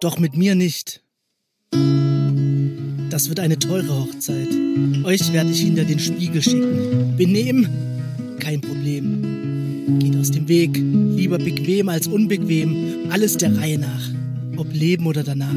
[0.00, 1.02] Doch mit mir nicht.
[3.08, 4.48] Das wird eine teure Hochzeit.
[5.04, 7.16] Euch werde ich hinter den Spiegel schicken.
[7.16, 7.68] Benehmen?
[8.38, 9.43] Kein Problem.
[9.86, 10.76] Geht aus dem Weg.
[10.76, 13.10] Lieber bequem als unbequem.
[13.10, 14.10] Alles der Reihe nach.
[14.56, 15.54] Ob Leben oder danach.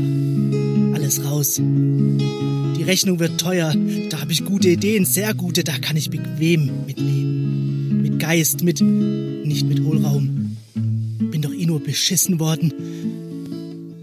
[0.93, 1.61] Alles raus.
[1.61, 3.73] Die Rechnung wird teuer.
[4.09, 5.63] Da habe ich gute Ideen, sehr gute.
[5.63, 8.01] Da kann ich bequem mitleben.
[8.01, 8.81] Mit Geist, mit.
[8.81, 10.57] nicht mit Hohlraum.
[10.73, 12.73] Bin doch eh nur beschissen worden.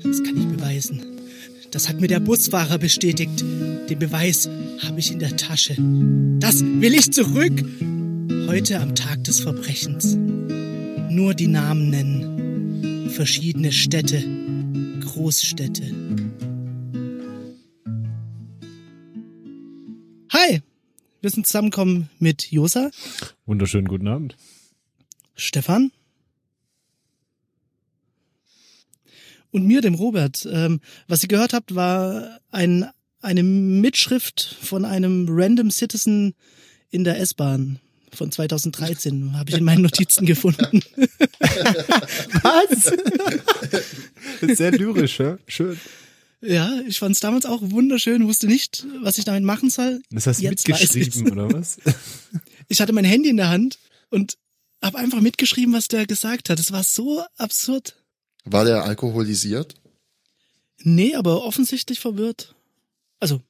[0.03, 1.03] Das kann ich beweisen.
[1.70, 3.45] Das hat mir der Busfahrer bestätigt.
[3.91, 4.48] Den Beweis
[4.81, 5.77] habe ich in der Tasche.
[6.39, 7.65] Das will ich zurück.
[8.47, 10.17] Heute am Tag des Verbrechens.
[11.15, 13.09] Nur die Namen nennen.
[13.09, 14.21] Verschiedene Städte.
[14.98, 15.84] Großstädte.
[20.31, 20.61] Hi,
[21.21, 22.91] wir sind zusammengekommen mit Josa,
[23.47, 24.37] Wunderschönen guten Abend.
[25.37, 25.93] Stefan
[29.53, 30.49] und mir, dem Robert.
[30.51, 32.91] Ähm, was ihr gehört habt, war ein,
[33.21, 36.34] eine Mitschrift von einem random Citizen
[36.91, 37.78] in der S-Bahn
[38.15, 39.37] von 2013.
[39.37, 40.83] Habe ich in meinen Notizen gefunden.
[42.43, 42.93] Was?
[44.56, 45.39] Sehr lyrisch, ja?
[45.47, 45.79] Schön.
[46.41, 50.03] Ja, ich fand es damals auch wunderschön, wusste nicht, was ich damit machen soll.
[50.11, 51.79] Das hast du Jetzt mitgeschrieben, oder was?
[52.69, 54.39] Ich hatte mein Handy in der Hand und
[54.83, 56.59] habe einfach mitgeschrieben, was der gesagt hat.
[56.59, 57.95] Es war so absurd.
[58.47, 59.75] War der alkoholisiert?
[60.83, 62.55] Nee, aber offensichtlich verwirrt.
[63.21, 63.43] Also,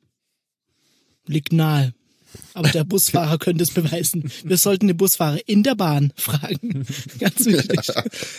[1.26, 1.94] liegt nahe.
[2.54, 4.30] Aber der Busfahrer könnte es beweisen.
[4.44, 6.86] Wir sollten den Busfahrer in der Bahn fragen.
[7.18, 7.92] Ganz wichtig.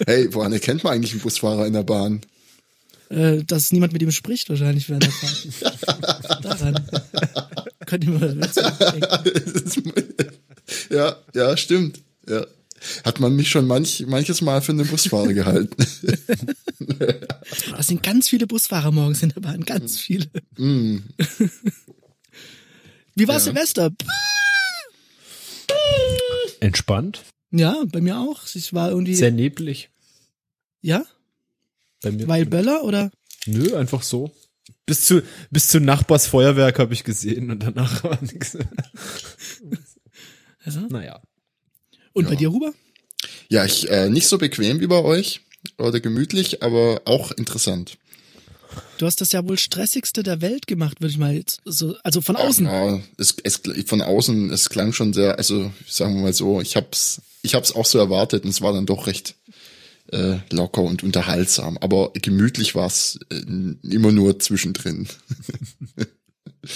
[0.06, 2.22] Hey, woran erkennt man eigentlich einen Busfahrer in der Bahn?
[3.10, 6.46] Äh, dass niemand mit ihm spricht wahrscheinlich während der Fahrt.
[6.46, 6.86] Daran.
[7.86, 8.42] Könnte denken.
[10.90, 12.00] ja, ja, stimmt.
[12.28, 12.46] Ja.
[13.04, 15.76] Hat man mich schon manch, manches Mal für einen Busfahrer gehalten.
[17.78, 19.64] Das sind ganz viele Busfahrer morgens in der Bahn.
[19.64, 20.28] Ganz viele.
[20.58, 20.98] Mm.
[23.16, 23.40] Wie war Ja.
[23.40, 23.92] Silvester?
[26.60, 27.24] Entspannt.
[27.52, 28.42] Ja, bei mir auch.
[28.54, 29.16] Ich war irgendwie.
[29.16, 29.90] Sehr neblig.
[30.82, 31.06] ja?
[32.02, 32.28] Bei mir.
[32.28, 33.12] Weil Böller oder?
[33.46, 34.32] Nö, einfach so.
[34.86, 38.58] Bis zu, bis zu Nachbars Feuerwerk habe ich gesehen und danach war nichts.
[40.64, 40.82] Also?
[40.82, 41.22] Naja.
[42.14, 42.38] Und bei Ja.
[42.38, 42.74] dir, Huber?
[43.50, 45.42] Ja, ich äh, nicht so bequem wie bei euch
[45.78, 47.98] oder gemütlich, aber auch interessant.
[48.98, 52.22] Du hast das ja wohl stressigste der Welt gemacht, würde ich mal jetzt so, also
[52.22, 52.66] von außen.
[52.66, 56.76] Ja, es, es, von außen, es klang schon sehr, also sagen wir mal so, ich
[56.76, 59.36] hab's, ich hab's auch so erwartet und es war dann doch recht
[60.12, 61.78] äh, locker und unterhaltsam.
[61.80, 63.42] Aber gemütlich war's äh,
[63.90, 65.08] immer nur zwischendrin.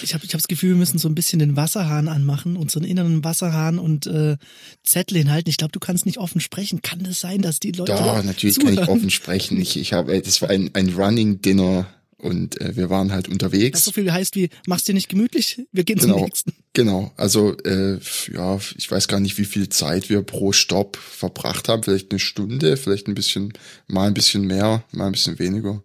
[0.03, 2.83] Ich habe ich hab das Gefühl, wir müssen so ein bisschen den Wasserhahn anmachen, unseren
[2.83, 4.37] inneren Wasserhahn und äh,
[4.83, 5.49] Zettel hinhalten.
[5.49, 6.81] Ich glaube, du kannst nicht offen sprechen.
[6.81, 8.89] Kann das sein, dass die Leute Ja, natürlich kann ich zuhören?
[8.97, 9.59] offen sprechen.
[9.61, 13.31] Ich, ich habe, das war ein, ein Running Dinner und äh, wir waren halt Das
[13.33, 13.85] unterwegs.
[13.85, 16.53] so viel heißt wie, mach's dir nicht gemütlich, wir gehen zum Genau, nächsten.
[16.73, 17.13] genau.
[17.15, 17.97] Also äh,
[18.33, 21.81] ja, ich weiß gar nicht, wie viel Zeit wir pro Stopp verbracht haben.
[21.83, 23.53] Vielleicht eine Stunde, vielleicht ein bisschen,
[23.87, 25.81] mal ein bisschen mehr, mal ein bisschen weniger.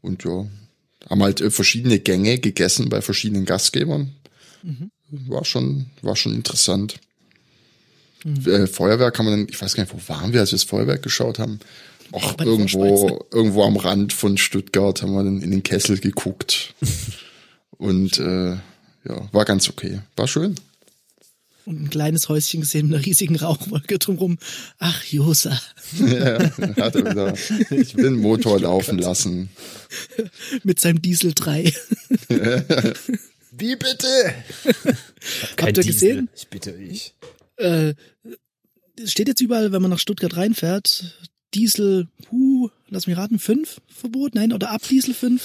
[0.00, 0.46] Und ja,
[1.08, 4.12] haben halt äh, verschiedene Gänge gegessen bei verschiedenen Gastgebern.
[4.62, 4.90] Mhm.
[5.28, 6.96] War schon, war schon interessant.
[8.24, 8.46] Mhm.
[8.46, 10.64] Äh, Feuerwerk haben wir dann, ich weiß gar nicht, wo waren wir, als wir das
[10.64, 11.60] Feuerwerk geschaut haben.
[12.12, 16.74] Auch Vorschweiz, irgendwo, irgendwo am Rand von Stuttgart haben wir dann in den Kessel geguckt.
[17.78, 20.00] Und äh, ja, war ganz okay.
[20.16, 20.54] War schön.
[21.66, 24.38] Und ein kleines Häuschen gesehen mit einer riesigen Rauchwolke drumrum.
[24.78, 25.58] Ach, Josa.
[25.98, 26.38] ja,
[26.76, 27.34] hat er wieder
[27.94, 29.48] den Motor laufen lassen.
[30.62, 31.72] Mit seinem Diesel 3.
[33.52, 34.34] Wie bitte?
[35.60, 36.28] Habt ihr gesehen?
[36.36, 37.14] Ich bitte ich.
[37.56, 37.94] Äh,
[39.02, 41.18] es steht jetzt überall, wenn man nach Stuttgart reinfährt,
[41.54, 44.34] Diesel, huh, lass mich raten, 5 Verbot?
[44.34, 45.42] Nein, oder ab Diesel 5?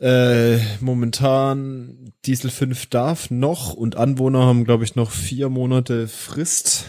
[0.00, 6.84] Äh, momentan Diesel 5 darf noch und Anwohner haben, glaube ich, noch vier Monate Frist.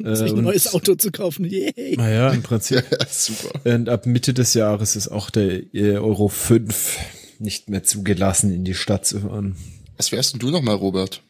[0.00, 1.44] Äh, sich ein und- neues Auto zu kaufen.
[1.44, 1.96] Yay.
[1.96, 2.84] Naja, im Prinzip.
[2.90, 3.60] Ja, super.
[3.70, 6.98] Und ab Mitte des Jahres ist auch der äh, Euro 5
[7.38, 9.56] nicht mehr zugelassen, in die Stadt zu fahren.
[9.96, 11.22] Was wärst denn du nochmal, Robert?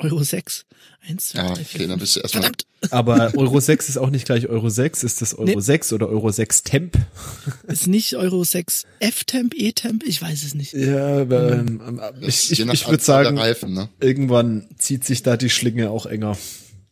[0.00, 0.64] Euro 6.
[1.08, 2.42] 1, 2, Ja, 3, okay, 4, dann bist du erstmal.
[2.42, 5.04] Verdammt, Aber Euro 6 ist auch nicht gleich Euro 6.
[5.04, 5.60] Ist das Euro Nee.
[5.60, 6.96] 6 oder Euro 6 Temp?
[7.66, 10.04] ist nicht Euro 6 F-Temp, E-Temp?
[10.04, 10.72] Ich weiß es nicht.
[10.74, 13.88] Ja, aber, ähm, ich, ich, ich würde sagen, Reifen, ne?
[14.00, 16.36] irgendwann zieht sich da die Schlinge auch enger.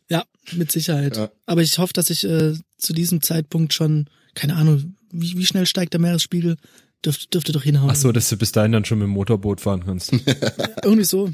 [0.09, 0.23] Ja,
[0.53, 1.17] mit Sicherheit.
[1.17, 1.29] Ja.
[1.45, 5.65] Aber ich hoffe, dass ich äh, zu diesem Zeitpunkt schon, keine Ahnung, wie, wie schnell
[5.65, 6.57] steigt der Meeresspiegel?
[7.05, 7.91] Dürfte, dürfte doch hinhauen.
[7.91, 10.11] Ach so, dass du bis dahin dann schon mit dem Motorboot fahren kannst.
[10.83, 11.29] Irgendwie so.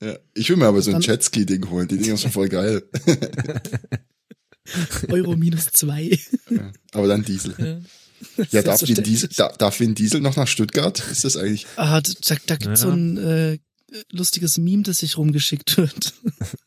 [0.00, 0.18] Ja.
[0.34, 1.88] Ich will mir aber so ein Jetski-Ding holen.
[1.88, 2.82] Die Dinger sind voll geil.
[5.08, 6.18] Euro minus zwei.
[6.50, 6.72] Ja.
[6.92, 7.54] Aber dann Diesel.
[7.58, 7.80] Ja.
[8.50, 9.04] Ja, darf Vin, Selbstverständlich.
[9.04, 11.02] Diesel, da, darf Vin Diesel noch nach Stuttgart?
[11.10, 11.66] Ist das eigentlich?
[11.76, 12.94] Ah, da, da gibt's so Ja.
[12.94, 13.58] ein äh,
[14.10, 16.14] lustiges Meme, das sich rumgeschickt wird.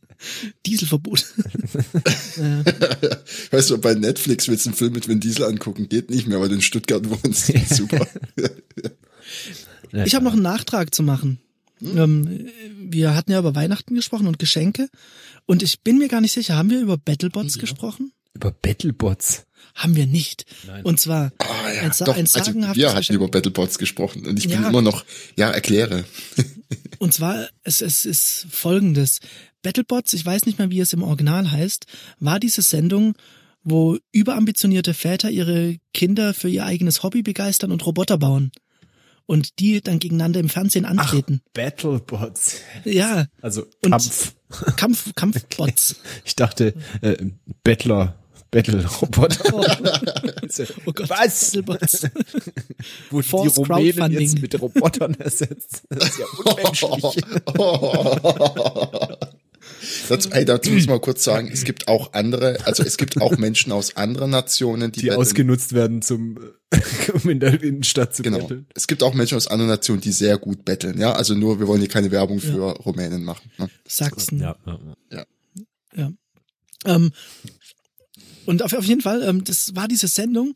[0.65, 1.25] Dieselverbot.
[2.37, 2.63] ja.
[3.51, 6.39] Weißt du, bei Netflix willst du einen Film mit Vin Diesel angucken, geht nicht mehr,
[6.39, 7.51] weil du in Stuttgart wohnst.
[7.73, 8.05] Super.
[10.05, 11.39] Ich habe noch einen Nachtrag zu machen.
[11.81, 12.47] Ähm,
[12.77, 14.89] wir hatten ja über Weihnachten gesprochen und Geschenke.
[15.45, 18.11] Und ich bin mir gar nicht sicher, haben wir über Battlebots gesprochen?
[18.33, 19.45] Über Battlebots.
[19.75, 20.45] Haben wir nicht.
[20.65, 20.83] Nein.
[20.85, 23.15] Und zwar Ah, ja, ein, doch, ein also sagenhaftes wir hatten Geschenk.
[23.17, 24.69] über Battlebots gesprochen und ich bin Ja.
[24.69, 26.03] immer noch, ja, erkläre.
[26.99, 29.19] Und zwar, es, es ist folgendes.
[29.61, 31.85] Battlebots, ich weiß nicht mehr, wie es im Original heißt,
[32.19, 33.13] war diese Sendung,
[33.63, 38.51] wo überambitionierte Väter ihre Kinder für ihr eigenes Hobby begeistern und Roboter bauen.
[39.27, 41.41] Und die dann gegeneinander im Fernsehen antreten.
[41.53, 42.55] Battlebots.
[42.85, 44.33] Ja, Also Kampf.
[44.77, 45.97] Kampf, Kampfbots.
[46.25, 47.17] Ich dachte, äh,
[47.63, 48.15] Battler.
[48.49, 49.43] Battle-Roboter.
[50.85, 51.51] Oh Gott, Was?
[51.51, 52.03] Battlebots.
[53.09, 55.83] Wurden die Forced Rumänen jetzt mit Robotern ersetzt?
[55.89, 57.23] Das ist ja unmenschlich.
[60.09, 63.37] Dazu, ey, dazu muss man kurz sagen, es gibt auch andere, also es gibt auch
[63.37, 66.39] Menschen aus anderen Nationen, die, die ausgenutzt werden, zum,
[67.13, 68.39] um in der Innenstadt zu Genau.
[68.39, 68.67] betteln.
[68.75, 71.13] Es gibt auch Menschen aus anderen Nationen, die sehr gut betteln, ja.
[71.13, 73.51] Also nur, wir wollen hier keine Werbung für Rumänen machen.
[73.57, 73.69] Ne?
[73.87, 74.39] Sachsen.
[74.39, 74.79] Ja, ja,
[75.11, 75.25] ja.
[75.95, 76.11] Ja.
[76.85, 77.11] Ähm,
[78.45, 80.55] und auf, auf jeden Fall, ähm, das war diese Sendung,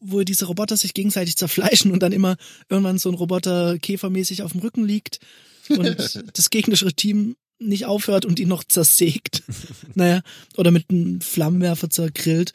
[0.00, 2.36] wo diese Roboter sich gegenseitig zerfleischen und dann immer
[2.68, 5.20] irgendwann so ein Roboter käfermäßig auf dem Rücken liegt
[5.68, 5.96] und
[6.36, 7.36] das gegnerische Team
[7.68, 9.42] nicht aufhört und ihn noch zersägt.
[9.94, 10.22] naja,
[10.56, 12.52] oder mit einem Flammenwerfer zergrillt.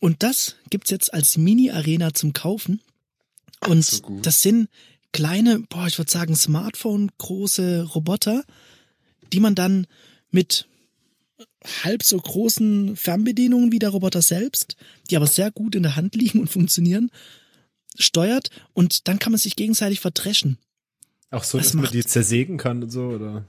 [0.00, 2.80] Und das gibt's jetzt als Mini-Arena zum Kaufen.
[3.66, 4.68] Und so das sind
[5.12, 8.44] kleine, boah, ich würde sagen, Smartphone-große Roboter,
[9.32, 9.86] die man dann
[10.30, 10.66] mit
[11.82, 14.76] halb so großen Fernbedienungen wie der Roboter selbst,
[15.10, 17.10] die aber sehr gut in der Hand liegen und funktionieren,
[17.98, 20.58] steuert und dann kann man sich gegenseitig verdreschen.
[21.30, 23.44] Auch so, Was dass man macht- die zersägen kann und so, oder?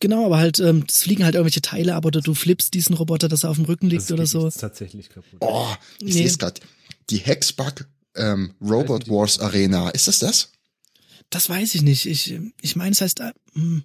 [0.00, 3.28] Genau, aber halt, ähm, es fliegen halt irgendwelche Teile ab oder du flippst diesen Roboter,
[3.28, 4.44] dass er auf dem Rücken liegt Das oder geht so.
[4.44, 5.38] jetzt tatsächlich kaputt.
[5.40, 5.68] Oh,
[6.00, 6.12] ich Nee.
[6.12, 6.60] sehe es gerade.
[7.08, 9.88] Die Hexbug ähm, Robot Wars Arena.
[9.90, 10.50] Ist das das?
[11.30, 12.06] Das weiß ich nicht.
[12.06, 13.84] Ich, ich meine, es heißt äh, hm,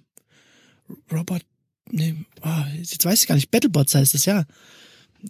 [1.10, 1.42] Robot.
[1.90, 3.50] Nee, oh, jetzt weiß ich gar nicht.
[3.50, 4.44] Battlebots heißt es, ja.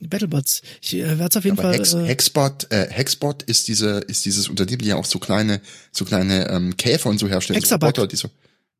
[0.01, 0.63] Battlebots.
[0.81, 1.79] Ich äh, werde es auf jeden Aber Fall.
[1.79, 5.61] Hex, äh, Hexbot, äh, Hexbot ist diese, ist dieses Unternehmen, die ja auch so kleine,
[5.91, 7.61] so kleine ähm, Käfer und so herstellen.
[7.61, 7.89] So Hexabug.
[7.89, 8.29] Roboter, die so,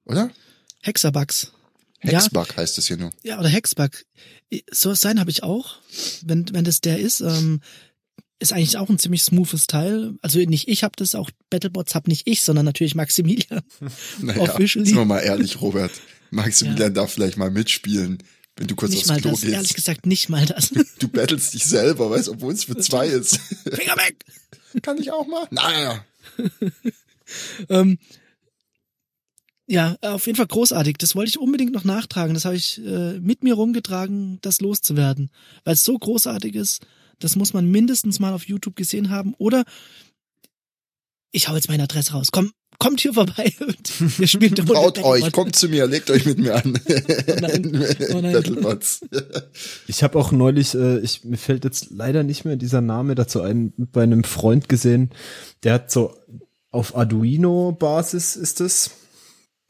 [0.05, 0.31] oder?
[0.83, 1.53] Hexabugs.
[2.03, 3.11] Ja, Hexbug heißt es hier nur.
[3.23, 3.91] ja, oder Hexbug.
[4.71, 5.77] So sein habe ich auch.
[6.25, 7.61] Wenn, wenn das der ist, ähm,
[8.39, 10.15] ist eigentlich auch ein ziemlich smoothes Teil.
[10.21, 13.63] Also nicht ich habe das, auch Battlebots hab nicht ich, sondern natürlich Maximilian.
[14.21, 14.87] Naja, Officially.
[14.87, 15.93] sind wir mal ehrlich, Robert.
[16.31, 18.19] Maximilian darf vielleicht mal mitspielen,
[18.57, 19.75] wenn du kurz nicht aufs mal Klo das, ehrlich gehst.
[19.75, 20.73] gesagt, nicht mal das.
[20.99, 23.39] Du battlest dich selber, weißt, obwohl es für zwei ist.
[23.65, 24.25] Finger weg!
[24.83, 25.47] Kann ich auch mal?
[25.51, 26.05] Naja.
[27.71, 27.99] Ähm,
[29.67, 30.97] ja, auf jeden Fall großartig.
[30.99, 32.35] Das wollte ich unbedingt noch nachtragen.
[32.35, 35.31] Das habe ich äh, mit mir rumgetragen, das loszuwerden.
[35.65, 36.85] Weil es so großartig ist,
[37.19, 39.35] das muss man mindestens mal auf YouTube gesehen haben.
[39.39, 39.65] Oder
[41.31, 42.31] ich hau jetzt meine Adresse raus.
[42.33, 46.11] Komm, kommt hier vorbei und wir spielen eine Runde Traut euch, kommt zu mir, legt
[46.11, 46.79] euch mit mir an.
[47.41, 47.87] nein.
[48.13, 48.33] Oh nein.
[48.33, 49.03] Battlebots.
[49.87, 53.41] Ich habe auch neulich, äh, ich, mir fällt jetzt leider nicht mehr dieser Name dazu
[53.41, 55.11] ein, bei einem Freund gesehen,
[55.63, 56.17] der hat so
[56.71, 58.91] auf Arduino-Basis ist es.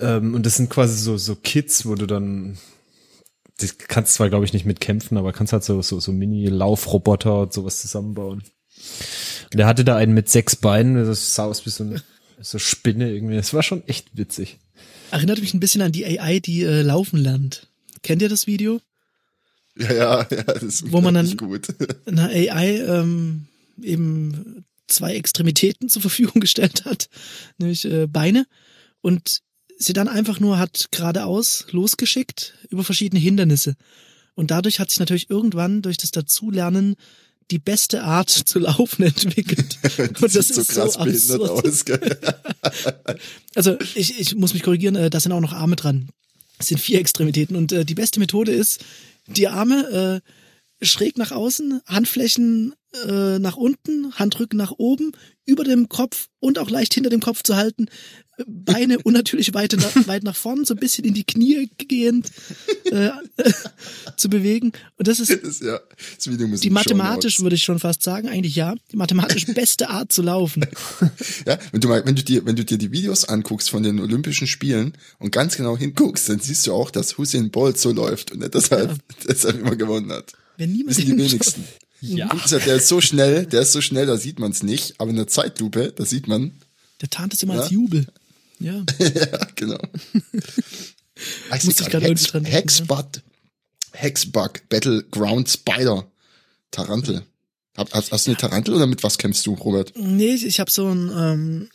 [0.03, 2.59] Ähm, und das sind quasi so, so Kits, wo du dann,
[3.59, 7.53] das kannst zwar, glaube ich, nicht mitkämpfen, aber kannst halt so, so, so Mini-Laufroboter und
[7.53, 8.43] sowas zusammenbauen.
[9.53, 12.03] Und der hatte da einen mit sechs Beinen, das sah aus wie so eine
[12.41, 13.37] so Spinne irgendwie.
[13.37, 14.59] Das war schon echt witzig.
[15.11, 17.69] Erinnert mich ein bisschen an die AI, die äh, laufen lernt.
[18.03, 18.81] Kennt ihr das Video?
[19.79, 21.69] Ja, ja, ja, das ist Wo man dann- gut.
[22.07, 23.47] eine AI ähm,
[23.81, 27.09] eben zwei Extremitäten zur Verfügung gestellt hat,
[27.59, 28.47] nämlich äh, Beine
[29.03, 29.41] und
[29.79, 33.75] sie dann einfach nur hat geradeaus losgeschickt über verschiedene Hindernisse.
[34.35, 36.97] Und dadurch hat sich natürlich irgendwann durch das Dazulernen
[37.51, 39.79] die beste Art zu laufen entwickelt.
[39.99, 41.85] Die Und das sieht so ist krass so behindert aus.
[43.55, 46.09] Also ich, ich muss mich korrigieren, äh, da sind auch noch Arme dran.
[46.59, 48.85] Es sind vier Extremitäten und äh, die beste Methode ist,
[49.27, 50.23] die Arme
[50.83, 52.75] schräg nach außen, Handflächen
[53.07, 55.13] äh, nach unten, Handrücken nach oben,
[55.45, 57.87] über dem Kopf und auch leicht hinter dem Kopf zu halten,
[58.47, 62.31] Beine unnatürlich weit nach, weit nach vorn, so ein bisschen in die Knie gehend
[62.85, 63.11] äh,
[64.17, 64.73] zu bewegen.
[64.97, 65.81] Und das ist, Das ist ja,
[66.17, 69.89] das Video muss die mathematisch, würde ich schon fast sagen, eigentlich ja, die mathematisch beste
[69.91, 70.67] Art zu laufen.
[71.47, 73.99] Ja, wenn du mal, wenn du dir, wenn du dir die Videos anguckst von den
[74.01, 78.31] Olympischen Spielen und ganz genau hinguckst, dann siehst du auch, dass Hussein Bolt so läuft
[78.33, 80.33] und nicht deshalb, deshalb immer gewonnen hat.
[80.57, 81.65] Wenn niemand Wissen die wenigsten.
[82.01, 82.29] Ja.
[82.29, 85.11] Guck, der ist so schnell, der ist so schnell, da sieht man es nicht, aber
[85.11, 86.53] in der Zeitlupe, da sieht man,
[87.01, 87.61] Der tarnt es immer Ja.
[87.63, 88.07] als Jubel.
[88.65, 88.85] Ja.
[88.99, 89.79] ja, genau.
[91.55, 93.07] Ich Muss ich gerade Hex, dran denken, Hexbug,
[93.93, 96.11] Hexbug, Battleground Spider,
[96.71, 97.23] Tarantel.
[97.77, 99.93] Hab- Hast, hast du eine Tarantel oder mit was kämpfst du, Robert?
[99.97, 101.69] Nee, ich, habe so einen ähm,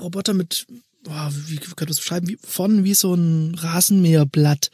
[0.00, 0.66] Roboter mit,
[1.04, 4.70] boah, wie kann man das beschreiben, wie, vorne wie so ein Rasenmäherblatt.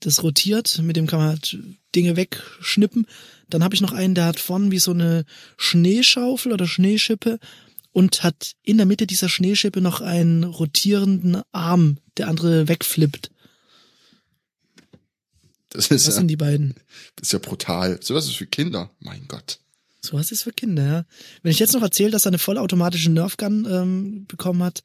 [0.00, 1.56] Das rotiert, mit dem kann man halt
[1.94, 3.06] Dinge wegschnippen.
[3.48, 5.24] Dann habe ich noch einen, der hat vorne wie so eine
[5.56, 7.38] Schneeschaufel oder Schneeschippe
[7.92, 13.30] und hat in der Mitte dieser Schneeschippe noch einen rotierenden Arm, der andere wegflippt.
[15.70, 16.74] Das ist, Das ja, sind die beiden.
[17.16, 17.98] das ist ja brutal.
[18.02, 18.90] Sowas ist für Kinder.
[19.00, 19.58] Mein Gott.
[20.04, 21.04] So was ist für Kinder, ja.
[21.42, 24.82] Wenn ich jetzt noch erzähle, dass er eine vollautomatische Nerfgun ähm, bekommen hat,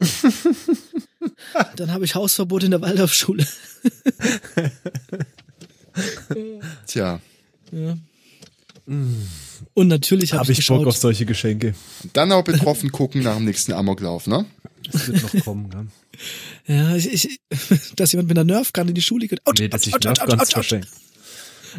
[1.76, 3.46] dann habe ich Hausverbot in der Waldorfschule.
[6.86, 7.20] Tja,
[7.72, 7.98] Ja.
[9.78, 11.76] Und natürlich habe Habe ich ich Bock auf solche Geschenke.
[12.14, 14.48] dann auch betroffen gucken nach dem nächsten Amoklauf, ne?
[14.92, 15.86] Das wird noch kommen, gell?
[16.76, 17.40] Ja, ich, ich,
[17.96, 19.46] dass jemand mit einer Nerfgun in die Schule geht.
[19.46, 20.54] Autsch, Nee, dass ich autsch, autsch, Nerf ganz autsch, autsch.
[20.54, 20.88] verschenke.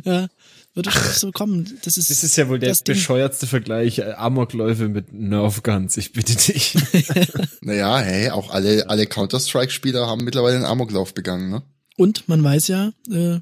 [0.04, 0.28] Ja,
[0.74, 1.76] würde schon so kommen.
[1.82, 2.94] Das ist, Das ist ja wohl der das Ding.
[2.94, 3.98] bescheuertste Vergleich.
[3.98, 5.96] äh, Amokläufe mit Nerfguns.
[5.96, 6.76] Ich bitte dich.
[7.62, 11.62] Naja, hey, auch alle, alle Counter-Strike-Spieler haben mittlerweile einen Amoklauf begangen, ne?
[11.96, 13.40] Und man weiß ja, äh,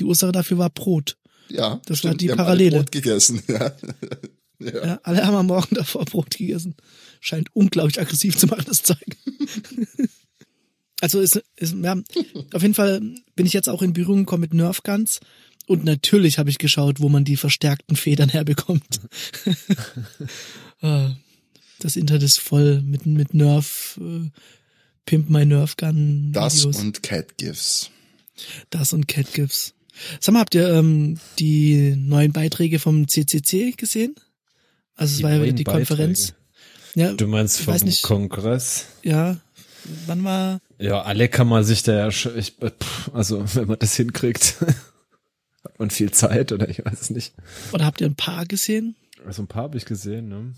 [0.00, 1.18] die Ursache dafür war Brot.
[1.48, 1.80] Ja.
[1.86, 2.76] Das war stimmt, die haben alle Parallele.
[2.78, 3.72] Brot gegessen, ja.
[4.60, 5.00] Ja.
[5.02, 6.74] alle haben am Morgen davor Brot gegessen.
[7.20, 9.04] Scheint unglaublich aggressiv zu machen, das Zeug.
[11.00, 11.96] also ist, ist ja,
[12.52, 13.00] auf jeden Fall
[13.34, 15.20] bin ich jetzt auch in Berührung gekommen mit Nerfguns.
[15.66, 19.00] Und natürlich habe ich geschaut, wo man die verstärkten Federn herbekommt.
[20.80, 21.16] Ah,
[21.78, 24.28] das Internet ist voll mit, mit Nerf, äh,
[25.06, 27.90] Pimp My Nerf Gun Das und Cat Gifts.
[28.70, 29.73] Das und Catgifts.
[30.20, 34.14] Sag mal, habt ihr ähm, die neuen Beiträge vom CCC gesehen?
[34.94, 36.34] Also es war ja die Konferenz.
[36.94, 38.02] Ja, Du meinst vom nicht.
[38.02, 38.86] Kongress?
[39.02, 39.40] ja.
[40.06, 40.60] Wann war?
[40.78, 42.70] Ja, alle kann man sich da ja, ich, äh,
[43.12, 44.56] also wenn man das hinkriegt,
[45.64, 47.34] hat man viel Zeit oder ich weiß es nicht.
[47.72, 48.96] Oder habt ihr ein paar gesehen?
[49.26, 50.54] Also ein paar habe ich gesehen, ne?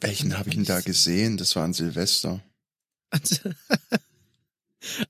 [0.00, 1.36] Welchen habe ich denn da gesehen?
[1.36, 2.40] Das war ein Silvester.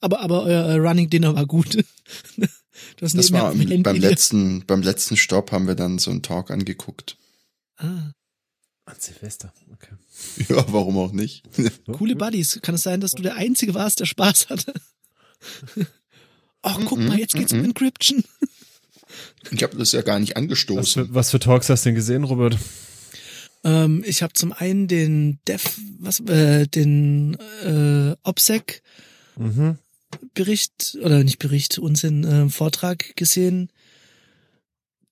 [0.00, 1.84] aber aber euer äh, Running Dinner war gut.
[2.96, 6.10] Du hast Das nebenher war Handy beim letzten, beim letzten Stopp haben wir dann so
[6.10, 7.16] einen Talk angeguckt.
[7.76, 8.12] Ah,
[8.86, 9.94] An Silvester, okay.
[10.48, 11.42] Ja, warum auch nicht?
[11.92, 12.60] coole Buddies.
[12.62, 14.72] Kann es sein, dass du der Einzige warst, der Spaß hatte?
[16.62, 17.62] Ach, guck mal, jetzt geht's um.
[17.64, 18.24] Encryption.
[19.50, 21.06] Ich habe das ja gar nicht Was angestoßen.
[21.06, 22.56] für, was für Talks hast du denn gesehen, Robert?
[23.62, 27.34] Ähm, ich habe zum einen den Dev, was, äh, den
[27.64, 28.82] äh, OPSEC
[29.36, 29.78] Mhm.
[30.34, 33.70] Bericht oder nicht Bericht, Unsinn, äh, Vortrag gesehen.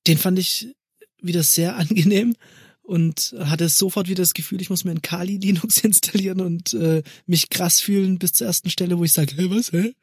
[0.06, 0.75] Den fand ich
[1.21, 2.35] wieder sehr angenehm
[2.82, 7.02] und hatte sofort wieder das Gefühl, ich muss mir ein Kali Linux installieren und äh,
[7.26, 9.94] mich krass fühlen bis zur ersten Stelle, wo ich sage, hä, was, hä?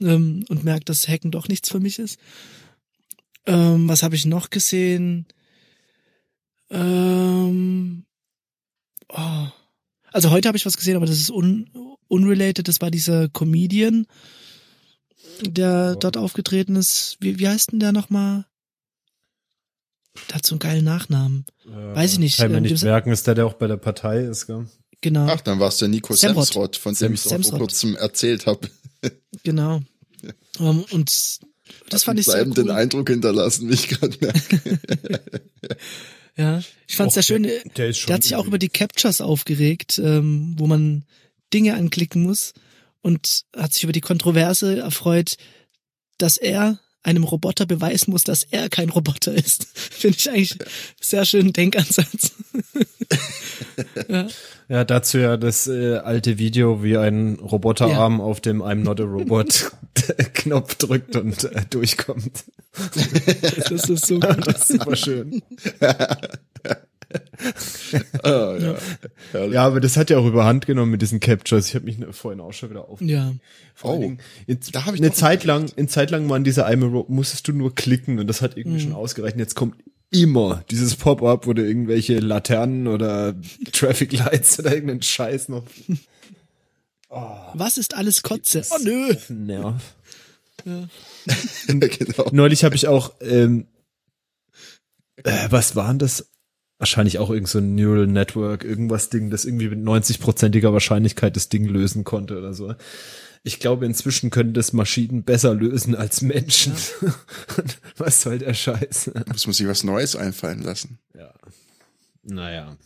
[0.00, 2.18] Ähm, und merke, dass Hacken doch nichts für mich ist.
[3.46, 5.26] Ähm, was habe ich noch gesehen?
[6.70, 8.04] Ähm,
[9.08, 9.46] oh.
[10.12, 11.70] Also heute habe ich was gesehen, aber das ist un
[12.12, 12.68] unrelated.
[12.68, 14.06] Das war dieser Comedian,
[15.42, 15.98] der Oh.
[15.98, 17.16] dort aufgetreten ist.
[17.20, 18.44] Wie, wie heißt denn der nochmal?
[20.28, 21.46] Der hat so einen geilen Nachnamen.
[21.64, 23.78] Weiß ich nicht, Kann ich mir ähm, nicht merken, ist der, der auch bei der
[23.78, 24.66] Partei ist, gell?
[25.00, 26.44] Genau, Ach, dann war es der Nico Semrod.
[26.46, 28.68] Semsrott, von dem ich auch vor kurzem erzählt habe.
[29.42, 29.80] genau.
[30.60, 31.38] Ähm, und
[31.88, 32.70] das fand ich sehr bleibenden cool.
[32.72, 34.78] Eindruck hinterlassen, wie ich gerade merke.
[36.36, 37.42] Ja, ich fand es sehr schön.
[37.42, 41.04] der- der ist schon der hat sich auch über die Captures aufgeregt, ähm, wo man
[41.52, 42.52] Dinge anklicken muss
[43.00, 45.36] und hat sich über die Kontroverse erfreut,
[46.18, 49.66] dass er einem Roboter beweisen muss, dass er kein Roboter ist.
[49.74, 50.58] Finde ich eigentlich
[51.00, 52.32] sehr schönen Denkansatz.
[54.08, 54.28] ja,
[54.68, 59.04] Ja, dazu ja das äh, alte Video, wie ein Roboterarm auf dem I'm not a
[59.04, 59.72] Robot
[60.34, 62.44] Knopf drückt und äh, durchkommt.
[63.68, 64.46] das ist so gut.
[64.46, 65.42] Das ist super schön.
[68.22, 68.76] Ah, ja.
[69.50, 71.68] Ja, aber das hat ja auch überhand genommen mit diesen Captures.
[71.68, 73.00] Ich habe mich vorhin auch schon wieder auf.
[73.00, 73.32] Ja.
[73.74, 76.64] Vor Oh, Dingen, in, da hab ich eine Zeit lang, in Zeit lang waren diese
[76.66, 79.34] Rope, musstest du nur klicken und das hat irgendwie schon ausgereicht.
[79.34, 79.76] Und jetzt kommt
[80.10, 83.34] immer dieses Pop-up, wo du irgendwelche Laternen oder
[83.72, 85.64] Traffic Lights oder irgendeinen Scheiß noch
[87.54, 88.62] Was ist alles Kotze?
[88.70, 89.14] Oh nö.
[89.28, 89.94] Nerv.
[90.64, 92.28] genau.
[92.32, 93.66] Neulich habe ich auch, ähm,
[95.16, 96.30] äh, was waren das?
[96.82, 101.48] Wahrscheinlich auch irgend so ein Neural Network, irgendwas Ding, das irgendwie mit 90-prozentiger Wahrscheinlichkeit das
[101.48, 102.74] Ding lösen konnte oder so.
[103.44, 106.72] Ich glaube, inzwischen können das Maschinen besser lösen als Menschen.
[107.98, 109.12] was soll der Scheiß?
[109.28, 110.98] Muss man sich was Neues einfallen lassen.
[111.16, 111.32] ja.
[112.24, 112.76] Naja.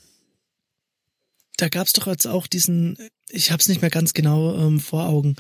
[1.57, 2.99] Da gab's doch jetzt auch diesen,
[3.31, 5.37] ich hab's nicht mehr ganz genau ähm, vor Augen.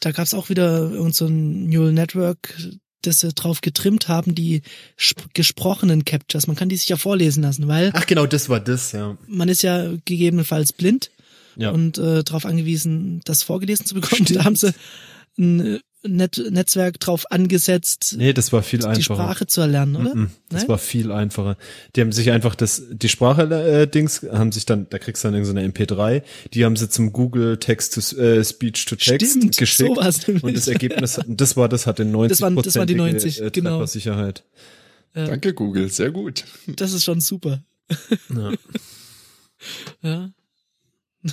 [0.00, 2.54] Da gab's auch wieder irgend so ein Neural Network,
[3.06, 4.62] das sie drauf getrimmt haben, die
[4.98, 6.46] sp- gesprochenen Captures.
[6.46, 9.16] Man kann die sich ja vorlesen lassen, weil Ach genau, das war das, ja.
[9.26, 11.10] man ist ja gegebenenfalls blind
[11.56, 11.70] Ja.
[11.70, 14.24] und äh, darauf angewiesen, das vorgelesen zu bekommen.
[14.32, 14.72] Da haben sie
[15.38, 19.02] ein äh, Net Netzwerk drauf angesetzt, nee, das war viel die einfacher.
[19.22, 20.14] Sprache zu erlernen, oder?
[20.14, 20.68] Mhm, Das Nein?
[20.68, 21.56] war viel einfacher.
[21.96, 25.66] Die haben sich einfach das, die Sprache-Dings, haben sich dann, da kriegst du dann irgendeine
[25.72, 29.88] MP3, die haben sie zum Google Text to, äh, Speech to Text Stimmt, geschickt.
[29.96, 30.44] sowas nämlich.
[30.44, 33.50] und das Ergebnis, das war, das hatte 90 Das waren- das waren die 90, äh,
[33.50, 33.70] genau.
[33.78, 34.44] Treffersicherheit.
[35.14, 35.88] Danke, Google.
[35.90, 36.44] Sehr gut.
[36.66, 37.62] Das ist schon super.
[38.34, 38.52] Ja.
[40.02, 40.30] Ja.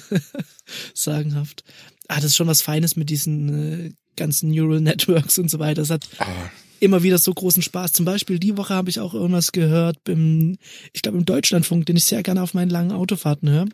[0.93, 1.63] Sagenhaft.
[2.07, 5.81] Ah, das ist schon was Feines mit diesen äh, ganzen Neural Networks und so weiter.
[5.81, 6.27] Das hat Ah,
[6.79, 7.93] immer wieder so großen Spaß.
[7.93, 10.57] Zum Beispiel die Woche habe ich auch irgendwas gehört im,
[10.93, 13.65] ich glaube im Deutschlandfunk, den ich sehr gerne auf meinen langen Autofahrten höre.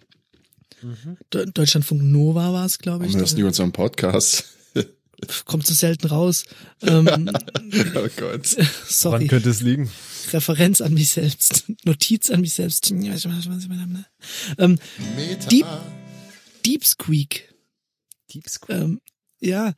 [1.34, 3.12] De Deutschlandfunk Nova war es, glaube ich.
[3.13, 4.46] warum hörst du unseren Podcast?
[5.46, 6.46] Kommt so selten raus.
[6.84, 7.08] Ähm,
[7.96, 8.46] oh Gott.
[8.88, 9.22] sorry.
[9.22, 9.89] Wann könnte es liegen?
[10.32, 11.63] Referenz an mich selbst.
[11.86, 12.91] Notiz an mich selbst.
[12.91, 13.00] Ähm,
[15.15, 15.48] Meta.
[15.50, 15.65] Deep-
[16.63, 17.51] Deep Squeak.
[18.32, 18.79] Deep Square.
[18.82, 19.01] Ähm,
[19.39, 19.74] ja,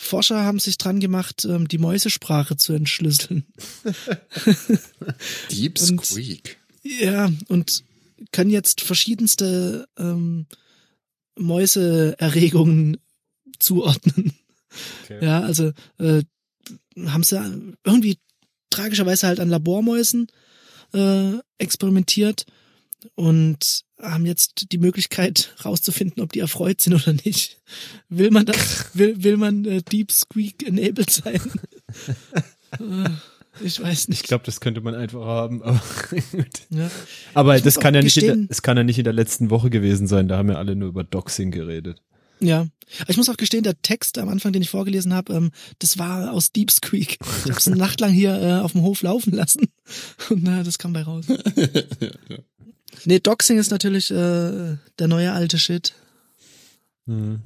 [0.00, 3.44] Forscher haben sich dran gemacht, ähm, die Mäusesprache zu entschlüsseln.
[5.50, 6.56] Deep und- Squeak.
[6.84, 7.82] Ja, und
[8.30, 10.46] können jetzt verschiedenste ähm,
[11.36, 12.98] Mäuseerregungen
[13.58, 14.32] zuordnen.
[15.02, 15.24] Okay.
[15.24, 16.22] Ja, also äh,
[17.06, 17.36] haben sie
[17.84, 18.18] irgendwie
[18.70, 20.28] tragischerweise halt an Labormäusen
[20.94, 22.46] äh, experimentiert
[23.16, 27.60] und haben jetzt die Möglichkeit rauszufinden, ob die erfreut sind oder nicht.
[28.08, 28.86] Will man das?
[28.94, 31.40] Will, will man äh, Deep Squeak enabled sein?
[32.78, 33.10] äh,
[33.64, 34.22] ich weiß Ich nicht.
[34.24, 35.62] glaube, das könnte man einfach haben.
[35.64, 35.80] Aber.
[36.70, 36.90] Ja.
[37.34, 39.12] aber Ich das kann ja nicht, in der, gestehen- es kann ja nicht in der
[39.12, 40.28] letzten Woche gewesen sein.
[40.28, 42.00] Da haben ja alle nur über Doxing geredet.
[42.40, 42.68] Ja.
[43.08, 46.32] Ich muss auch gestehen, der Text am Anfang, den ich vorgelesen habe, ähm, das war
[46.32, 47.18] aus Deep Squeak.
[47.44, 49.66] Ich habe es eine Nacht lang hier äh, auf dem Hof laufen lassen
[50.30, 51.26] und na, das kam bei raus.
[53.04, 55.94] Nee, Doxing ist natürlich äh, der neue alte Shit.
[57.06, 57.40] Mhm.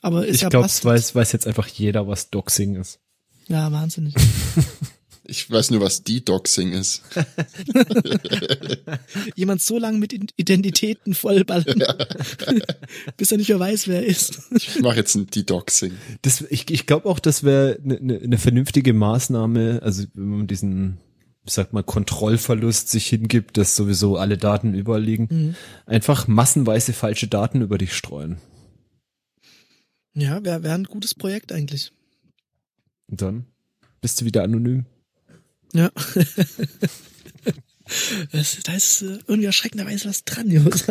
[0.00, 2.98] Aber ist Ich ja glaube, es weiß, weiß jetzt einfach jeder, was Doxing ist.
[3.48, 4.14] Ja, wahnsinnig.
[5.24, 7.02] Ich weiß nur, was Dedoxing ist.
[9.36, 11.78] Jemand so lange mit Identitäten vollballern,
[13.16, 14.40] bis er nicht mehr weiß, wer er ist.
[14.50, 15.92] Ich mache jetzt ein Dedoxing.
[16.22, 20.46] Das, ich ich glaube auch, das wäre eine ne, ne vernünftige Maßnahme, also wenn man
[20.48, 20.98] diesen,
[21.44, 25.54] ich sag mal, Kontrollverlust sich hingibt, dass sowieso alle Daten überall liegen, Mhm.
[25.86, 28.38] einfach massenweise falsche Daten über dich streuen.
[30.14, 31.90] Ja, wäre wär ein gutes Projekt eigentlich.
[33.08, 33.46] Und dann
[34.00, 34.86] bist du wieder anonym.
[35.72, 35.90] Ja.
[38.30, 40.86] Es, da ist äh, irgendwie erschreckenderweise was dran, Jungs.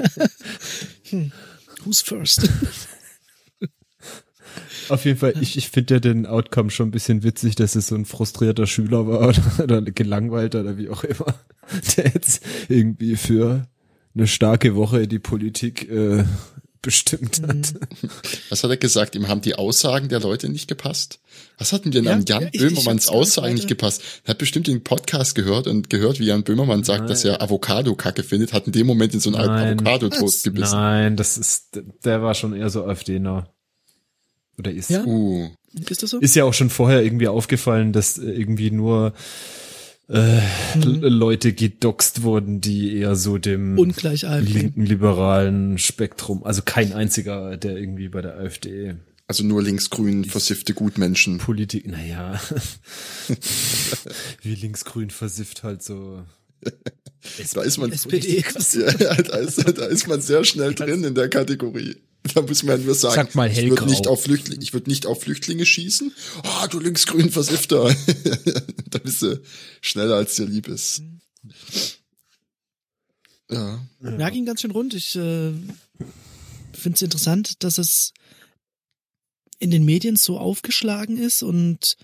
[1.09, 1.31] hm.
[1.83, 2.47] Who's first?
[4.89, 7.87] Auf jeden Fall, ich, ich finde ja den Outcome schon ein bisschen witzig, dass es
[7.87, 11.35] so ein frustrierter Schüler war oder, oder gelangweilter oder wie auch immer,
[11.97, 13.67] der jetzt irgendwie für
[14.15, 16.23] eine starke Woche die Politik äh,
[16.81, 17.75] bestimmt hat.
[18.49, 19.15] Was hat er gesagt?
[19.15, 21.19] Ihm haben die Aussagen der Leute nicht gepasst?
[21.57, 24.01] Was hat denn denn Ja, an Jan ja, Böhmermanns Aussagen nicht gepasst?
[24.25, 27.95] Er hat bestimmt den Podcast gehört und gehört, wie Jan Böhmermann sagt, dass er Avocado
[27.95, 29.79] kacke findet, hat in dem Moment in so einen Nein.
[29.79, 30.75] Avocado-Toast gebissen.
[30.75, 33.47] Nein, das ist, der war schon eher so AfDner.
[34.57, 34.89] Oder ist.
[34.89, 35.03] Ja?
[35.05, 35.49] Uh,
[35.89, 36.19] Ist das so?
[36.19, 39.13] Ist ja auch schon vorher irgendwie aufgefallen, dass äh, irgendwie nur
[40.07, 40.41] äh,
[40.75, 40.99] Mhm.
[41.03, 48.09] Leute gedoxt wurden, die eher so dem linken liberalen Spektrum, also kein einziger, der irgendwie
[48.09, 48.95] bei der AfD
[49.31, 51.37] also nur linksgrün versiffte Gutmenschen.
[51.37, 52.37] Politik, naja,
[54.41, 56.25] wie linksgrün versifft halt so.
[57.53, 58.43] Da ist man, SPD.
[58.73, 61.97] ja, ja, da, ist, da ist man sehr schnell drin in der Kategorie.
[62.33, 65.05] Da muss man nur sagen, Sag mal ich würde nicht auf Flüchtlinge, ich würde nicht
[65.05, 66.13] auf Flüchtlinge schießen.
[66.43, 67.95] Ah, du linksgrün Versiffter.
[68.89, 69.41] da bist du
[69.81, 71.01] schneller als dir lieb ist.
[73.49, 73.85] Ja.
[74.01, 74.93] Ja, ging ganz schön rund.
[74.93, 75.51] Ich äh,
[76.73, 78.13] finde es interessant, dass es
[79.59, 81.97] in den Medien so aufgeschlagen ist und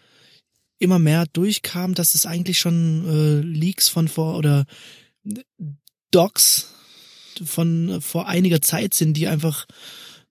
[0.80, 4.66] immer mehr durchkam, dass es eigentlich schon äh, Leaks von vor oder
[6.12, 6.74] Docs
[7.46, 9.66] von vor einiger Zeit sind, die einfach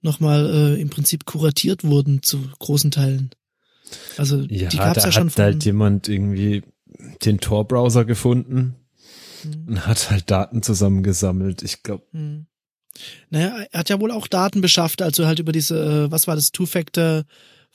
[0.03, 3.31] nochmal äh, im Prinzip kuratiert wurden zu großen Teilen.
[4.17, 6.63] Also Ja, die gab's da ja schon hat halt jemand irgendwie
[7.25, 8.75] den Tor-Browser gefunden
[9.45, 9.69] Mhm.
[9.69, 11.63] und hat halt Daten zusammengesammelt.
[11.63, 12.47] Ich glaube, Hm.
[13.29, 16.35] Naja, er hat ja wohl auch Daten beschafft, also halt über diese, äh, was war
[16.35, 17.25] das, Two-Factor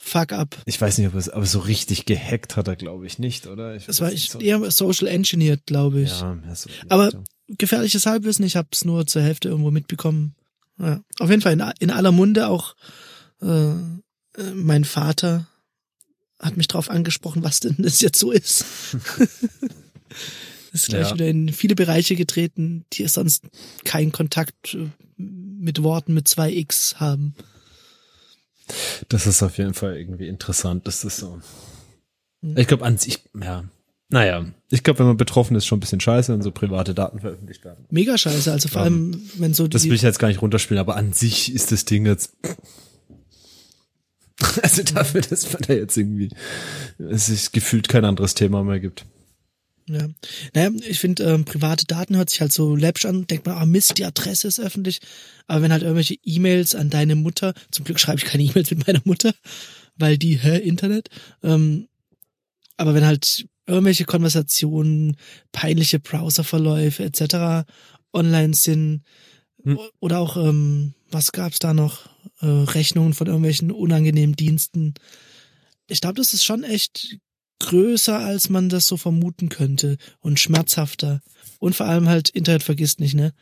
[0.04, 0.60] Fuck-up.
[0.66, 3.76] ich weiß nicht, ob es, aber so richtig gehackt hat er, glaube ich, nicht, oder?
[3.76, 4.40] Ich Das war ich, so.
[4.40, 6.10] eher social engineered, glaube ich.
[6.20, 7.24] Ja, ja, so Aber- Richtung.
[7.48, 10.34] Gefährliches Halbwissen, ich habe es nur zur Hälfte irgendwo mitbekommen.
[10.78, 11.02] Ja.
[11.20, 12.74] Auf jeden Fall in, in aller Munde auch
[13.42, 13.74] äh, äh,
[14.54, 15.46] mein Vater
[16.40, 18.64] hat mich drauf angesprochen, was denn das jetzt so ist.
[20.72, 21.14] ist gleich Ja.
[21.14, 23.44] wieder in viele Bereiche getreten, die sonst
[23.84, 27.34] keinen Kontakt äh, mit Worten mit zwei X haben.
[29.08, 31.40] Das ist auf jeden Fall irgendwie interessant, dass das so.
[32.40, 32.56] Mhm.
[32.56, 33.64] Ich glaube an sich, ja.
[34.08, 37.20] Naja, ich glaube, wenn man betroffen ist, schon ein bisschen scheiße, wenn so private Daten
[37.20, 37.86] veröffentlicht werden.
[37.88, 40.42] Mega scheiße, also vor Ähm, allem, wenn so Das die, will ich jetzt gar nicht
[40.42, 42.34] runterspielen, aber an sich ist das Ding jetzt.
[44.60, 46.30] Also dafür, dass man da jetzt irgendwie
[46.98, 49.04] es sich gefühlt kein anderes Thema mehr gibt.
[49.88, 50.08] Ja.
[50.54, 53.66] Naja, ich finde, ähm, private Daten hört sich halt so läppisch an, denkt man, ah
[53.66, 55.00] Mist, die Adresse ist öffentlich.
[55.46, 58.86] Aber wenn halt irgendwelche E-Mails an deine Mutter, zum Glück schreibe ich keine E-Mails mit
[58.86, 59.34] meiner Mutter,
[59.96, 61.08] weil die, hä, Internet.
[61.42, 61.88] Ähm,
[62.76, 65.16] aber wenn halt irgendwelche Konversationen,
[65.52, 67.66] peinliche Browserverläufe etc.
[68.12, 69.02] online sind,
[69.64, 69.78] Hm.
[70.00, 72.10] oder auch, ähm, was gab's da noch?
[72.40, 74.94] Äh, Rechnungen von irgendwelchen unangenehmen Diensten.
[75.88, 77.18] Ich glaube, das ist schon echt
[77.66, 81.20] größer, als man das so vermuten könnte und schmerzhafter.
[81.58, 83.32] Und vor allem halt, Internet vergisst nicht, ne?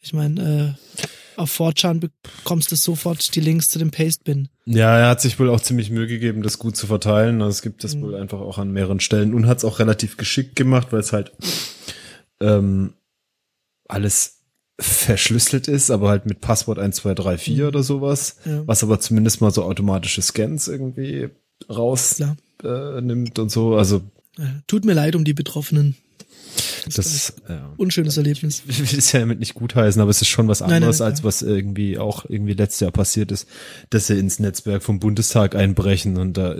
[0.00, 1.00] Ich meine, äh,
[1.36, 4.48] auf 4chan bekommst du sofort die Links zu dem Pastebin.
[4.66, 7.40] Ja, er hat sich wohl auch ziemlich Mühe gegeben, das gut zu verteilen.
[7.40, 8.02] Also es gibt das Mhm.
[8.02, 11.12] wohl einfach auch an mehreren Stellen und hat es auch relativ geschickt gemacht, weil es
[11.12, 11.32] halt
[12.40, 12.94] ähm,
[13.88, 14.40] alles
[14.80, 17.66] verschlüsselt ist, aber halt mit Passwort 1234 Mhm.
[17.66, 18.66] oder sowas, Ja.
[18.66, 21.28] was aber zumindest mal so automatische Scans irgendwie
[21.70, 22.46] rausnimmt Klar.
[22.64, 23.76] Äh, nimmt und so.
[23.76, 24.02] Also
[24.66, 25.96] tut mir leid um die Betroffenen.
[26.86, 27.72] das ja.
[27.76, 28.62] Unschönes Erlebnis.
[28.66, 30.96] Ich will es ja damit nicht gutheißen, aber es ist schon was Nein, nein, anderes,
[30.96, 31.08] klar.
[31.10, 33.48] als was irgendwie auch irgendwie letztes Jahr passiert ist,
[33.90, 36.56] dass sie ins Netzwerk vom Bundestag einbrechen und da,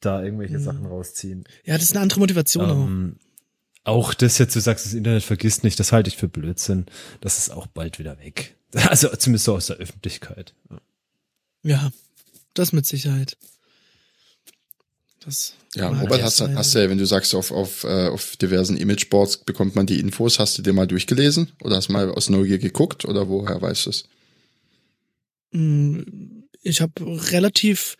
[0.00, 0.62] da irgendwelche Mhm.
[0.64, 1.44] Sachen rausziehen.
[1.64, 2.84] Ja, das ist eine andere Motivation auch.
[2.86, 3.16] Ähm,
[3.84, 6.86] auch das jetzt, du sagst, das Internet vergisst nicht, das halte ich für Blödsinn.
[7.20, 8.56] Das ist auch bald wieder weg.
[8.88, 10.52] Also zumindest so aus der Öffentlichkeit.
[11.62, 11.92] Ja,
[12.54, 13.36] das mit Sicherheit.
[15.24, 18.76] Das Ja, Robert, hast, hast du ja, wenn du sagst, auf, auf, äh, auf diversen
[18.76, 21.52] Imageboards bekommt man die Infos, hast du dir mal durchgelesen?
[21.62, 23.04] Oder hast mal aus Neugier geguckt?
[23.04, 24.04] Oder woher weißt du es?
[25.52, 26.00] Mm,
[26.62, 26.92] Ich habe
[27.32, 27.96] relativ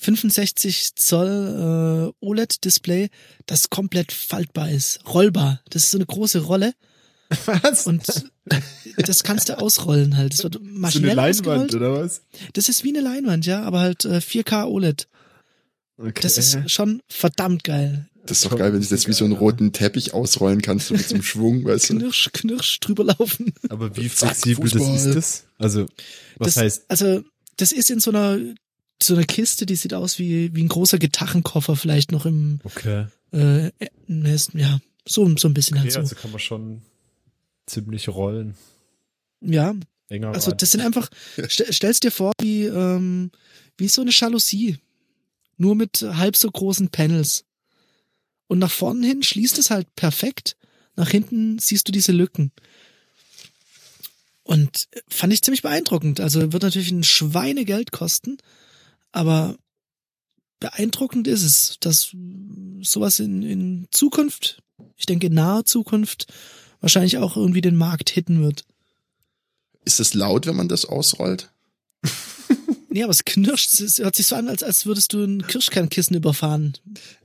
[0.00, 3.10] 65 Zoll äh, OLED-Display,
[3.46, 5.60] das komplett faltbar ist, rollbar.
[5.68, 6.74] Das ist so eine große Rolle
[7.46, 7.86] Was?
[7.86, 8.02] und
[8.96, 10.32] das kannst du ausrollen halt.
[10.32, 11.74] Das wird so eine maschinell Leinwand ausgerollt.
[11.74, 12.22] oder was?
[12.54, 15.06] Das ist wie eine Leinwand, ja, aber halt äh, 4K OLED.
[15.98, 16.20] Okay.
[16.22, 18.08] Das ist schon verdammt geil.
[18.26, 20.94] Das ist doch geil, wenn ich das wie so einen roten Teppich ausrollen kannst, so
[20.94, 21.98] mit so einem Schwung, weißt du?
[21.98, 23.52] Knirsch, knirsch drüber laufen.
[23.68, 25.44] aber wie Zack, flexibel das ist das?
[25.58, 25.86] Also
[26.36, 26.84] was das, heißt?
[26.88, 27.22] Also,
[27.56, 28.38] das ist in so einer
[29.02, 33.06] so einer Kiste, die sieht aus wie wie ein großer Gitarrenkoffer vielleicht noch im Okay.
[33.32, 36.00] äh, äh, ja so so ein bisschen halt Okay, so.
[36.00, 36.82] also kann man schon
[37.66, 38.54] ziemlich rollen.
[39.40, 39.74] Ja,
[40.10, 41.08] Enger Also das sind einfach,
[41.48, 43.30] st stellst dir vor, wie, ähm,
[43.78, 44.78] wie so eine Jalousie.
[45.56, 47.44] Nur mit halb so großen Panels.
[48.48, 50.56] Und nach vorne hin schließt es halt perfekt.
[50.96, 52.50] Nach hinten siehst du diese Lücken.
[54.42, 56.18] Und fand ich ziemlich beeindruckend.
[56.18, 58.38] Also wird natürlich ein Schweinegeld kosten,
[59.12, 59.56] aber
[60.60, 62.14] beeindruckend ist es, dass
[62.82, 64.62] sowas in, in Zukunft,
[64.96, 66.32] ich denke in naher Zukunft,
[66.80, 68.64] wahrscheinlich auch irgendwie den Markt hitten wird.
[69.84, 71.50] Ist es laut, wenn man das ausrollt?
[72.92, 76.16] Nee, aber es knirscht, es hört sich so an, als, als würdest du ein Kirschkernkissen
[76.16, 76.72] überfahren.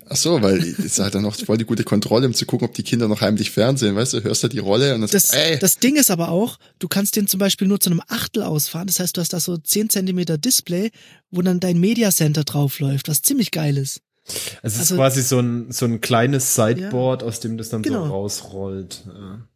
[0.08, 2.75] Ach so, weil es hat dann noch voll die gute Kontrolle, um zu gucken, ob
[2.75, 5.34] die Kinder noch heimlich fernsehen, weißt du, hörst du die Rolle und dann Das, sagst,
[5.34, 8.43] ey, das Ding ist aber auch, du kannst den zum Beispiel nur zu einem Achtel
[8.43, 8.86] ausfahren.
[8.86, 10.91] Das heißt, du hast da so 10 Zentimeter Display,
[11.32, 14.01] wo dann dein Media Center draufläuft, was ziemlich geil ist.
[14.62, 18.06] es ist also- quasi so ein, so ein kleines Sideboard, aus dem das dann Genau.
[18.06, 19.04] so rausrollt.
[19.08, 19.47] Ja.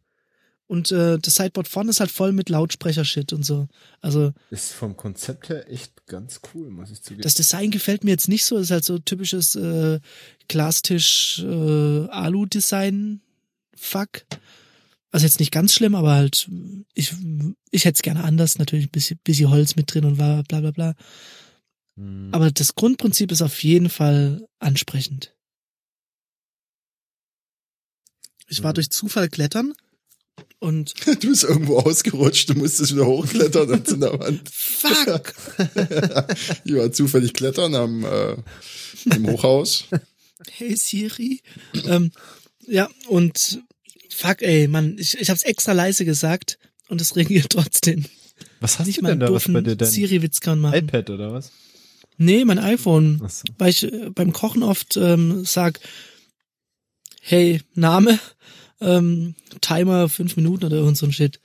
[0.70, 3.66] Und äh, das Sideboard vorne ist halt voll mit Lautsprecher-Shit und so.
[4.00, 7.22] Also Ist vom Konzept her echt ganz cool, muss ich zugeben.
[7.22, 8.56] das Design gefällt mir jetzt nicht so.
[8.56, 9.98] Ist halt so typisches äh,
[10.46, 12.06] Glastisch äh.
[13.74, 14.22] Fuck.
[15.10, 16.48] Also jetzt nicht ganz schlimm, aber halt,
[16.94, 17.14] ich,
[17.72, 20.60] ich hätte es gerne anders, natürlich ein bisschen, bisschen Holz mit drin und bla bla
[20.60, 20.94] bla bla.
[21.96, 22.28] Hm.
[22.30, 25.34] Aber das Grundprinzip ist auf jeden Fall ansprechend.
[28.46, 28.74] Ich war Mhm.
[28.74, 29.72] durch Zufall klettern
[30.60, 34.48] und du bist irgendwo ausgerutscht, du musstest wieder hochklettern und in der Wand.
[34.50, 35.34] fuck!
[36.64, 38.36] Ich war zufällig klettern am äh,
[39.14, 39.86] im Hochhaus.
[40.52, 41.40] Hey Siri.
[41.86, 42.12] ähm,
[42.66, 43.62] ja, und
[44.10, 48.04] fuck ey, Mann, ich, ich hab's extra leise gesagt und es reagiert trotzdem.
[48.60, 49.32] was hast Nicht du denn da?
[49.32, 49.88] Was bei dir denn?
[49.88, 50.76] Siri-Witz kann machen.
[50.76, 51.50] iPad oder was?
[52.18, 53.22] Nee, mein iPhone.
[53.24, 53.44] Achso.
[53.56, 55.80] Weil ich äh, beim Kochen oft ähm, sag,
[57.22, 58.18] hey, Name,
[58.80, 61.40] ähm, Timer fünf Minuten oder irgend so ein Shit.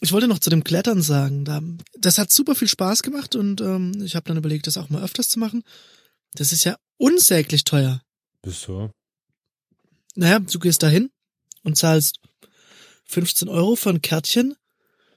[0.00, 1.60] Ich wollte noch zu dem Klettern sagen, da,
[1.98, 5.02] das hat super viel Spaß gemacht und ähm, ich habe dann überlegt, das auch mal
[5.02, 5.62] öfters zu machen.
[6.34, 8.02] Das ist ja unsäglich teuer.
[8.42, 8.90] Wieso?
[10.14, 11.10] Naja, du gehst dahin
[11.62, 12.20] und zahlst
[13.04, 14.56] 15 Euro für ein Kärtchen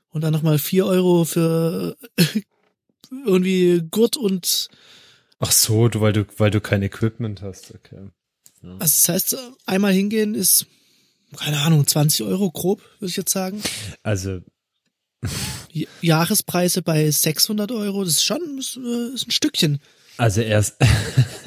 [0.09, 1.95] und dann nochmal 4 Euro für
[3.25, 4.67] irgendwie Gurt und
[5.39, 8.09] Ach so, du, weil du, weil du kein Equipment hast, okay.
[8.63, 10.65] Also das heißt, einmal hingehen ist,
[11.37, 13.61] keine Ahnung, 20 Euro grob, würde ich jetzt sagen.
[14.03, 14.41] Also,
[16.01, 19.79] Jahrespreise bei 600 Euro, das ist schon ist, äh, ist ein Stückchen.
[20.17, 20.77] also erst,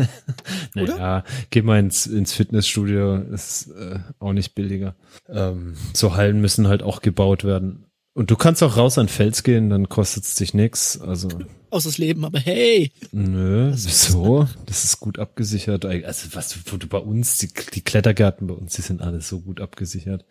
[0.74, 4.94] naja, geh mal ins, ins Fitnessstudio, ist äh, auch nicht billiger.
[5.28, 7.85] Ähm, so Hallen müssen halt auch gebaut werden.
[8.16, 10.98] Und du kannst auch raus an Fels gehen, dann kostet es dich nix.
[10.98, 11.28] Also,
[11.68, 14.48] Aus das Leben, aber hey, nö, wieso?
[14.64, 15.84] Das ist gut abgesichert.
[15.84, 19.40] Also, was, wo du bei uns, die, die Klettergärten bei uns, die sind alle so
[19.40, 20.24] gut abgesichert.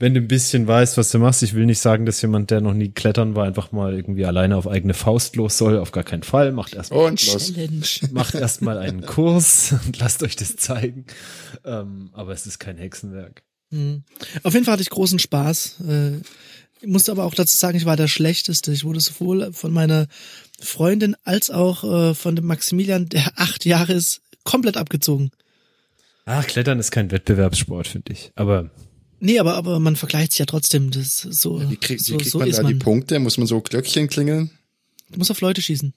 [0.00, 2.60] Wenn du ein bisschen weißt, was du machst, ich will nicht sagen, dass jemand, der
[2.60, 5.78] noch nie klettern war, einfach mal irgendwie alleine auf eigene Faust los soll.
[5.78, 6.50] Auf gar keinen Fall.
[6.50, 7.54] Macht erstmal Und los.
[7.54, 7.86] Challenge.
[8.10, 11.06] macht erstmal einen Kurs und lasst euch das zeigen.
[11.64, 13.44] Ähm, aber es ist kein Hexenwerk.
[13.70, 14.02] Hm.
[14.42, 15.80] Auf jeden Fall hatte ich großen Spaß.
[15.88, 16.12] Äh,
[16.80, 18.72] Ich musste aber auch dazu sagen, ich war der Schlechteste.
[18.72, 20.06] Ich wurde sowohl von meiner
[20.60, 25.30] Freundin als auch äh, von dem Maximilian, der acht Jahre ist, komplett abgezogen.
[26.26, 28.32] Ach, Klettern ist kein Wettbewerbssport, finde ich.
[28.34, 28.70] Aber
[29.18, 30.90] Nee, aber, aber man vergleicht sich ja trotzdem.
[30.90, 32.72] Das ist so, Wie, krieg, so, wie kriegt so man ist da man.
[32.72, 33.18] die Punkte?
[33.18, 34.50] Muss man so Glöckchen klingeln?
[35.10, 35.94] Du musst auf Leute schießen.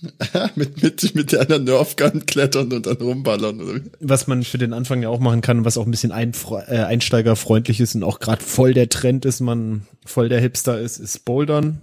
[0.56, 3.60] mit, mit, mit einer Nerfgun klettern und dann rumballern.
[3.60, 3.74] Oder?
[3.76, 3.90] wie?
[4.00, 6.84] was man für den Anfang ja auch machen kann, was auch ein bisschen einfre- äh,
[6.84, 11.24] einsteigerfreundlich ist und auch gerade voll der Trend ist, man voll der Hipster ist, ist
[11.24, 11.80] Bouldern.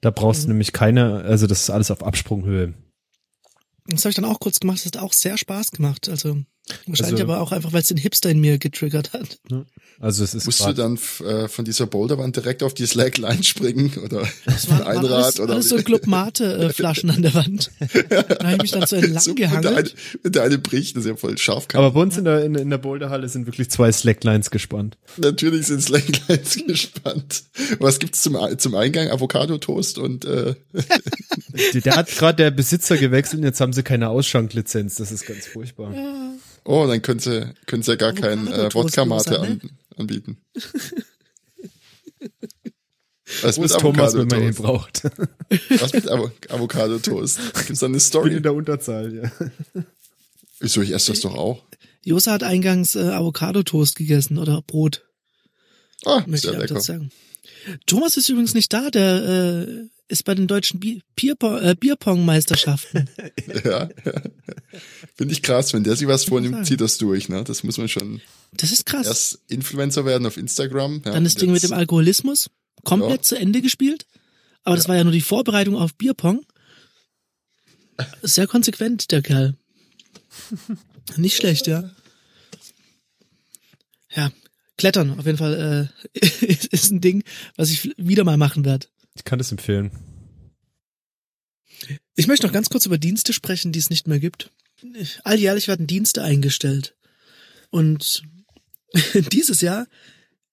[0.00, 2.74] Da brauchst du nämlich keine, also das ist alles auf Absprunghöhe.
[3.86, 4.78] Das habe ich dann auch kurz gemacht.
[4.78, 6.08] Das hat auch sehr Spaß gemacht.
[6.08, 6.42] Also
[6.86, 9.38] wahrscheinlich Also- aber auch einfach, weil es den Hipster in mir getriggert hat.
[10.00, 13.92] Also es ist Musst du dann äh, von dieser Boulderwand direkt auf die Slackline springen
[14.04, 15.76] oder Das waren Einrad alles, oder alles so?
[15.76, 17.70] Club Mate äh, Flaschen an der Wand.
[18.08, 19.94] Da habe ich mich dann so entlang So, wenn, der eine, gehangelt.
[20.22, 21.66] wenn der eine bricht, das ist ja voll scharf.
[21.74, 24.96] aber bei uns in der, in, in der Boulderhalle sind wirklich zwei Slacklines gespannt.
[25.18, 27.42] Natürlich sind Slacklines gespannt.
[27.78, 29.08] Was gibt's zum, zum Eingang?
[29.10, 30.54] Avocado-Toast und äh,
[31.74, 34.96] Der, der hat gerade der Besitzer gewechselt und jetzt haben sie keine Ausschanklizenz.
[34.96, 35.94] Das ist ganz furchtbar.
[36.64, 39.70] Oh, dann können sie, können sie ja gar keinen äh, Wodka-Mate Rosa, an, ne?
[39.96, 40.36] anbieten.
[43.40, 45.04] Was mit Thomas, wenn man ihn braucht?
[45.70, 47.38] Was mit Avo Avocado-Toast?
[47.66, 48.42] Gibt's da eine Story?
[48.42, 49.32] der Unterzahl, ja.
[50.60, 51.64] Wieso, ich esse das doch auch.
[52.04, 55.02] Josa hat eingangs äh, Avocado-Toast gegessen oder Brot,
[56.04, 57.08] Ah, möchte sehr ich lecker.
[57.86, 63.08] Thomas ist übrigens nicht da, der äh, ist bei den deutschen Bi Bierpong- äh, Bierpong-Meisterschaften.
[63.64, 64.22] Ja, ja.
[65.14, 67.44] Finde ich krass, wenn der sich was vornimmt, zieht das durch, ne?
[67.44, 68.20] Das muss man schon
[68.52, 69.06] Das ist krass.
[69.06, 71.02] erst Influencer werden auf Instagram.
[71.04, 72.50] Ja, Dann das Ding mit dem Alkoholismus.
[72.84, 73.22] komplett Ja.
[73.22, 74.06] zu Ende gespielt.
[74.64, 76.44] Aber das war ja nur die Vorbereitung auf Bierpong.
[78.22, 79.56] Sehr konsequent, der Kerl.
[81.16, 81.90] Nicht schlecht, ja.
[84.14, 84.30] Ja,
[84.78, 86.18] Klettern auf jeden Fall äh,
[86.70, 87.22] ist ein Ding,
[87.56, 88.86] was ich wieder mal machen werde.
[89.14, 89.90] Ich kann das empfehlen.
[92.14, 94.50] Ich möchte noch ganz kurz über Dienste sprechen, die es nicht mehr gibt.
[95.24, 96.96] Alljährlich werden Dienste eingestellt.
[97.70, 98.22] Und
[99.32, 99.86] dieses Jahr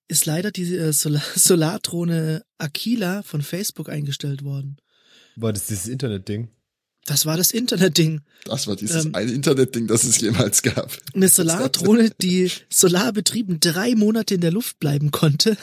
[0.08, 4.78] ist leider die äh, Solar Solardrohne Aquila von Facebook eingestellt worden.
[5.36, 6.50] War das dieses Internetding?
[7.06, 8.22] Das war das Internetding.
[8.46, 10.96] Das war dieses Ähm, eine Internetding, das es jemals gab.
[11.14, 15.58] Eine Solardrohne, die solarbetrieben drei Monate in der Luft bleiben konnte.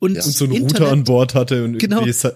[0.00, 0.24] Und, Ja.
[0.24, 2.00] Und so einen Internet, Router an Bord hatte und Genau.
[2.04, 2.26] irgendwie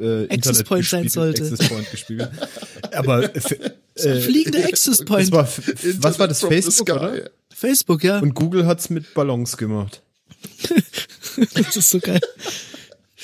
[0.00, 1.42] äh, äh, Access Point sein sollte.
[1.42, 2.30] Access Point gespiegelt.
[2.92, 3.56] Aber f-
[3.96, 5.30] äh, Fliegende Access Point.
[5.32, 5.48] war,
[5.98, 7.30] was war das Facebook, oder?
[7.54, 8.20] Facebook, ja.
[8.20, 10.00] Und Google hat's mit Ballons gemacht.
[11.54, 12.20] das ist so geil.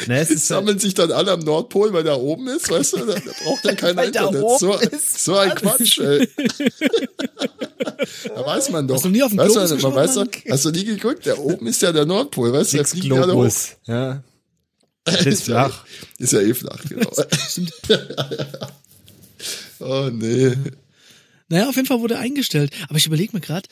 [0.07, 2.93] Ne, es Die ist sammeln sich dann alle am Nordpol, weil der oben ist, weißt
[2.95, 2.99] du?
[2.99, 4.45] Da, da braucht ja keiner Internet.
[4.59, 5.25] So, ist.
[5.25, 6.29] so ein Quatsch, ey.
[8.25, 8.97] Da weiß man doch.
[8.97, 11.27] Hast du nie auf den weißt Globus man geschaut, weiß doch, hast du nie geguckt?
[11.27, 12.77] Der oben ist ja der Nordpol, weißt du?
[12.79, 13.27] Der fliegt ja da hoch.
[13.27, 13.69] Globus.
[13.87, 14.23] Ja.
[15.05, 15.85] Das ist flach.
[16.19, 17.11] Ist ja eh flach, genau.
[19.81, 20.55] oh nee.
[21.49, 22.73] Naja, auf jeden Fall wurde eingestellt.
[22.89, 23.69] Aber ich überlege mir gerade,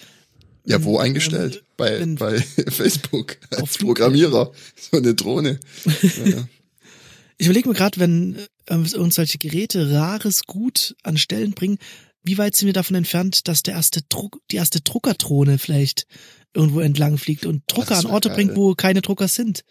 [0.66, 1.62] Ja, wo eingestellt?
[1.76, 3.38] Bei, wenn- bei Facebook.
[3.52, 4.52] Auf Als Programmierer.
[4.90, 5.60] So eine Drohne.
[6.24, 6.46] Ja.
[7.38, 11.78] ich überlege mir gerade, wenn äh, uns solche Geräte rares Gut an Stellen bringen,
[12.22, 16.06] wie weit sind wir davon entfernt, dass der erste Druck, die erste Druckerdrohne vielleicht
[16.52, 18.36] irgendwo entlang fliegt und Drucker das an Orte geil.
[18.36, 19.62] bringt, wo keine Drucker sind.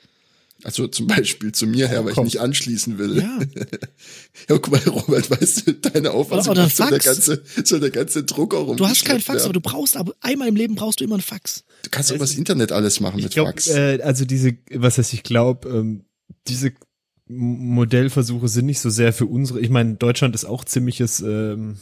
[0.65, 3.19] Also zum Beispiel zu mir her, weil ich nicht anschließen will.
[3.19, 3.39] Ja.
[4.49, 7.05] Ja, guck mal, Robert, weißt du, deine Auffassung Oder- oder ist, soll der Fax.
[7.05, 8.75] ganze, soll der ganze Drucker rum.
[8.77, 11.21] Du hast kein Fax, aber du brauchst aber einmal im Leben brauchst du immer ein
[11.21, 11.63] Fax.
[11.83, 13.67] Du kannst übers Internet alles machen mit Ich glaube, Fax.
[13.69, 16.05] äh, also diese, was heißt, ich glaube, ähm,
[16.47, 16.73] diese
[17.27, 19.59] Modellversuche sind nicht so sehr für unsere.
[19.59, 21.77] Ich meine, Deutschland ist auch ziemliches, ähm,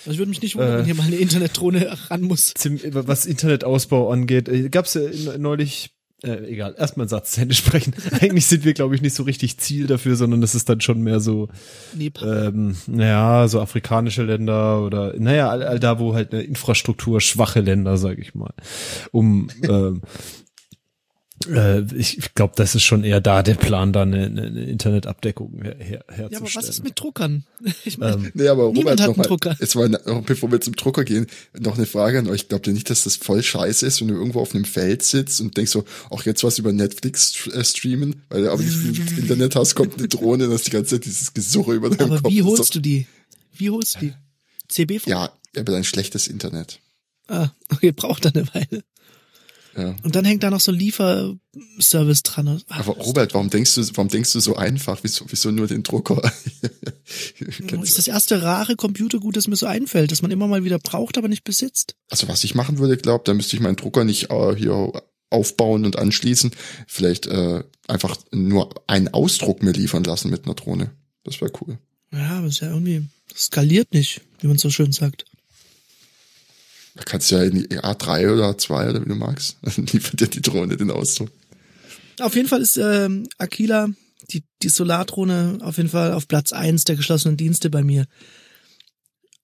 [0.00, 0.78] Also ich würde mich nicht wundern, Äh.
[0.78, 2.52] wenn hier mal eine Internetdrohne ran muss.
[2.92, 4.48] was Internetausbau angeht.
[4.48, 5.90] Äh, Gab's ja in- neulich.
[6.22, 7.94] Äh, egal, erstmal einen Satz zu Ende sprechen.
[8.20, 11.00] Eigentlich sind wir, glaube ich, nicht so richtig Ziel dafür, sondern das ist dann schon
[11.00, 11.48] mehr so,
[11.98, 17.60] ähm, naja, so afrikanische Länder oder, naja, all, all da, wo halt eine Infrastruktur schwache
[17.60, 18.52] Länder, sage ich mal,
[19.12, 20.02] um ähm,
[21.48, 25.62] äh, ich, ich glaube, das ist schon eher da der Plan, da eine, eine Internetabdeckung
[25.62, 26.30] her, her, herzustellen.
[26.32, 27.44] ja, aber was ist mit Druckern?
[27.84, 29.56] Ich meine, Ähm, Nee, aber Niemand Robert, hat noch einen mal, Drucker.
[29.58, 31.26] Jetzt mal, noch, bevor wir zum Drucker gehen,
[31.58, 32.48] noch eine Frage an euch.
[32.48, 35.40] Glaubt ihr nicht, dass das voll scheiße ist, wenn du irgendwo auf einem Feld sitzt
[35.40, 39.18] und denkst so, auch jetzt was über Netflix äh, streamen, weil du aber nicht viel
[39.18, 42.22] Internet hast, kommt eine Drohne und hast die ganze Zeit dieses Gesurre über deinem aber
[42.22, 42.32] Kopf.
[42.32, 43.06] wie holst du die?
[43.52, 44.12] Wie holst du die?
[44.68, 46.80] CB Ja, aber ein schlechtes Internet.
[47.28, 48.82] Ah, okay, braucht dann eine Weile.
[49.76, 49.94] Ja.
[50.02, 52.62] Und dann hängt da noch so ein Lieferservice dran.
[52.68, 54.98] Aber Robert, warum denkst du, warum denkst du so einfach?
[55.02, 56.20] Wieso, wieso nur den Drucker?
[57.66, 60.78] das ist das erste rare Computergut, das mir so einfällt, das man immer mal wieder
[60.78, 61.94] braucht, aber nicht besitzt.
[62.08, 64.92] Also was ich machen würde, glaub, da müsste ich meinen Drucker nicht äh, hier
[65.30, 66.50] aufbauen und anschließen.
[66.86, 70.90] Vielleicht äh, einfach nur einen Ausdruck mir liefern lassen mit einer Drohne.
[71.24, 71.78] Das wäre cool.
[72.12, 75.24] Ja, aber es ist ja irgendwie, skaliert nicht, wie man so schön sagt.
[76.94, 79.56] Da kannst du ja in die A3 oder A2 oder wie du magst.
[79.62, 81.30] Dann liefert dir die Drohne den Ausdruck.
[82.20, 83.88] Auf jeden Fall ist ähm, Aquila,
[84.30, 88.06] die, die Solardrohne, auf jeden Fall auf Platz eins der geschlossenen Dienste bei mir.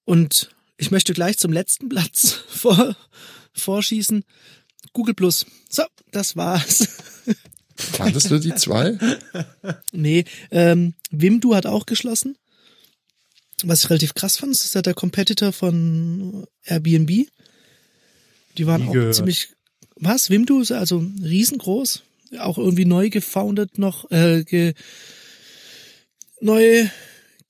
[0.05, 2.97] Und ich möchte gleich zum letzten Platz vor,
[3.53, 4.25] vorschießen.
[4.93, 5.47] Google Plus.
[5.69, 6.89] So, das war's.
[7.77, 8.99] Fandest du die zwei?
[9.93, 12.37] Nee, ähm, Wimdu hat auch geschlossen.
[13.63, 17.27] Was ich relativ krass fand, ist ja der Competitor von Airbnb.
[18.59, 19.15] Die waren auch gehört.
[19.15, 19.49] ziemlich.
[19.97, 20.31] Was?
[20.31, 22.03] Wimdu ist also riesengroß.
[22.39, 24.75] Auch irgendwie neu gefoundet noch, äh, ge,
[26.41, 26.89] neu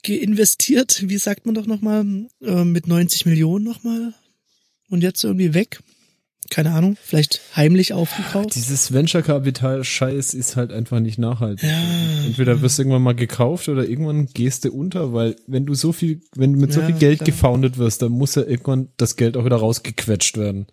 [0.03, 2.05] geinvestiert, wie sagt man doch nochmal,
[2.42, 4.14] äh, mit 90 Millionen nochmal.
[4.88, 5.81] Und jetzt irgendwie weg.
[6.51, 8.55] Keine Ahnung, vielleicht heimlich aufgekauft.
[8.55, 11.69] Dieses Venture-Kapital-Scheiß ist halt einfach nicht nachhaltig.
[11.69, 12.25] Ja.
[12.27, 15.93] Entweder wirst du irgendwann mal gekauft oder irgendwann gehst du unter, weil wenn du so
[15.93, 17.27] viel, wenn du mit so Ja, viel Geld klar.
[17.27, 20.67] gefoundet wirst, dann muss ja irgendwann das Geld auch wieder rausgequetscht werden.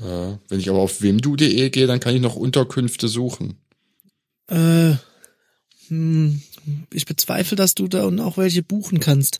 [0.00, 3.58] Ja, wenn ich aber auf wemdu.de gehe, dann kann ich noch Unterkünfte suchen.
[4.48, 4.94] Äh,
[5.88, 6.42] hm,
[6.92, 9.38] ich bezweifle, dass du da auch welche buchen kannst.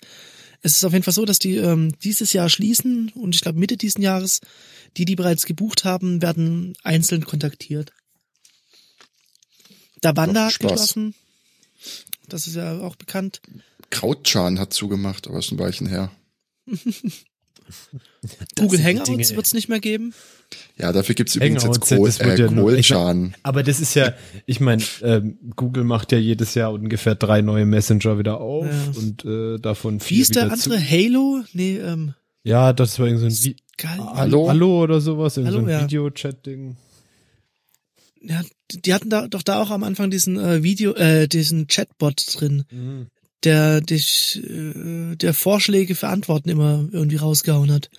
[0.62, 3.58] Es ist auf jeden Fall so, dass die ähm, dieses Jahr schließen und ich glaube
[3.58, 4.40] Mitte diesen Jahres,
[4.96, 7.92] die, die bereits gebucht haben, werden einzeln kontaktiert.
[10.00, 11.14] Da Wanda Ach, hat geschlossen.
[12.28, 13.42] Das ist ja auch bekannt.
[13.90, 16.10] Krautschan hat zugemacht, aber ist ein Weilchen her.
[18.56, 20.14] Google Hangouts wird es nicht mehr geben.
[20.78, 23.14] Ja, dafür gibt's übrigens jetzt Kohl, äh, ja.
[23.42, 24.12] Aber das ist ja,
[24.46, 29.00] ich meine, ähm, Google macht ja jedes Jahr ungefähr drei neue Messenger wieder auf Ja.
[29.00, 30.58] und äh, davon vier Wie ist der andere?
[30.58, 30.90] Zu.
[30.90, 31.42] Halo?
[31.52, 33.98] Nee, ähm, Ja, das war irgendwie so ein Vi geil.
[34.14, 34.48] Hallo?
[34.48, 35.82] Hallo oder sowas, irgendwie Hallo, so ein ja.
[35.82, 36.76] Video-Chat-Ding.
[38.22, 38.40] Ja,
[38.70, 42.22] die die hatten da doch da auch am Anfang diesen äh, Video, äh, diesen Chatbot
[42.40, 43.06] drin, Mhm.
[43.44, 47.90] der dich, äh, der Vorschläge für Antworten immer irgendwie rausgehauen hat.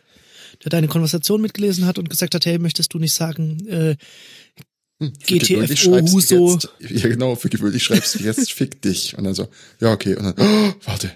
[0.64, 3.96] Der deine Konversation mitgelesen hat und gesagt hat, hey, möchtest du nicht sagen, äh,
[5.00, 6.60] Hm, für GTFO Huso.
[6.80, 9.18] Jetzt, ja, genau, für gewöhnlich schreibst du jetzt fick dich.
[9.18, 9.48] Und dann so,
[9.80, 10.16] ja, okay.
[10.16, 11.12] Und dann, oh, warte.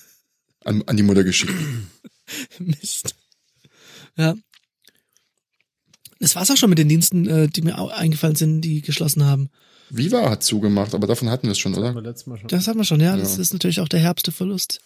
[0.64, 1.52] An, an die Mutter geschickt.
[2.58, 3.14] Mist.
[4.16, 4.34] Ja.
[6.18, 9.48] Das war's auch schon mit den Diensten, äh, die mir eingefallen sind, die geschlossen haben.
[9.88, 12.00] Viva hat zugemacht, aber davon hatten wir es schon, wir oder?
[12.02, 12.48] letztes Mal schon.
[12.48, 13.16] Das hat man schon, ja.
[13.16, 13.42] Das Ja.
[13.42, 14.80] ist natürlich auch der herbste Verlust.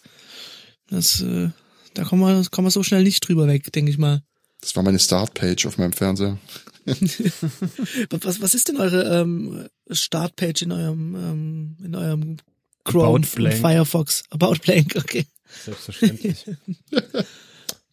[0.88, 1.50] Das, äh,
[1.94, 4.22] da kommen wir, kommen wir so schnell nicht drüber weg, denke ich mal.
[4.60, 6.38] Das war meine Startpage auf meinem Fernseher.
[6.86, 12.36] Was, was ist denn eure ähm, Startpage in eurem, ähm, in eurem
[12.84, 13.56] Chrome About und blank.
[13.56, 14.24] Firefox?
[14.28, 15.24] About Blank, okay.
[15.64, 16.44] Selbstverständlich.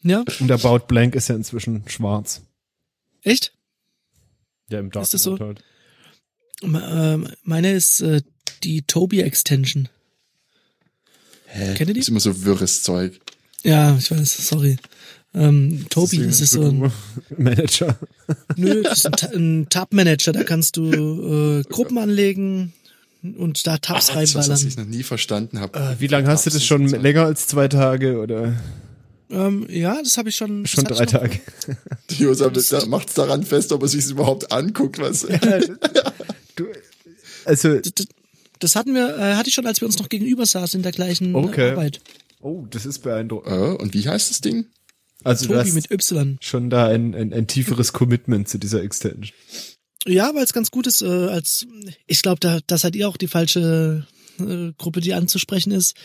[0.03, 2.41] Ja, und About Blank ist ja inzwischen schwarz.
[3.21, 3.53] echt?
[4.69, 5.31] Ja, im Dark Ist das so?
[5.31, 5.63] Mode halt.
[6.63, 8.23] Ähm, Meine ist äh,
[8.63, 9.89] die Toby Extension.
[11.45, 11.75] Hä?
[11.75, 11.99] Kennt ihr die?
[11.99, 13.19] Ist immer so wirres Zeug.
[13.63, 14.77] Ja, ich weiß, sorry.
[15.33, 16.91] Ähm, Toby, Deswegen das ist so ein,
[17.37, 17.97] Manager.
[18.57, 22.73] nö, das ist ein, ein Tab-Manager, da kannst du äh, Gruppen anlegen
[23.37, 24.67] und da Tabs Das, was reinballern.
[24.67, 25.79] ich noch nie verstanden habe.
[25.79, 26.87] Äh, Wie lange hast du das schon?
[26.87, 28.55] Länger als zwei Tage oder
[29.29, 30.65] Ähm, ja, das habe ich schon.
[30.65, 31.39] schon das drei Tage?
[32.09, 35.21] Die Josa da macht's daran fest, ob er sich überhaupt anguckt, was.
[36.55, 36.65] du,
[37.45, 37.93] also, Das,
[38.59, 40.91] das hatten wir, äh, hatte ich schon, als wir uns noch gegenüber saßen in der
[40.91, 41.71] gleichen Okay.
[41.71, 42.01] Arbeit.
[42.41, 43.51] Oh, das ist beeindruckend.
[43.53, 44.67] äh, und wie heißt das Ding?
[45.23, 46.37] Also du Tobi hast mit Y.
[46.41, 49.35] schon da ein, ein, ein tieferes Commitment zu dieser Extension.
[50.07, 51.67] Ja, weil es ganz gut ist, äh, als
[52.07, 54.07] ich glaube, da, da seid ihr auch die falsche
[54.39, 55.95] äh, Gruppe, die anzusprechen ist.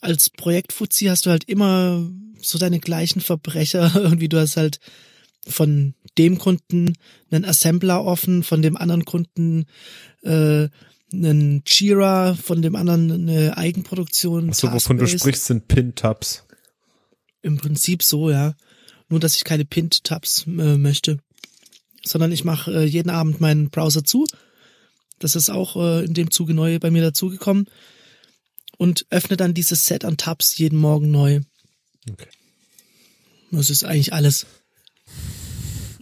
[0.00, 3.92] Als Projektfuzzi hast du halt immer so deine gleichen Verbrecher.
[3.94, 4.78] Irgendwie du hast halt
[5.46, 6.94] von dem Kunden
[7.30, 9.66] einen Assembler offen, von dem anderen Kunden
[10.22, 10.68] äh,
[11.12, 14.50] einen Jira, von dem anderen eine Eigenproduktion.
[14.50, 16.44] Achso, wovon du sprichst, sind Pin-Tabs.
[17.42, 18.54] Im Prinzip so, ja.
[19.08, 21.18] Nur, dass ich keine Pinned-Tabs äh, möchte.
[22.04, 24.26] Sondern ich mache äh, jeden Abend meinen Browser zu.
[25.18, 27.66] Das ist auch äh, in dem Zuge neu bei mir dazugekommen.
[28.78, 31.40] Und öffne dann dieses Set an Tabs jeden Morgen neu.
[32.10, 32.28] Okay.
[33.50, 34.46] Das ist eigentlich alles.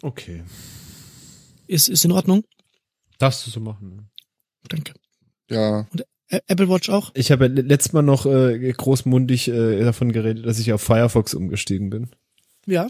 [0.03, 0.45] Okay.
[1.67, 2.45] Ist, ist in Ordnung?
[3.19, 4.10] Darfst du so machen.
[4.69, 4.93] Danke.
[5.51, 5.87] Ja,
[6.31, 7.11] Ä- Apple Watch auch?
[7.15, 11.91] Ich habe letztes Mal noch äh, großmundig äh, davon geredet, dass ich auf Firefox umgestiegen
[11.91, 12.11] bin.
[12.67, 12.89] Ja.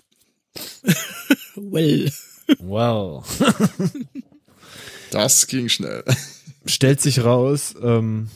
[1.56, 2.12] well.
[2.58, 3.24] Wow.
[5.10, 6.04] das ging schnell.
[6.66, 8.28] Stellt sich raus, ähm,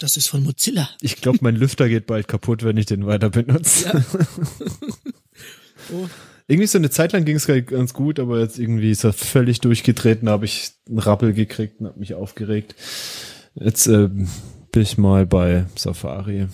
[0.00, 0.90] Das ist von Mozilla.
[1.00, 3.86] ich glaube, mein Lüfter geht bald kaputt, wenn ich den weiter benutze.
[3.88, 4.04] Ja.
[5.92, 6.08] Oh.
[6.48, 9.60] Irgendwie so eine Zeit lang ging es ganz gut, aber jetzt irgendwie ist er völlig
[9.60, 12.76] durchgetreten, habe ich einen Rappel gekriegt und habe mich aufgeregt.
[13.56, 16.46] Jetzt äh, bin ich mal bei Safari.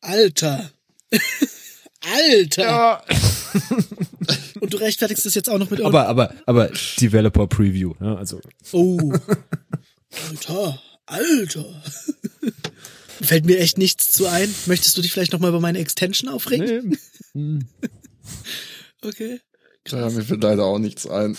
[0.00, 0.70] Alter.
[2.00, 2.62] Alter.
[2.62, 3.02] Ja.
[4.60, 6.70] Und du rechtfertigst es jetzt auch noch mit Aber, aber, aber
[7.00, 8.16] Developer Preview, ne?
[8.16, 8.40] also
[8.72, 9.12] Oh.
[10.30, 11.64] Alter, Alter.
[13.22, 14.52] Fällt mir echt nichts zu ein.
[14.66, 16.96] Möchtest du dich vielleicht noch mal über meine Extension aufregen?
[17.34, 17.58] nee.
[19.02, 19.40] Okay.
[19.88, 21.36] Ja, mir fällt leider auch nichts ein.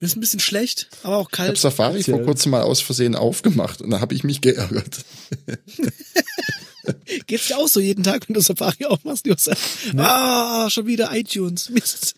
[0.00, 1.58] Mir ist ein bisschen schlecht, aber auch Ich habe kalt.
[1.58, 2.24] Safari vor Erzähl.
[2.26, 5.04] kurzem mal aus Versehen aufgemacht und da habe ich mich geärgert.
[7.26, 9.92] Geht's dir auch so jeden Tag, wenn du Safari aufmachst, Josef?
[9.96, 11.68] Ah, schon wieder iTunes.
[11.70, 12.14] Mist.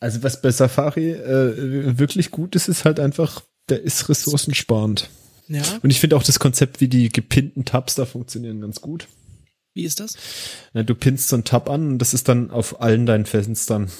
[0.00, 5.08] Also was bei Safari äh, wirklich gut ist, ist halt einfach, der ist ressourcensparend.
[5.48, 9.06] Ja, Und ich finde auch das Konzept, wie die gepinnten Tabs da funktionieren, ganz gut.
[9.76, 10.16] Wie ist das?
[10.72, 13.90] Na, du pinnst so einen Tab an und das ist dann auf allen deinen Fenstern.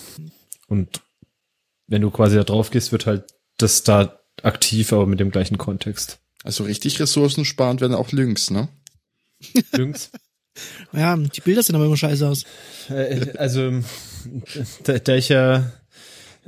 [0.66, 1.02] Und
[1.86, 3.24] wenn du quasi da drauf gehst, wird halt
[3.58, 6.18] das da aktiv, aber mit dem gleichen Kontext.
[6.42, 8.68] Also richtig ressourcensparend werden auch Links, ne?
[9.72, 10.10] Links.
[10.92, 12.44] Ja, die Bilder sehen aber immer scheiße aus.
[12.88, 13.82] Äh, also,
[14.84, 15.70] da, da ich ja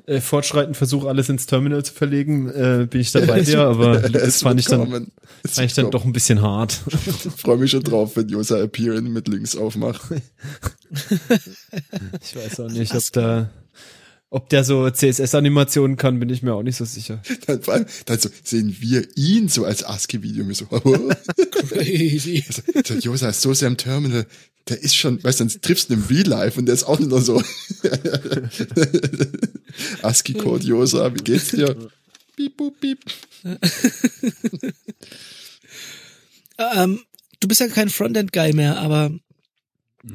[0.07, 3.99] äh, fortschreitend versuche, alles ins Terminal zu verlegen, äh, bin ich da bei dir, aber
[4.09, 5.11] das Es fand ich dann,
[5.46, 6.80] fand ich dann doch ein bisschen hart.
[7.24, 10.03] Ich freue mich schon drauf, wenn Josa Appearing mit Links aufmacht.
[12.22, 13.51] Ich weiß auch nicht, ob da,
[14.31, 17.22] Ob der so CSS-Animationen kann, bin ich mir auch nicht so sicher.
[17.47, 20.45] Dann, vor allem, dann so sehen wir ihn so als ASCII-Video.
[20.45, 20.66] mir so,
[21.51, 22.45] Crazy.
[22.47, 24.26] also, der Josa ist so sehr im Terminal.
[24.68, 26.85] Der ist schon, weißt du, dann triffst du ihn im Real Life und der ist
[26.85, 27.37] auch nur so.
[30.03, 31.74] ASCII-Code Josa, wie geht's dir?
[32.37, 32.99] Piep, boop, piep.
[36.59, 37.01] Ähm,
[37.41, 39.11] du bist ja kein Frontend-Guy mehr, aber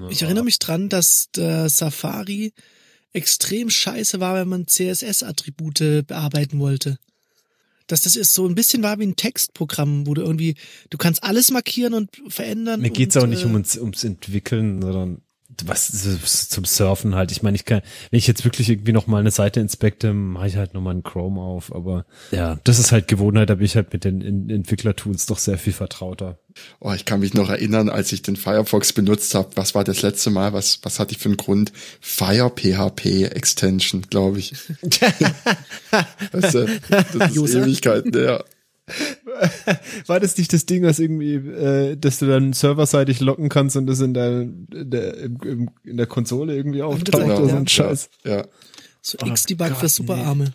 [0.09, 2.53] ich erinnere mich dran, dass der Safari
[3.14, 6.97] extrem scheiße war, wenn man CSS-Attribute bearbeiten wollte.
[7.88, 10.55] Dass das ist so ein bisschen war wie ein Textprogramm, wo du irgendwie,
[10.89, 12.82] du kannst alles markieren und verändern.
[12.82, 15.22] Mir geht's und, auch nicht äh, um uns, ums Entwickeln, sondern
[15.66, 17.32] was zum Surfen halt.
[17.32, 20.47] Ich meine, ich kann, wenn ich jetzt wirklich irgendwie noch mal eine Seite inspekte, mache
[20.47, 21.74] ich halt noch mal einen Chrome auf.
[21.74, 23.49] Aber ja, das ist halt Gewohnheit.
[23.49, 26.38] Da bin ich halt mit den Entwicklertools doch sehr viel vertrauter.
[26.80, 29.49] Oh, ich kann mich noch erinnern, als ich den Firefox benutzt habe.
[29.56, 30.54] Was war das letzte Mal?
[30.54, 31.72] Was, was hatte ich für einen Grund?
[31.99, 34.54] Fire PHP Extension, glaube ich.
[34.82, 34.89] du,
[36.32, 37.64] das ist User?
[37.64, 38.45] Ewigkeiten her.
[40.08, 43.88] War das nicht das Ding, was irgendwie, äh, dass du dann serverseitig locken kannst und
[43.88, 47.58] das in der, in der, in der Konsole irgendwie auftaucht Genau, oder so ja.
[47.58, 48.10] ein Scheiß?
[48.24, 48.46] Ja.
[49.02, 50.54] So Oh X-Debug für Superarme.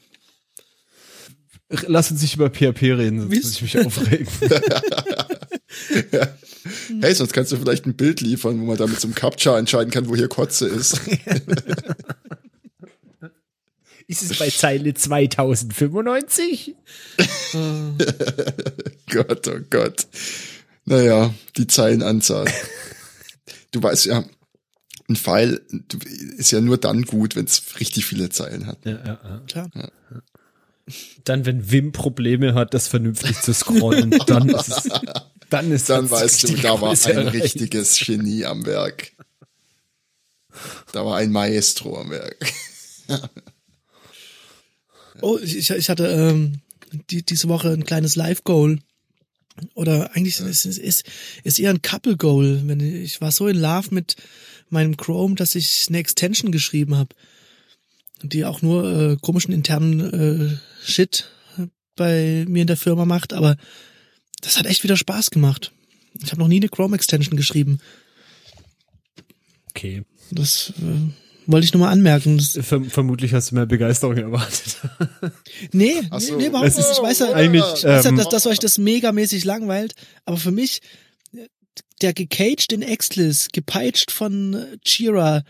[1.87, 4.29] Lass uns nicht über PHP reden, sonst Wie- muss ich mich aufregen.
[7.01, 9.59] Hey, sonst kannst du vielleicht ein Bild liefern, wo man da mit so einem Captcha
[9.59, 11.01] entscheiden kann, wo hier Kotze ist.
[14.09, 16.75] Ist es bei Zeile 2095?
[19.11, 20.07] Gott, oh Gott.
[20.87, 22.47] Naja, die Zeilenanzahl.
[23.71, 24.25] Du weißt ja,
[25.11, 25.61] ein Pfeil
[26.39, 28.79] ist ja nur dann gut, wenn es richtig viele Zeilen hat.
[28.87, 29.43] Ja, ja, ja.
[29.47, 29.71] Klar.
[31.25, 34.89] Dann, wenn Wim Probleme hat, das vernünftig zu scrollen, dann ist es,
[35.51, 37.35] dann ist Dann weißt du, da war ein erreicht.
[37.45, 39.13] richtiges Genie am Werk.
[40.93, 42.39] Da war ein Maestro am Werk.
[45.21, 46.61] Oh, ich, ich hatte ähm,
[47.11, 48.79] die, diese Woche ein kleines Live-Goal.
[49.75, 51.05] Oder eigentlich ist es ist,
[51.43, 52.63] ist eher ein Couple-Goal.
[52.67, 54.17] Wenn ich, ich war so in Love mit
[54.71, 57.15] meinem Chrome, dass ich eine Extension geschrieben habe,
[58.23, 61.31] die auch nur äh, komischen internen äh, Shit
[61.97, 63.33] bei mir in der Firma macht.
[63.33, 63.57] Aber
[64.41, 65.73] das hat echt wieder Spaß gemacht.
[66.23, 67.81] Ich habe noch nie eine Chrome-Extension geschrieben.
[69.71, 70.03] Okay.
[70.31, 71.11] Das äh,
[71.49, 72.37] wollte ich nur mal anmerken.
[72.39, 74.77] Das, Verm vermutlich hast du mehr Begeisterung erwartet.
[75.73, 76.37] nee, so.
[76.37, 76.89] nee, nee, überhaupt nicht.
[76.93, 79.95] Ich weiß ja, Eigentlich, Ich weiß ja, ähm, dass, dass euch das megamäßig langweilt,
[80.25, 80.81] aber für mich,
[82.03, 85.43] der gecaged in Exlis, gepeitscht von äh, Jira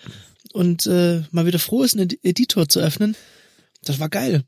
[0.52, 3.16] und äh, mal wieder froh ist, einen Ed- Editor zu öffnen,
[3.84, 4.44] das war geil.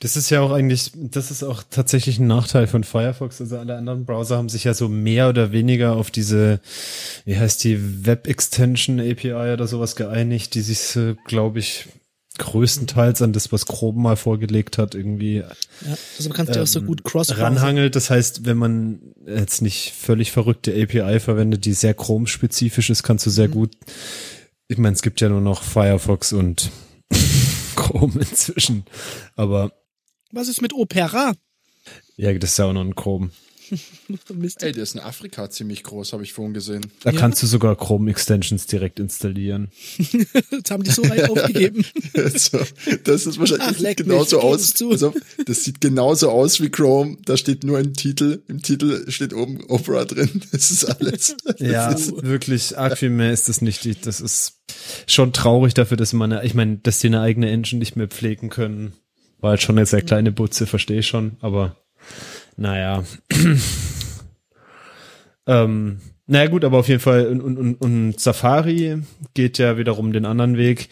[0.00, 3.40] Das ist ja auch eigentlich, das ist auch tatsächlich ein Nachteil von Firefox.
[3.40, 6.60] Also alle anderen Browser haben sich ja so mehr oder weniger auf diese,
[7.24, 11.86] wie heißt die, Web Extension API oder sowas geeinigt, die sich, glaube ich,
[12.38, 16.66] größtenteils an das, was Chrome mal vorgelegt hat, irgendwie Ja, also man kann ja auch
[16.66, 17.96] so ähm, gut cross ranhangelt.
[17.96, 23.26] Das heißt, wenn man jetzt nicht völlig verrückte API verwendet, die sehr Chrome-spezifisch ist, kannst
[23.26, 23.74] du sehr gut,
[24.68, 26.70] ich meine, es gibt ja nur noch Firefox und
[27.96, 28.84] Chrome inzwischen,
[29.36, 29.72] aber
[30.32, 31.32] Was ist mit Opera?
[32.16, 33.30] ja, das ist ja auch noch ein Chrome.
[34.60, 36.86] Ey, der ist in Afrika ziemlich groß, habe ich vorhin gesehen.
[37.02, 37.18] Da Ja.
[37.18, 39.68] kannst du sogar Chrome-Extensions direkt installieren.
[40.50, 41.84] Jetzt haben die so weit aufgegeben.
[42.34, 42.58] so,
[43.04, 44.74] das ist wahrscheinlich Ach, das genauso aus.
[44.82, 45.14] Also,
[45.46, 47.16] das sieht genauso aus wie Chrome.
[47.24, 48.42] Da steht nur ein Titel.
[48.48, 50.42] Im Titel steht oben Opera drin.
[50.52, 51.36] Das ist alles.
[51.58, 54.06] Ja, Das ist, wirklich, arg viel mehr ist das nicht.
[54.06, 54.54] Das ist
[55.06, 58.50] schon traurig dafür, dass man, ich meine, dass die eine eigene Engine nicht mehr pflegen
[58.50, 58.92] können.
[59.40, 61.76] War halt schon eine sehr kleine Butze, verstehe ich schon, aber
[62.56, 63.04] naja.
[65.46, 69.02] ähm, naja gut, aber auf jeden Fall, und, und, und, Safari
[69.34, 70.88] geht ja wiederum den anderen Weg,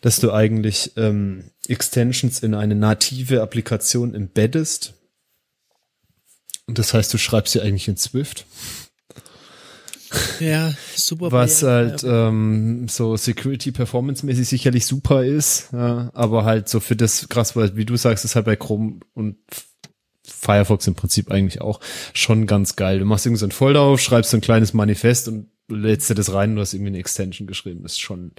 [0.00, 4.94] dass du eigentlich ähm, Extensions in eine native Applikation embeddest.
[6.66, 8.46] Und das heißt, du schreibst sie eigentlich in Swift.
[10.40, 11.32] Ja, super.
[11.32, 16.96] was halt ähm, so Security Performance mäßig sicherlich super ist, ja, aber halt so für
[16.96, 19.36] das krass, weil wie du sagst, ist halt bei Chrome und
[20.38, 21.80] Firefox im Prinzip eigentlich auch
[22.14, 22.98] schon ganz geil.
[22.98, 26.14] Du machst irgendwie so ein Folder auf, schreibst so ein kleines Manifest und lädst dir
[26.14, 27.82] das rein, du hast irgendwie eine Extension geschrieben.
[27.82, 28.32] Das ist schon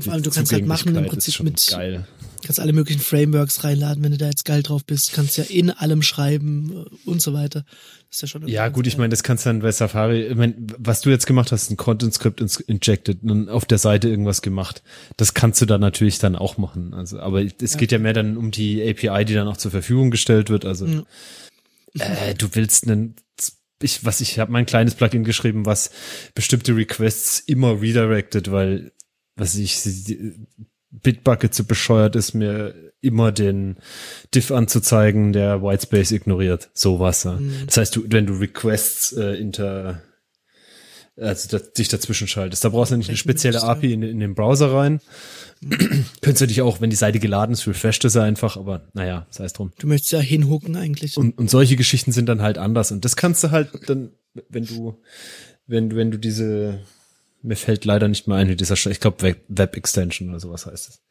[0.00, 2.06] Vor allem, du kannst halt machen im Prinzip mit- geil.
[2.44, 5.12] kannst alle möglichen Frameworks reinladen, wenn du da jetzt geil drauf bist.
[5.12, 7.64] Kannst ja in allem schreiben äh, und so weiter.
[8.10, 8.48] Das ist ja schon.
[8.48, 11.26] Ja, gut, ich meine, das kannst du dann bei Safari, ich mein, was du jetzt
[11.26, 14.82] gemacht hast, ein Content-Script ins- injected und auf der Seite irgendwas gemacht.
[15.16, 16.94] Das kannst du dann natürlich dann auch machen.
[16.94, 20.10] Also, aber es geht ja mehr dann um die API, die dann auch zur Verfügung
[20.10, 20.64] gestellt wird.
[20.64, 21.04] Also, Ja.
[21.98, 23.14] äh, du willst einen,
[23.82, 25.90] ich, was ich habe mein kleines Plugin geschrieben, was
[26.34, 28.92] bestimmte Requests immer redirected, weil,
[29.38, 29.80] was ich,
[30.90, 33.76] Bitbucket zu bescheuert ist, mir immer den
[34.34, 36.70] Diff anzuzeigen, der Whitespace ignoriert.
[36.74, 37.24] Sowas.
[37.24, 37.34] Ja.
[37.34, 37.52] Mhm.
[37.66, 40.02] Das heißt, du, wenn du Requests äh, inter
[41.20, 42.64] also da, dich dazwischen schaltest.
[42.64, 45.00] Da brauchst du nicht eine spezielle API in, in den Browser rein.
[46.20, 49.44] Könntest du dich auch, wenn die Seite geladen ist, refresht es einfach, aber naja, sei
[49.44, 49.72] es drum.
[49.78, 51.16] Du möchtest ja hinhucken eigentlich.
[51.16, 52.92] Und, und solche Geschichten sind dann halt anders.
[52.92, 54.12] Und das kannst du halt dann,
[54.48, 55.00] wenn du,
[55.66, 56.80] wenn du, wenn du diese,
[57.42, 60.88] mir fällt leider nicht mehr ein, wie dieser, ich glaube Web, Extension oder sowas heißt
[60.88, 61.02] es.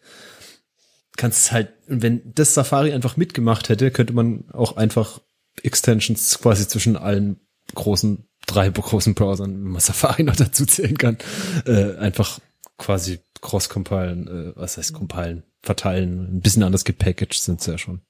[1.15, 5.21] Kannst halt, wenn das Safari einfach mitgemacht hätte, könnte man auch einfach
[5.63, 7.39] Extensions quasi zwischen allen
[7.73, 11.17] großen drei großen Browsern, wenn man Safari noch dazu zählen kann,
[11.65, 12.39] äh, einfach
[12.77, 18.01] quasi cross-compilen, äh, was heißt compilen, verteilen, ein bisschen anders gepackaged sind sie ja schon.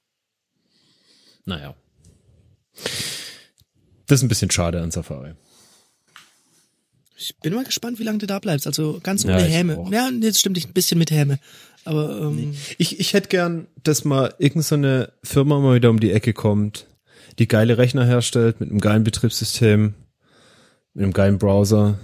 [1.44, 1.74] Naja.
[4.06, 5.34] Das ist ein bisschen schade an Safari.
[7.28, 8.66] Ich bin mal gespannt, wie lange du da bleibst.
[8.66, 9.86] Also ganz ohne ja, Häme.
[9.90, 11.38] Ja, jetzt stimmt nicht ein bisschen mit Häme.
[11.84, 16.12] Aber ähm, ich, ich hätte gern, dass mal irgendeine so Firma mal wieder um die
[16.12, 16.86] Ecke kommt,
[17.38, 19.94] die geile Rechner herstellt mit einem geilen Betriebssystem,
[20.94, 21.98] mit einem geilen Browser,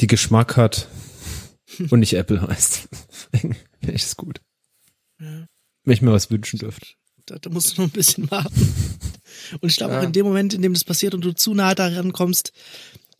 [0.00, 0.88] die Geschmack hat
[1.90, 2.88] und nicht Apple heißt.
[3.34, 4.40] Finde ich das gut.
[5.20, 5.46] Ja.
[5.84, 6.86] Wenn ich mir was wünschen dürfte.
[7.26, 8.74] Da, da musst du noch ein bisschen warten.
[9.60, 10.00] Und ich glaube ja.
[10.00, 12.52] auch in dem Moment, in dem das passiert und du zu nah daran kommst,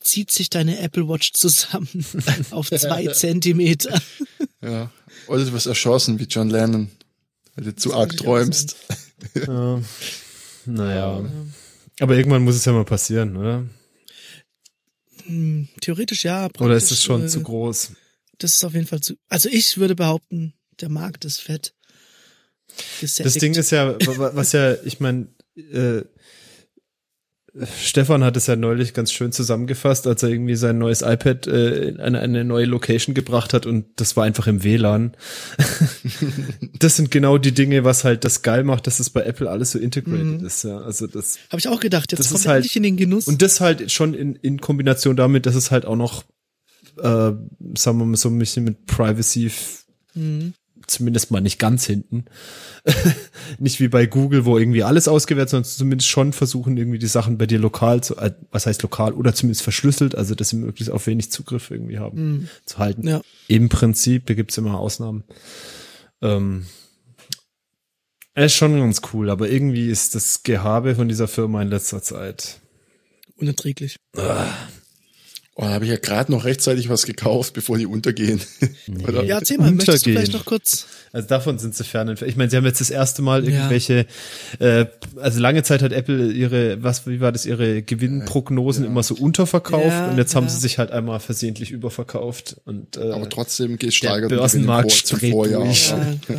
[0.00, 1.88] zieht sich deine Apple Watch zusammen
[2.50, 4.00] auf zwei Zentimeter.
[4.62, 4.90] Ja.
[5.26, 6.90] Oder du wirst erschossen wie John Lennon,
[7.54, 8.76] weil du zu arg träumst.
[9.34, 9.82] Ja.
[10.64, 11.24] Naja.
[12.00, 13.66] Aber irgendwann muss es ja mal passieren, oder?
[15.24, 16.48] Hm, theoretisch ja.
[16.58, 17.92] Oder ist es schon äh, zu groß?
[18.38, 19.16] Das ist auf jeden Fall zu.
[19.28, 21.74] Also ich würde behaupten, der Markt ist fett.
[23.00, 23.26] Gesättigt.
[23.26, 26.02] Das Ding ist ja, was ja, ich meine, äh,
[27.80, 31.88] Stefan hat es ja neulich ganz schön zusammengefasst, als er irgendwie sein neues iPad äh,
[31.88, 35.16] in eine, eine neue Location gebracht hat und das war einfach im WLAN.
[36.78, 39.72] das sind genau die Dinge, was halt das geil macht, dass es bei Apple alles
[39.72, 40.46] so integrated mhm.
[40.46, 40.64] ist.
[40.64, 42.12] Ja, also das habe ich auch gedacht.
[42.12, 43.26] Jetzt kommt halt, in den Genuss.
[43.26, 46.24] Und das halt schon in, in Kombination damit, dass es halt auch noch,
[46.98, 49.50] äh, sagen wir mal so ein bisschen mit Privacy
[50.14, 50.52] mhm
[50.88, 52.24] zumindest mal nicht ganz hinten.
[53.58, 57.38] nicht wie bei Google, wo irgendwie alles ausgewählt, sondern zumindest schon versuchen, irgendwie die Sachen
[57.38, 60.92] bei dir lokal zu, äh, was heißt lokal, oder zumindest verschlüsselt, also dass sie möglichst
[60.92, 62.48] auf wenig Zugriff irgendwie haben, mhm.
[62.64, 63.06] zu halten.
[63.06, 63.20] Ja.
[63.46, 65.24] Im Prinzip, da gibt's immer Ausnahmen.
[66.22, 66.66] Ähm,
[68.34, 72.02] er ist schon ganz cool, aber irgendwie ist das Gehabe von dieser Firma in letzter
[72.02, 72.60] Zeit
[73.36, 73.96] unerträglich.
[74.16, 74.46] Ah,
[75.60, 78.40] Oh, da habe ich ja gerade noch rechtzeitig was gekauft, bevor die untergehen.
[78.86, 79.26] Nee.
[79.26, 80.86] Ja, erzähl mal, möchtest du vielleicht noch kurz?
[81.12, 82.16] Also davon sind sie fern.
[82.24, 84.06] Ich meine, sie haben jetzt das erste Mal irgendwelche,
[84.60, 84.80] ja.
[84.80, 84.86] äh,
[85.16, 88.90] also lange Zeit hat Apple ihre, was, wie war das, ihre Gewinnprognosen ja.
[88.90, 92.60] immer so unterverkauft ja, und jetzt haben sie sich halt einmal versehentlich überverkauft.
[92.64, 95.66] Und, äh, Aber trotzdem gesteigert der Börsenmarkt zum Vorjahr.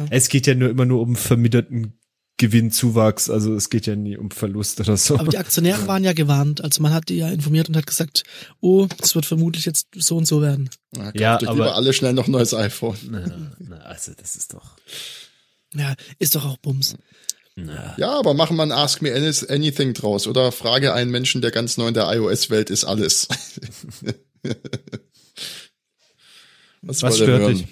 [0.09, 1.93] Es geht ja nur immer nur um verminderten
[2.39, 5.19] Gewinnzuwachs, also es geht ja nie um Verlust oder so.
[5.19, 8.23] Aber die Aktionäre waren ja gewarnt, also man hat die ja informiert und hat gesagt,
[8.61, 10.69] oh, es wird vermutlich jetzt so und so werden.
[10.91, 12.97] Na, ja, aber lieber alle schnell noch ein neues iPhone.
[13.11, 14.77] Na, na, also das ist doch.
[15.73, 16.95] Ja, ist doch auch Bums.
[17.55, 17.93] Na.
[17.97, 21.75] Ja, aber machen wir ein Ask Me Anything draus oder frage einen Menschen, der ganz
[21.75, 23.27] neu in der iOS-Welt ist, alles.
[26.81, 27.67] Was, Was stört dich?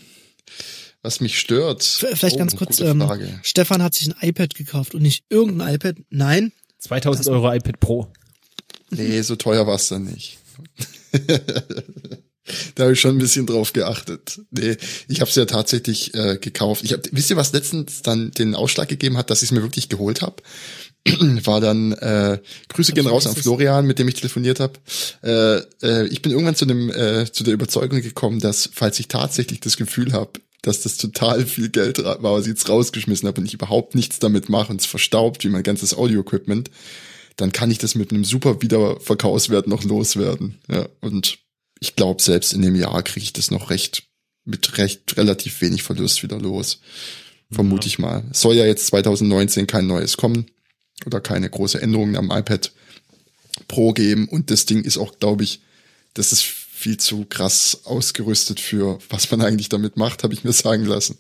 [1.04, 1.84] Was mich stört.
[1.84, 3.04] Vielleicht oh, ganz kurz, ähm,
[3.43, 6.52] Stefan hat sich ein iPad gekauft und nicht irgendein iPad, nein.
[6.80, 8.08] 2000 Euro iPad Pro.
[8.89, 10.38] Nee, so teuer war es dann nicht.
[12.76, 14.41] da habe ich schon ein bisschen drauf geachtet.
[14.52, 14.78] Nee,
[15.08, 16.84] ich habe es ja tatsächlich äh, gekauft.
[16.84, 19.64] Ich hab, wisst ihr, was letztens dann den Ausschlag gegeben hat, dass ich es mir
[19.64, 20.41] wirklich geholt habe?
[21.45, 22.39] war dann äh,
[22.70, 24.74] Grüße gehen raus an Florian, mit dem ich telefoniert habe.
[25.24, 29.08] Äh, äh, ich bin irgendwann zu dem äh, zu der Überzeugung gekommen, dass falls ich
[29.08, 33.41] tatsächlich das Gefühl habe, dass das total viel Geld war, was ich jetzt rausgeschmissen habe
[33.41, 36.72] und ich überhaupt nichts damit mache und es verstaubt wie mein ganzes Audio-Equipment,
[37.36, 40.60] dann kann ich das mit einem super Wiederverkaufswert noch loswerden.
[40.70, 41.39] Ja, und
[41.80, 44.03] ich glaube, selbst in dem Jahr kriege ich das noch recht,
[44.43, 46.80] mit recht relativ wenig Verlust wieder los.
[47.51, 47.88] Vermute ja.
[47.88, 48.24] ich mal.
[48.32, 50.47] Es soll ja jetzt 2019 kein neues kommen
[51.05, 52.72] oder keine große Änderungen am iPad
[53.68, 55.62] Pro geben und das Ding ist auch, glaube ich,
[56.14, 56.43] das ist
[56.78, 61.17] viel zu krass ausgerüstet für, was man eigentlich damit macht, habe ich mir sagen lassen.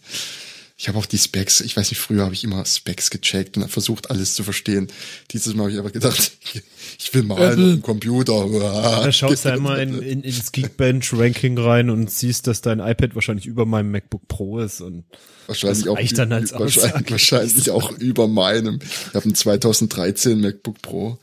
[0.79, 3.67] Ich habe auch die Specs, ich weiß nicht, früher habe ich immer Specs gecheckt und
[3.67, 4.87] versucht, alles zu verstehen.
[5.31, 6.33] Dieses Mal habe ich aber gedacht,
[6.99, 8.47] ich will mal einen Computer.
[9.03, 13.47] Da schaust du einmal in, in, ins Geekbench-Ranking rein und siehst, dass dein iPad wahrscheinlich
[13.47, 15.05] über meinem MacBook Pro ist und
[15.47, 18.77] wahrscheinlich auch dann als wahrscheinlich, wahrscheinlich auch über meinem.
[18.83, 21.17] Ich habe einen 2013 MacBook Pro.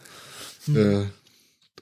[0.64, 0.76] Hm.
[0.76, 1.04] Äh,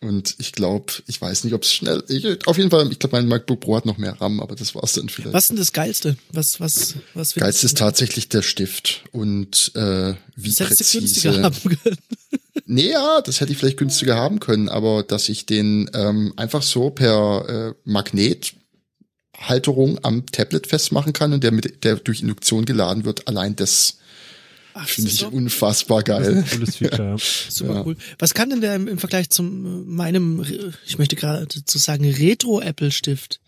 [0.03, 2.03] Und ich glaube, ich weiß nicht, ob es schnell.
[2.09, 4.75] Ich, auf jeden Fall, ich glaube, mein MacBook Pro hat noch mehr RAM, aber das
[4.75, 5.33] war's dann vielleicht.
[5.33, 6.17] Was ist denn das Geilste?
[6.33, 10.99] Was, was, was Geilste ist tatsächlich der Stift und äh, wie das präzise.
[10.99, 11.99] günstiger haben können.
[12.67, 16.63] nee, ja, das hätte ich vielleicht günstiger haben können, aber dass ich den ähm, einfach
[16.63, 18.55] so per äh, Magnet
[19.39, 23.99] Halterung am Tablet festmachen kann und der mit der durch Induktion geladen wird, allein das
[24.85, 25.29] Finde ich so?
[25.29, 26.45] unfassbar geil.
[26.51, 27.17] cooles Feature, ja.
[27.49, 27.87] Super ja.
[27.87, 27.97] cool.
[28.19, 30.45] Was kann denn der im, im Vergleich zu meinem,
[30.87, 33.41] ich möchte gerade zu sagen, Retro-Apple-Stift?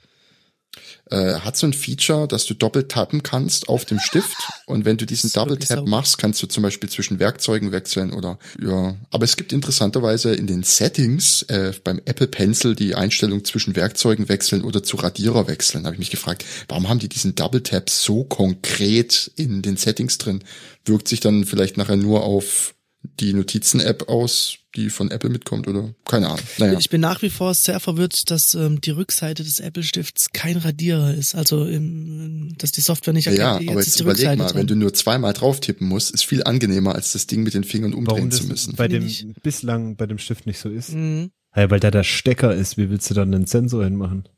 [1.10, 4.96] Äh, hat so ein Feature, dass du doppelt tappen kannst auf dem Stift und wenn
[4.96, 8.96] du diesen Double Tap machst, kannst du zum Beispiel zwischen Werkzeugen wechseln oder ja.
[9.10, 14.28] Aber es gibt interessanterweise in den Settings äh, beim Apple Pencil die Einstellung zwischen Werkzeugen
[14.28, 15.84] wechseln oder zu Radierer wechseln.
[15.84, 19.76] Da habe ich mich gefragt, warum haben die diesen Double Tap so konkret in den
[19.76, 20.42] Settings drin?
[20.84, 22.74] Wirkt sich dann vielleicht nachher nur auf
[23.20, 26.44] die Notizen-App aus, die von Apple mitkommt oder keine Ahnung.
[26.58, 26.78] Naja.
[26.78, 31.14] Ich bin nach wie vor sehr verwirrt, dass ähm, die Rückseite des Apple-Stifts kein Radierer
[31.14, 31.34] ist.
[31.34, 33.40] Also ähm, dass die Software nicht erkennt.
[33.40, 34.56] Ja, jetzt aber jetzt überleg Rückseite mal, dran.
[34.58, 37.64] wenn du nur zweimal drauf tippen musst, ist viel angenehmer, als das Ding mit den
[37.64, 38.74] Fingern umdrehen zu müssen.
[38.76, 39.08] Bei dem
[39.42, 40.92] bislang bei dem Stift nicht so ist.
[40.92, 41.30] Mhm.
[41.56, 44.28] Ja, weil da der Stecker ist, wie willst du dann einen Sensor hinmachen?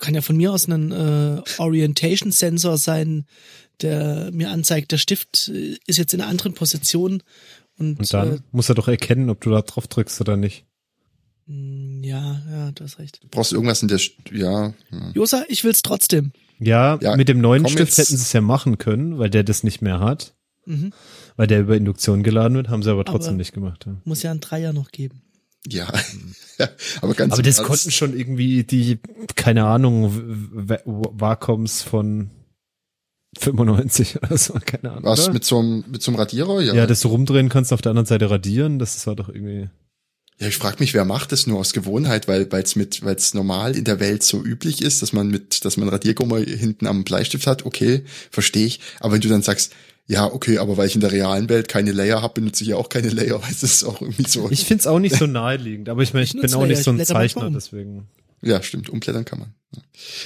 [0.00, 3.26] Kann ja von mir aus ein äh, Orientation-Sensor sein,
[3.80, 7.22] der mir anzeigt, der Stift äh, ist jetzt in einer anderen Position
[7.90, 10.64] und, und dann äh, muss er doch erkennen, ob du da drauf drückst oder nicht.
[11.46, 13.22] Mm, ja, ja, du hast recht.
[13.22, 14.72] Du brauchst irgendwas in der, St ja.
[15.14, 16.32] Josa, ich will's trotzdem.
[16.58, 19.64] Ja, ja mit dem neuen Stift hätten sie es ja machen können, weil der das
[19.64, 20.34] nicht mehr hat.
[20.64, 20.92] Mhm.
[21.36, 23.84] Weil der über Induktion geladen wird, haben sie aber trotzdem aber nicht gemacht.
[23.86, 23.96] Ja.
[24.04, 25.22] Muss ja einen Dreier noch geben.
[25.66, 25.92] Ja,
[27.00, 28.98] aber ganz Aber das konnten schon irgendwie die,
[29.36, 30.12] keine Ahnung,
[30.84, 32.30] Waccoms von
[33.38, 35.04] 95 oder so, keine Ahnung.
[35.04, 35.34] Was, oder?
[35.34, 36.60] mit so einem, mit so einem Radierer?
[36.60, 36.74] Ja.
[36.74, 39.68] ja, dass du rumdrehen kannst, auf der anderen Seite radieren, das war doch irgendwie.
[40.38, 43.32] Ja, ich frage mich, wer macht das nur aus Gewohnheit, weil es mit, weil es
[43.32, 47.04] normal in der Welt so üblich ist, dass man mit, dass man Radiergummer hinten am
[47.04, 48.80] Bleistift hat, okay, verstehe ich.
[48.98, 49.72] Aber wenn du dann sagst,
[50.08, 52.76] ja, okay, aber weil ich in der realen Welt keine Layer habe, benutze ich ja
[52.76, 54.50] auch keine Layer, weil es ist auch irgendwie so.
[54.50, 56.90] Ich find's auch nicht so naheliegend, aber ich, mein, ich, ich bin auch nicht so
[56.90, 58.08] ein Zeichner, deswegen.
[58.42, 58.88] Ja, stimmt.
[58.88, 59.54] Umblättern kann man.
[59.74, 59.82] Ja.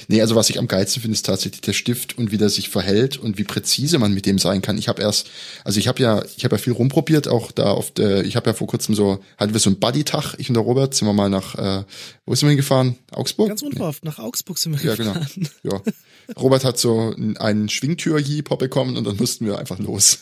[0.07, 2.69] Nee, also was ich am geilsten finde, ist tatsächlich der Stift und wie der sich
[2.69, 4.77] verhält und wie präzise man mit dem sein kann.
[4.77, 5.29] Ich habe erst,
[5.63, 8.49] also ich habe ja, ich habe ja viel rumprobiert, auch da auf der, ich habe
[8.49, 11.13] ja vor kurzem so, hatten wir so einen Buddy-Tag, ich und der Robert, sind wir
[11.13, 11.83] mal nach, äh,
[12.25, 12.97] wo sind wir hingefahren?
[13.11, 13.49] Augsburg?
[13.49, 14.09] Ganz unverhofft, nee.
[14.09, 15.13] nach Augsburg sind wir ja, genau.
[15.13, 15.49] gefahren.
[15.63, 15.83] Genau.
[15.85, 15.93] Ja.
[16.35, 20.19] Robert hat so einen Schwingtür-Jeep bekommen und dann mussten wir einfach los.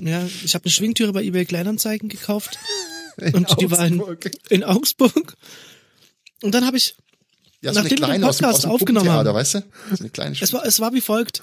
[0.00, 2.58] Ja, ich habe eine Schwingtüre bei eBay Kleinanzeigen gekauft.
[3.18, 3.58] In und Augsburg.
[3.58, 4.02] die war in,
[4.50, 5.36] in Augsburg.
[6.42, 6.96] Und dann habe ich
[7.66, 9.62] ja, so Nachdem wir den Podcast aus dem, aus dem aufgenommen haben, weißt du?
[9.90, 11.42] So eine kleine es, war, es war wie folgt.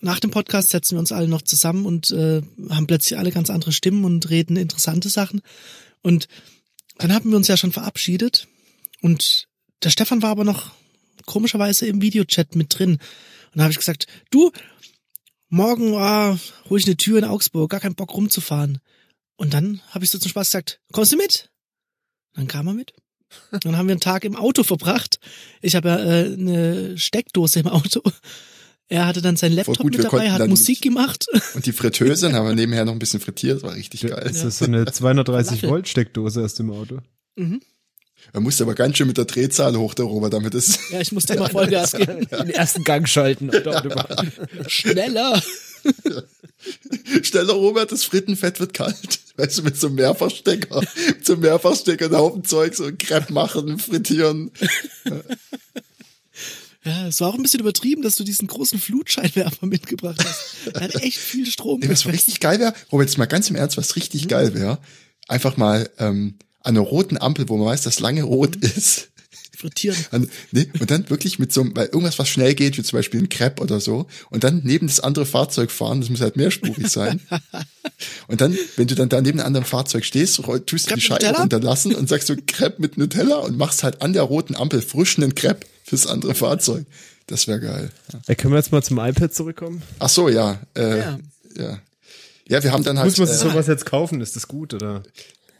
[0.00, 3.50] Nach dem Podcast setzen wir uns alle noch zusammen und äh, haben plötzlich alle ganz
[3.50, 5.40] andere Stimmen und reden interessante Sachen.
[6.02, 6.28] Und
[6.98, 8.46] dann haben wir uns ja schon verabschiedet.
[9.00, 9.48] Und
[9.82, 10.70] der Stefan war aber noch
[11.26, 12.92] komischerweise im Videochat mit drin.
[12.92, 13.00] Und
[13.56, 14.52] da habe ich gesagt, du,
[15.48, 18.78] morgen ah, hol ich eine Tür in Augsburg, gar keinen Bock rumzufahren.
[19.36, 21.50] Und dann habe ich so zum Spaß gesagt, kommst du mit?
[22.34, 22.92] Dann kam er mit.
[23.60, 25.18] Dann haben wir einen Tag im Auto verbracht.
[25.62, 28.02] Ich habe ja äh, eine Steckdose im Auto.
[28.88, 31.26] Er hatte dann sein Laptop gut, mit dabei, hat Musik gemacht.
[31.54, 34.22] Und die Fritteuse, dann haben wir nebenher noch ein bisschen frittiert, war richtig geil.
[34.26, 36.98] Das ist so eine 230 Volt Steckdose aus dem Auto.
[37.36, 37.60] Mhm.
[38.32, 40.90] Er musste aber ganz schön mit der Drehzahl hoch, der Robert, damit es.
[40.90, 42.26] Ja, ich musste mal Vollgas geben.
[42.30, 43.50] Den ersten Gang schalten.
[44.66, 45.42] Schneller.
[47.22, 49.20] Schneller, Robert, das Frittenfett wird kalt.
[49.36, 53.32] Weißt du, mit so einem Mehrfachstecker, mit so einem Mehrfachstecker einen Haufen Zeug, so Crepe
[53.32, 54.50] machen, frittieren.
[56.84, 60.74] Ja, es war auch ein bisschen übertrieben, dass du diesen großen Flutscheinwerfer mitgebracht hast.
[60.74, 61.80] Er hat echt viel Strom.
[61.80, 64.28] Ja, was richtig geil wäre, Robert, jetzt mal ganz im Ernst, was richtig mhm.
[64.28, 64.78] geil wäre,
[65.26, 68.62] einfach mal ähm, an einer roten Ampel, wo man weiß, dass lange rot mhm.
[68.62, 69.10] ist,
[69.56, 69.96] frittieren.
[70.10, 72.98] Und, nee, und dann wirklich mit so einem, weil irgendwas, was schnell geht, wie zum
[72.98, 76.36] Beispiel ein Crepe oder so, und dann neben das andere Fahrzeug fahren, das muss halt
[76.36, 77.20] mehrspurig sein.
[78.28, 81.36] und dann, wenn du dann da neben einem anderen Fahrzeug stehst, tust du die Scheibe
[81.36, 85.34] runterlassen und sagst so Crepe mit Nutella und machst halt an der roten Ampel frischen
[85.34, 86.86] Crepe fürs andere Fahrzeug.
[87.26, 87.90] Das wäre geil.
[88.12, 88.20] Ja.
[88.26, 89.82] Hey, können wir jetzt mal zum iPad zurückkommen?
[89.98, 90.60] Ach so, ja.
[90.74, 91.18] Äh, ja.
[91.56, 91.78] ja.
[92.46, 93.06] Ja, wir haben dann halt.
[93.06, 94.20] Muss man sich äh, sowas jetzt kaufen?
[94.20, 95.02] Ist das gut oder?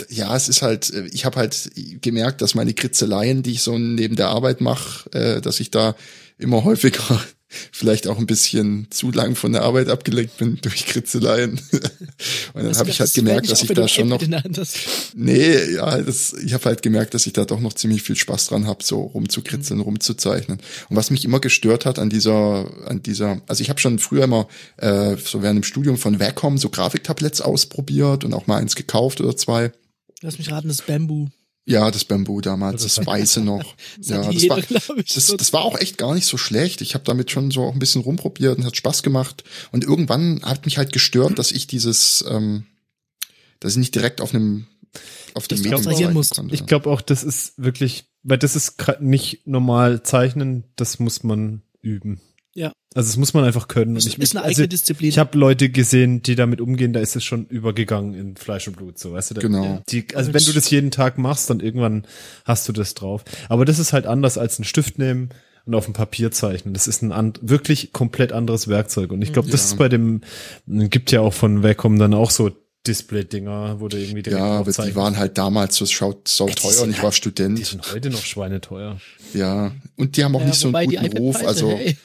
[0.08, 1.70] Ja, es ist halt, äh, ich habe halt
[2.00, 5.94] gemerkt, dass meine Kritzeleien, die ich so neben der Arbeit mache, äh, dass ich da
[6.38, 7.20] immer häufiger
[7.72, 11.60] vielleicht auch ein bisschen zu lang von der Arbeit abgelenkt bin durch Kritzeleien.
[12.52, 14.20] Und dann habe ich halt gemerkt, dass ich da schon noch
[15.14, 18.46] Nee, ja, das, ich habe halt gemerkt, dass ich da doch noch ziemlich viel Spaß
[18.46, 19.84] dran habe, so rumzukritzeln, mhm.
[19.84, 20.58] rumzuzeichnen.
[20.88, 24.24] Und was mich immer gestört hat an dieser an dieser, also ich habe schon früher
[24.24, 28.74] immer äh, so während dem Studium von Wacom so Grafiktabletts ausprobiert und auch mal eins
[28.74, 29.72] gekauft oder zwei.
[30.24, 31.28] Lass mich raten, das Bamboo.
[31.66, 33.76] Ja, das Bamboo damals, das, das weiße noch.
[33.98, 36.80] Das ja, das jeder, war, das, das war auch echt gar nicht so schlecht.
[36.80, 39.44] Ich habe damit schon so auch ein bisschen rumprobiert und hat Spaß gemacht.
[39.70, 42.64] Und irgendwann hat mich halt gestört, dass ich dieses, ähm,
[43.60, 44.66] dass ich nicht direkt auf einem
[45.34, 45.82] auf dem Medium
[46.14, 46.54] konnte.
[46.54, 51.60] Ich glaube auch, das ist wirklich, weil das ist nicht normal zeichnen, das muss man
[51.82, 52.22] üben.
[52.54, 52.72] Ja.
[52.94, 53.96] Also das muss man einfach können.
[53.96, 55.08] Das Und ich, ist eine also eigene Disziplin.
[55.08, 58.76] Ich habe Leute gesehen, die damit umgehen, da ist es schon übergegangen in Fleisch und
[58.76, 59.34] Blut, so weißt du.
[59.34, 59.82] Da, Genau.
[59.88, 62.06] Die, also wenn du das jeden Tag machst, dann irgendwann
[62.44, 63.24] hast du das drauf.
[63.48, 65.30] Aber das ist halt anders als einen Stift nehmen
[65.66, 66.74] und auf dem Papier zeichnen.
[66.74, 69.10] Das ist ein an, wirklich komplett anderes Werkzeug.
[69.10, 69.66] Und ich glaube, das Ja.
[69.72, 70.20] ist bei dem,
[70.66, 72.52] gibt ja auch von Wacom dann auch so
[72.86, 76.54] Display-Dinger, wo du irgendwie direkt Ja, aber die waren halt damals so schaut so die
[76.54, 77.66] teuer sind und ich war Die Student.
[77.66, 78.98] sind heute noch schweineteuer.
[79.32, 81.44] Ja, und die haben auch Ja, nicht so einen die guten Ruf.
[81.44, 81.96] Also hey.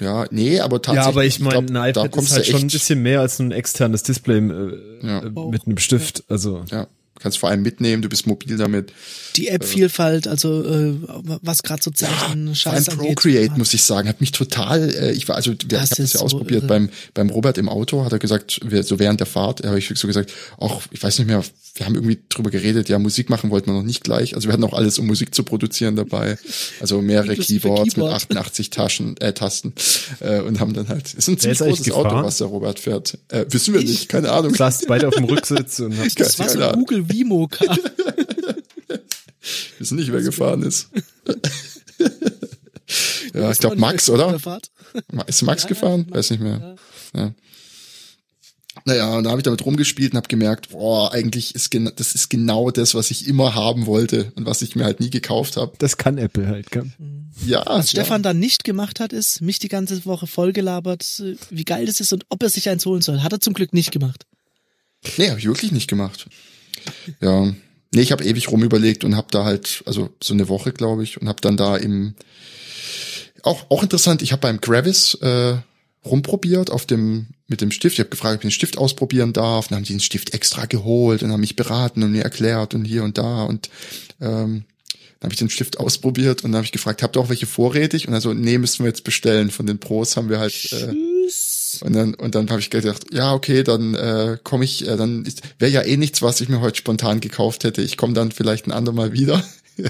[0.00, 1.04] Ja, nee, aber tatsächlich.
[1.04, 4.02] Ja, aber ich meine, ein iPad ist halt schon ein bisschen mehr als ein externes
[4.02, 5.22] Display äh, Ja.
[5.22, 6.24] mit einem Stift.
[6.28, 6.86] Also Ja,
[7.20, 8.02] kannst vor allem mitnehmen.
[8.02, 8.92] Du bist mobil damit.
[9.36, 10.94] Die App-Vielfalt, also äh,
[11.42, 13.14] was gerade so Zeichen, Vor Scheiß allem angeht.
[13.14, 15.88] Procreate, muss ich sagen, hat mich total, äh, ich war, also wir, ich Das habe
[15.90, 16.68] das ist ja so ausprobiert irre.
[16.68, 19.90] beim, beim Robert im Auto, hat er gesagt, wir, so während der Fahrt, habe ich
[19.94, 21.42] so gesagt, auch, ich weiß nicht mehr,
[21.74, 24.52] wir haben irgendwie drüber geredet, ja, Musik machen wollten wir noch nicht gleich, also wir
[24.52, 26.36] hatten auch alles, um Musik zu produzieren dabei,
[26.80, 28.28] also mehrere Keyboards Keyboard.
[28.28, 29.72] mit 88 Taschen, äh, Tasten,
[30.20, 32.46] äh, und haben dann halt, es ist ein ziemlich ist eigentlich großes Auto, was der
[32.48, 34.54] Robert fährt, äh, wissen wir nicht, keine Ahnung.
[34.54, 36.72] saßt beide auf dem Rücksitz und habt Das war so.
[36.72, 37.76] Google Vimo Car.
[39.78, 40.88] wissen nicht, wer gefahren ist.
[43.34, 44.38] ja, ich glaube Max, oder?
[45.26, 46.06] Ist Max Ja, gefahren?
[46.08, 46.76] Max, Weiß nicht mehr.
[47.14, 47.34] Ja.
[48.84, 52.30] Naja, und da habe ich damit rumgespielt und habe gemerkt, boah, eigentlich ist das ist
[52.30, 55.72] genau das, was ich immer haben wollte und was ich mir halt nie gekauft habe.
[55.78, 56.90] Das kann Apple halt, gell?
[57.46, 58.30] Ja, Was Stefan ja.
[58.30, 62.12] dann nicht gemacht hat, ist, mich die ganze Woche vollgelabert, äh, wie geil das ist
[62.12, 63.22] und ob er sich eins holen soll.
[63.22, 64.26] Hat er zum Glück nicht gemacht.
[65.16, 66.26] Nee, habe ich wirklich nicht gemacht.
[67.20, 67.52] Ja.
[67.94, 71.20] Nee, ich habe ewig rumüberlegt und habe da halt, also so eine Woche, glaube ich,
[71.20, 72.14] und habe dann da im
[73.42, 75.56] auch auch interessant, ich habe beim Gravis äh,
[76.04, 77.94] rumprobiert auf dem mit dem Stift.
[77.94, 79.68] Ich habe gefragt, ob ich den Stift ausprobieren darf.
[79.68, 82.84] Dann haben die den Stift extra geholt und haben mich beraten und mir erklärt und
[82.84, 83.68] hier und da und
[84.20, 84.64] ähm,
[85.22, 87.46] dann habe ich den Stift ausprobiert und dann habe ich gefragt, habt ihr auch welche
[87.46, 88.08] vorrätig?
[88.08, 89.52] Und also, nee, müssen wir jetzt bestellen.
[89.52, 90.92] Von den Pros haben wir halt äh,
[91.80, 95.26] Und dann, und dann habe ich gedacht, ja, okay, dann äh, komme ich, äh, dann
[95.58, 97.82] wäre ja eh nichts, was ich mir heute spontan gekauft hätte.
[97.82, 99.42] Ich komme dann vielleicht ein andermal wieder.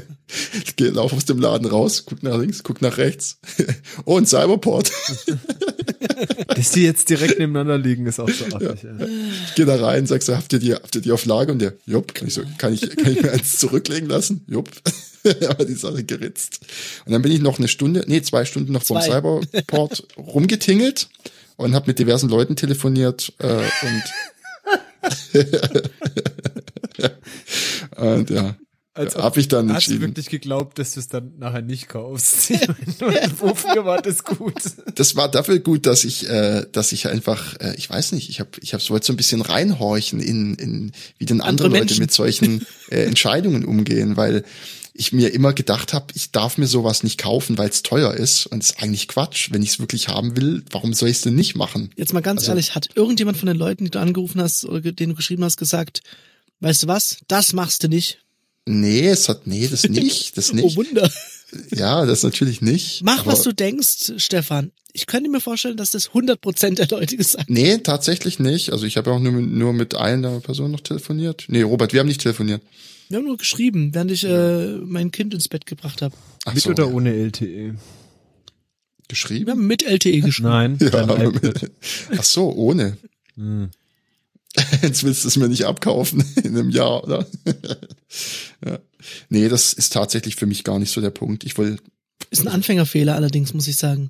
[0.65, 3.39] ich gehe lauf aus dem Laden raus, guck nach links, guck nach rechts.
[4.05, 4.93] oh, ein Cyberport.
[6.49, 8.83] Dass die jetzt direkt nebeneinander liegen, ist auch so affig.
[8.83, 9.07] Ja.
[9.47, 11.53] Ich gehe da rein, sag so, habt ihr die, habt ihr die auf Lager?
[11.53, 14.45] Und der, jupp, kann ich so, kann ich, kann ich mir eins zurücklegen lassen?
[14.47, 14.71] Jupp.
[15.49, 16.61] Aber die Sache geritzt.
[17.07, 19.21] Und dann bin ich noch eine Stunde, nee, zwei Stunden noch vom Zwei.
[19.21, 21.09] Cyberport rumgetingelt
[21.57, 24.03] und habe mit diversen Leuten telefoniert äh, und
[27.97, 28.57] und ja,
[28.95, 31.89] Als ob- habe ich dann Hast du wirklich geglaubt, dass du es dann nachher nicht
[31.89, 32.51] kaufst?
[33.41, 34.55] Wofür war das gut?
[34.95, 38.41] Das war dafür gut, dass ich, äh, dass ich einfach, äh, ich weiß nicht, ich
[38.41, 41.99] habe, ich habe wollte so ein bisschen reinhorchen in, in wie denn andere, Andere Leute
[42.01, 44.45] mit solchen äh, Entscheidungen umgehen, weil
[44.95, 48.47] ich mir immer gedacht habe, ich darf mir sowas nicht kaufen, weil es teuer ist
[48.47, 49.49] und es ist eigentlich Quatsch.
[49.51, 51.91] Wenn ich es wirklich haben will, warum soll ich es denn nicht machen?
[51.97, 54.81] Jetzt mal ganz Also- ehrlich, hat irgendjemand von den Leuten, die du angerufen hast oder
[54.81, 56.03] denen du geschrieben hast, gesagt,
[56.61, 58.19] weißt du was, das machst du nicht.
[58.67, 60.77] Nee, es hat, nee, das nicht, das Oh nicht.
[60.77, 61.11] Wunder.
[61.75, 63.03] Ja, das natürlich nicht.
[63.03, 64.73] Mach, was du denkst, Stefan.
[64.95, 67.53] Ich könnte mir vorstellen, dass das 100% der Leute gesagt haben.
[67.55, 68.73] Nee, tatsächlich nicht.
[68.73, 71.45] Also ich habe auch nur, mit- nur mit einer Person noch telefoniert.
[71.49, 72.63] Nee, Robert, wir haben nicht telefoniert.
[73.13, 76.15] Wir haben nur geschrieben, während ich äh, mein Kind ins Bett gebracht habe.
[76.47, 76.93] Ach Mit so, oder ja.
[76.93, 77.75] ohne LTE?
[79.07, 79.45] geschrieben?
[79.47, 80.49] Wir haben mit LTE geschrieben.
[80.49, 81.71] Nein, Ja, mit,
[82.17, 82.97] ach so, ohne.
[83.37, 83.69] Hm.
[84.81, 87.27] Jetzt willst du es mir nicht abkaufen in einem Jahr, oder?
[88.67, 88.79] ja.
[89.29, 91.45] Nee, das ist tatsächlich für mich gar nicht so der Punkt.
[91.45, 91.77] Ich will,
[92.31, 94.09] Ist ein Anfängerfehler allerdings, muss ich sagen.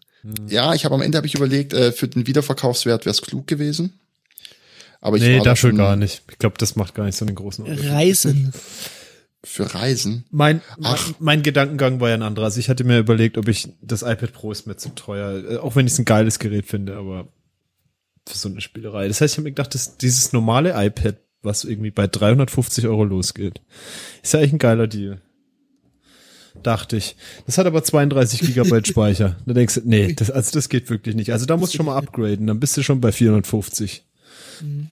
[0.49, 3.49] ja, ich habe am Ende habe ich überlegt, äh, für den Wiederverkaufswert wäre es klug
[3.49, 3.99] gewesen.
[5.03, 6.23] Aber ich Nee, dafür schon gar nicht.
[6.31, 7.91] Ich glaube, das macht gar nicht so einen großen Unterschied.
[7.91, 8.53] Reisen.
[9.45, 10.25] Für Reisen.
[10.31, 11.13] Mein, mein, Ach.
[11.19, 12.47] mein Gedankengang war ja ein anderer.
[12.47, 15.57] Also ich hatte mir überlegt, ob ich das iPad Pro ist mir zu teuer, äh,
[15.57, 17.27] auch wenn ich es ein geiles Gerät finde, aber
[18.29, 19.09] für so eine Spielerei.
[19.09, 23.03] Das heißt, ich habe mir gedacht, dass dieses normale iPad, was irgendwie bei 350 Euro
[23.03, 23.61] losgeht,
[24.23, 25.21] ist ja eigentlich ein geiler Deal.
[26.63, 27.17] Dachte ich.
[27.47, 29.37] Das hat aber 32 Gigabyte Speicher.
[29.47, 31.33] Da denkst du, nee, das, also das geht wirklich nicht.
[31.33, 34.05] Also da musst du schon mal upgraden, dann bist du schon bei 450.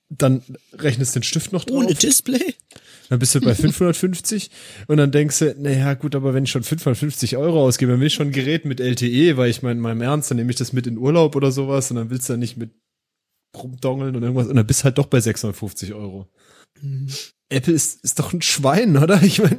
[0.08, 0.42] Dann
[0.72, 1.84] rechnest den Stift noch drauf.
[1.84, 2.54] Ohne Display?
[3.08, 4.50] Dann bist du bei 550
[4.86, 8.06] und dann denkst du, naja gut, aber wenn ich schon 550 Euro ausgebe, dann will
[8.06, 10.56] ich schon ein Gerät mit LTE, weil ich meine, in meinem Ernst, dann nehme ich
[10.56, 12.70] das mit in Urlaub oder sowas und dann willst du dann nicht mit
[13.56, 16.28] rumdongeln und irgendwas und dann bist du halt doch bei 650 Euro.
[17.48, 19.20] Apple ist, ist doch ein Schwein, oder?
[19.22, 19.58] Ich meine,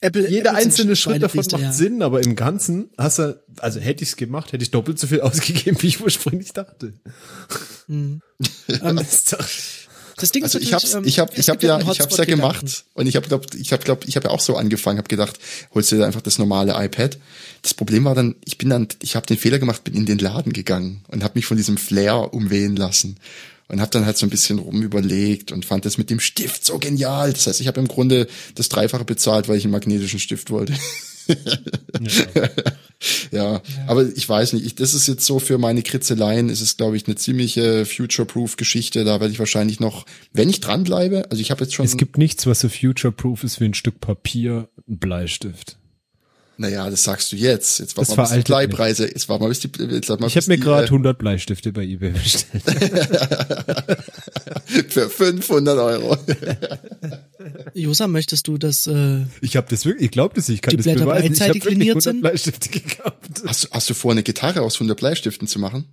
[0.00, 1.72] Apple, Jeder Apple einzelne Schritt davon macht ja.
[1.72, 5.06] Sinn, aber im Ganzen hast du, also hätte ich es gemacht, hätte ich doppelt so
[5.08, 6.92] viel ausgegeben, wie ich ursprünglich dachte.
[7.90, 8.20] Ähm,
[8.96, 9.48] Das ist doch-
[10.20, 12.16] das Ding Also ist ich hab's, ähm, ich hab, es ich hab ja, ich hab's
[12.16, 14.98] ja gemacht und ich hab glaub, ich hab glaub, ich hab ja auch so angefangen,
[14.98, 15.38] hab gedacht,
[15.74, 17.18] holst du dir einfach das normale iPad.
[17.62, 20.18] Das Problem war dann, ich bin dann, ich habe den Fehler gemacht, bin in den
[20.18, 23.16] Laden gegangen und habe mich von diesem Flair umwehen lassen
[23.68, 26.78] und habe dann halt so ein bisschen rumüberlegt und fand das mit dem Stift so
[26.78, 27.32] genial.
[27.32, 30.74] Das heißt, ich habe im Grunde das Dreifache bezahlt, weil ich einen magnetischen Stift wollte.
[33.30, 36.76] Ja, aber ich weiß nicht, ich, das ist jetzt so für meine Kritzeleien, ist es
[36.76, 41.40] glaube ich eine ziemliche future-proof Geschichte, da werde ich wahrscheinlich noch, wenn ich dranbleibe, also
[41.40, 44.68] ich habe jetzt schon Es gibt nichts, was so future-proof ist wie ein Stück Papier,
[44.88, 45.77] ein Bleistift.
[46.60, 47.78] Naja, das sagst du jetzt.
[47.78, 50.36] Jetzt Das warte mal, bis die Bleipreise, jetzt warte mal, bis die, jetzt mal, Ich
[50.36, 52.64] habe mir gerade äh, 100 Bleistifte bei eBay bestellt.
[54.88, 56.16] für 500 Euro.
[57.74, 60.84] Josa, möchtest du das, äh, Ich habe das wirklich, ich glaube das, ich kann das
[60.84, 61.32] Blätter beweisen.
[61.32, 62.20] Ich habe beidseitig wirklich liniert 100 sind?
[62.22, 63.16] Bleistifte gekauft.
[63.46, 65.84] Hast, du- hast du vor, eine Gitarre aus 100 Bleistiften zu machen?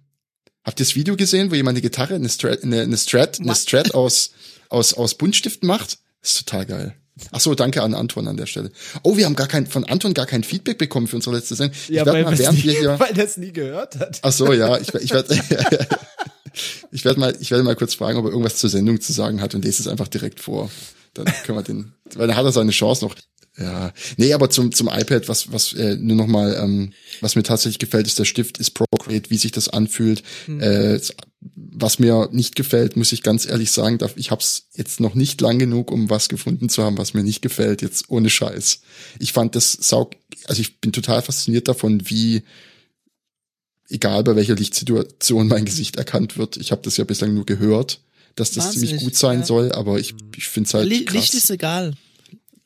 [0.64, 3.54] Habt ihr das Video gesehen, wo jemand eine Gitarre, eine Strat, eine, eine Strat, eine
[3.54, 4.32] Strat aus,
[4.70, 6.00] aus, aus Buntstiften macht?
[6.22, 6.96] Das ist total geil.
[7.32, 8.72] Ach so, danke an Anton an der Stelle.
[9.04, 11.78] Oh, wir haben gar kein, von Anton gar kein Feedback bekommen für unsere letzte Sendung.
[11.88, 14.20] Ich werd mal, während nie, hier, weil das nie gehört hat.
[14.22, 15.34] Ach so, ja, ich, ich werde
[16.92, 19.42] ich werd mal, ich werde mal kurz fragen, ob er irgendwas zur Sendung zu sagen
[19.42, 20.70] hat und lese es einfach direkt vor.
[21.14, 23.16] Dann können wir den, weil dann hat er seine Chance noch.
[23.58, 26.92] Ja, nee, aber zum zum iPad, was was äh, nur noch mal, ähm,
[27.22, 30.24] was mir tatsächlich gefällt, ist der Stift ist Procreate, wie sich das anfühlt.
[30.50, 31.00] Äh,
[31.54, 35.14] was mir nicht gefällt, muss ich ganz ehrlich sagen, darf, ich habe es jetzt noch
[35.14, 38.82] nicht lang genug, um was gefunden zu haben, was mir nicht gefällt, jetzt ohne Scheiß.
[39.20, 40.16] Ich fand das saug,
[40.46, 42.44] also ich bin total fasziniert davon, wie
[43.90, 46.58] egal bei welcher Lichtsituation mein Gesicht erkannt wird.
[46.58, 48.02] Ich habe das ja bislang nur gehört,
[48.36, 49.46] dass das Wahnsinnig, ziemlich gut sein ja.
[49.46, 51.16] soll, aber ich, ich finde es halt krass.
[51.16, 51.94] Licht ist egal.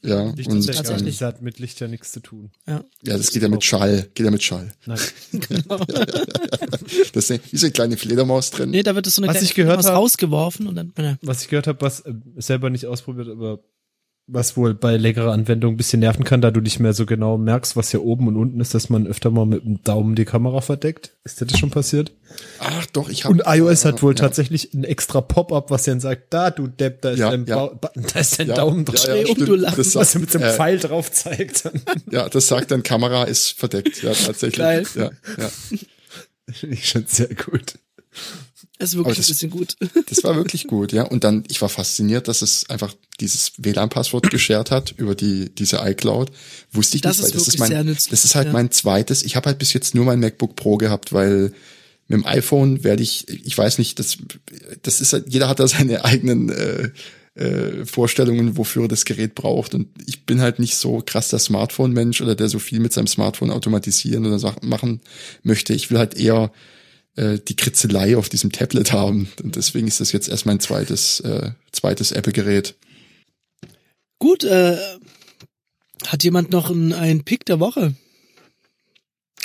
[0.02, 0.74] Ja, Licht und ist ja.
[0.74, 1.18] Tatsächlich.
[1.18, 2.52] Das hat mit Licht ja nichts zu tun.
[2.68, 2.84] Ja.
[3.04, 4.72] ja, das geht ja mit Schall, geht ja mit Schall.
[4.86, 5.00] Nein.
[7.14, 8.70] Das ist eine, wie so eine kleine Fledermaus drin.
[8.72, 10.94] Nee, da wird es so eine Was kleine ich gehört was hab- rausgeworfen und dann,
[10.98, 11.18] ja.
[11.22, 13.60] Was ich gehört habe, was äh, selber nicht ausprobiert, aber
[14.32, 17.38] was wohl bei leckerer Anwendung ein bisschen nerven kann, da du nicht mehr so genau
[17.38, 20.26] merkst, was hier oben und unten ist, dass man öfter mal mit dem Daumen die
[20.26, 21.14] Kamera verdeckt.
[21.24, 22.12] Ist dir das schon passiert?
[22.60, 24.20] Ach doch, ich habe Und iOS hat wohl ja.
[24.22, 27.56] tatsächlich ein extra Pop-up, was dann sagt, da du Depp, da ist Ja, dein, ja.
[27.56, 29.26] Bau- Button, da ist dein Ja, Daumen ja, drin.
[29.26, 29.58] ja, um, du.
[29.58, 31.70] Das Was er mit so einem äh, Pfeil drauf zeigt.
[32.12, 34.04] Ja, das sagt dann, Kamera ist verdeckt.
[34.04, 34.58] Ja, tatsächlich.
[34.58, 34.86] Geil.
[34.96, 35.50] Ja, ja.
[36.52, 37.80] Finde ich schon sehr gut.
[38.80, 39.76] Ist wirklich das- ein bisschen gut.
[40.10, 41.04] Das war wirklich gut, ja.
[41.04, 45.78] Und dann, ich war fasziniert, dass es einfach dieses WLAN-Passwort geshared hat über die diese
[45.84, 46.32] iCloud.
[46.72, 48.54] Wusste ich Das nicht, ist weil das ist mein, nützlich, das ist halt ja.
[48.54, 49.24] mein zweites.
[49.24, 51.54] Ich habe halt bis jetzt nur mein MacBook Pro gehabt, weil
[52.08, 54.18] mit dem iPhone werde ich, ich weiß nicht, das,
[54.82, 56.90] das ist halt, jeder hat da seine eigenen äh,
[57.36, 59.76] äh, Vorstellungen, wofür er das Gerät braucht.
[59.76, 63.08] Und ich bin halt nicht so krass der Smartphone-Mensch oder der so viel mit seinem
[63.08, 65.02] Smartphone automatisieren oder Sachen machen
[65.44, 65.74] möchte.
[65.74, 66.52] Ich will halt eher
[67.20, 69.30] äh, die Kritzelei auf diesem Tablet haben.
[69.44, 72.76] Und deswegen ist das jetzt erst mein zweites, äh, zweites Apple-Gerät.
[74.20, 74.78] Gut, äh,
[76.08, 77.94] hat jemand noch einen, einen Pick der Woche?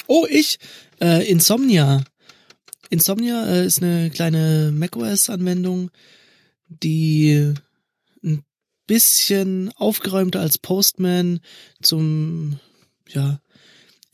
[0.06, 0.58] Oh, ich.
[1.00, 2.04] Äh, Insomnia.
[2.90, 5.90] Insomnia äh, ist eine kleine macOS-Anwendung,
[6.68, 7.54] die
[8.22, 8.44] ein
[8.86, 11.40] bisschen aufgeräumter als Postman
[11.82, 12.60] zum
[13.08, 13.40] ja,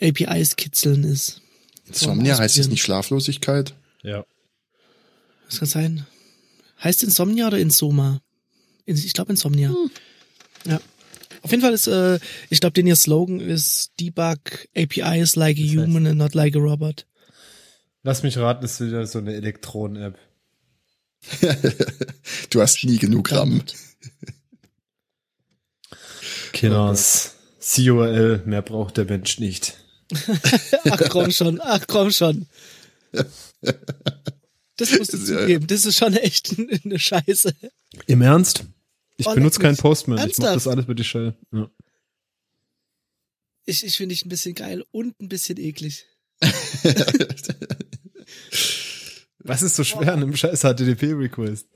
[0.00, 1.42] APIs kitzeln ist.
[1.92, 3.74] Insomnia heißt es nicht Schlaflosigkeit?
[4.02, 4.24] Ja.
[5.46, 6.06] Was kann sein?
[6.82, 8.22] Heißt Insomnia oder Insoma?
[8.86, 9.74] In- Ich glaube Insomnia.
[10.64, 10.80] Ja.
[11.42, 12.18] Auf jeden Fall ist, äh,
[12.50, 14.38] ich glaube, den ihr Slogan ist Debug
[14.76, 17.06] APIs like a human and not like a robot.
[18.02, 20.18] Lass mich raten, das ist wieder so eine Elektronen-App.
[22.50, 23.62] Du hast nie genug RAM.
[26.52, 27.34] Kinders.
[27.74, 29.76] COL, mehr braucht der Mensch nicht.
[30.90, 32.46] Ach komm schon, ach komm schon.
[34.76, 35.66] Das musst du ja- zugeben.
[35.66, 36.54] Das ist schon echt
[36.84, 37.54] eine Scheiße.
[38.06, 38.64] Im Ernst?
[39.16, 39.76] Ich Oh, benutze keinen.
[39.76, 40.16] Postman.
[40.18, 40.56] Ich mache Ernsthaft?
[40.56, 41.34] das alles mit die Shell.
[41.52, 41.70] Ja.
[43.66, 46.06] Ich, ich finde ich ein bisschen geil und ein bisschen eklig.
[49.38, 51.66] Was ist so schwer an einem scheiß HTTP-Request?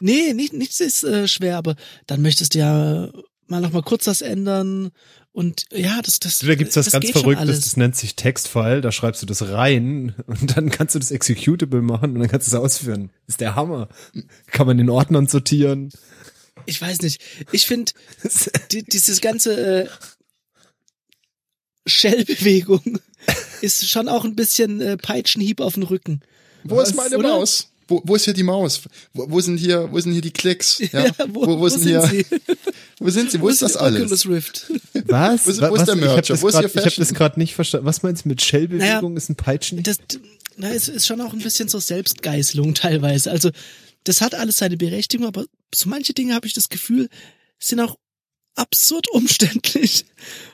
[0.00, 1.76] Nee, nicht, nichts ist äh, schwer, aber
[2.06, 3.10] dann möchtest du ja
[3.50, 4.90] mal noch mal kurz das ändern
[5.32, 7.60] und ja, das das Da gibt's was ganz geht schon Verrücktes, alles.
[7.60, 11.82] das nennt sich Textfile, da schreibst du das rein und dann kannst du das Executable
[11.82, 13.10] machen und dann kannst du es ausführen.
[13.26, 13.88] ist der Hammer.
[14.46, 15.90] Kann man in Ordnern sortieren.
[16.66, 17.20] Ich weiß nicht.
[17.52, 17.92] Ich finde
[18.72, 19.88] die, dieses ganze äh,
[21.86, 23.00] Shell-Bewegung
[23.60, 26.20] ist schon auch ein bisschen äh, Peitschenhieb auf den Rücken.
[26.64, 27.28] Wo ist meine oder?
[27.30, 27.69] Maus?
[27.90, 28.80] Wo, wo ist hier die Maus?
[29.12, 30.78] Wo, wo sind hier, wo sind hier die Klicks?
[30.92, 32.24] Ja, Ja, wo, wo, sind hier, sie?
[32.98, 33.40] wo sind sie?
[33.40, 34.00] Wo ist das alles?
[34.02, 34.72] Oculus Rift.
[35.06, 35.46] Was?
[35.46, 37.02] Wo ist- wo ist der habe das Wo ist grad- Ihr ich hab Fashion?
[37.04, 37.86] das gerade nicht verstanden.
[37.86, 39.12] Was meinst du mit Shell-Bewegung?
[39.12, 39.82] Naja, ist ein Peitschen?
[39.82, 39.98] Das,
[40.56, 43.30] na, es ist schon auch ein bisschen so Selbstgeißelung teilweise.
[43.30, 43.50] Also,
[44.04, 47.08] das hat alles seine Berechtigung, aber so manche Dinge habe ich das Gefühl,
[47.58, 47.98] sind auch
[48.54, 50.04] absurd umständlich.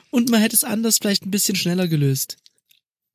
[0.09, 2.37] Und man hätte es anders vielleicht ein bisschen schneller gelöst.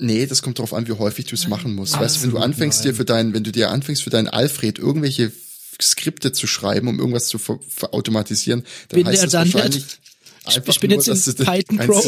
[0.03, 1.95] Nee, das kommt darauf an, wie häufig du es machen musst.
[1.95, 2.97] Absolut weißt du, wenn du anfängst dir nein.
[2.97, 5.33] für deinen, wenn du dir anfängst für deinen Alfred irgendwelche
[5.81, 10.57] Skripte zu schreiben, um irgendwas zu ver verautomatisieren, dann Bin heißt das dann wahrscheinlich Ich-
[10.57, 12.01] einfach ich bin nur, jetzt in dass du Python Pro.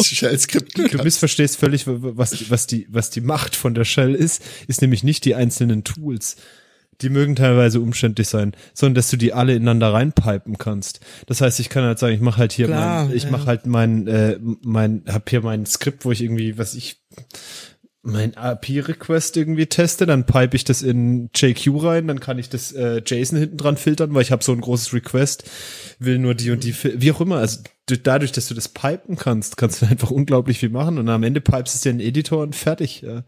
[0.74, 1.04] Du kannst.
[1.04, 5.24] missverstehst völlig, was, was, die, was die Macht von der Shell ist, ist nämlich nicht
[5.24, 6.36] die einzelnen Tools.
[7.00, 11.00] Die mögen teilweise umständlich sein, sondern dass du die alle ineinander reinpipen kannst.
[11.26, 13.30] Das heißt, ich kann halt sagen, ich mache halt hier Klar, mein, ich ja.
[13.30, 16.96] mache halt mein, äh, mein, hab hier mein Skript, wo ich irgendwie, was ich,
[18.06, 22.70] mein API-Request irgendwie teste, dann pipe ich das in JQ rein, dann kann ich das
[22.72, 25.44] äh, JSON hinten dran filtern, weil ich habe so ein großes Request,
[25.98, 27.38] will nur die und die, wie auch immer.
[27.38, 31.08] Also du- dadurch, dass du das pipen kannst, kannst du einfach unglaublich viel machen und
[31.08, 33.00] am Ende pipest es dir in den Editor und fertig.
[33.02, 33.24] Ja.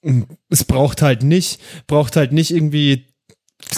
[0.00, 3.06] Und Es braucht halt nicht, braucht halt nicht irgendwie,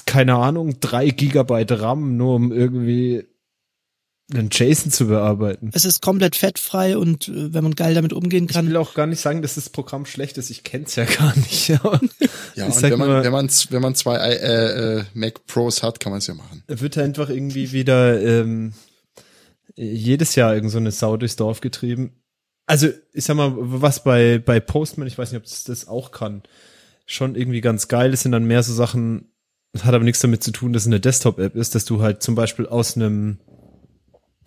[0.05, 3.25] keine Ahnung, drei Gigabyte RAM, nur um irgendwie
[4.33, 5.71] einen JSON zu bearbeiten.
[5.73, 8.93] Es ist komplett fettfrei und äh, wenn man geil damit umgehen Ich kann, will auch
[8.95, 10.51] gar nicht sagen, dass das Programm schlecht ist.
[10.51, 11.69] Ich kenn's ja gar nicht.
[11.69, 11.81] Ja.
[12.55, 15.83] Ja, Ich und wenn man, nur- wenn man, wenn man zwei äh, äh, Mac Pros
[15.83, 16.63] hat, kann man es ja machen.
[16.67, 18.75] wird einfach irgendwie wieder ähm,
[19.77, 22.13] jedes Jahr irgend so eine Sau durchs Dorf getrieben.
[22.67, 26.11] Also, ich sag mal, was bei, bei Postman, ich weiß nicht, ob das, das auch
[26.11, 26.43] kann,
[27.07, 29.31] schon irgendwie ganz geil ist, sind dann mehr so Sachen,
[29.73, 32.23] das hat aber nichts damit zu tun, dass es eine Desktop-App ist, dass du halt
[32.23, 33.39] zum Beispiel aus einem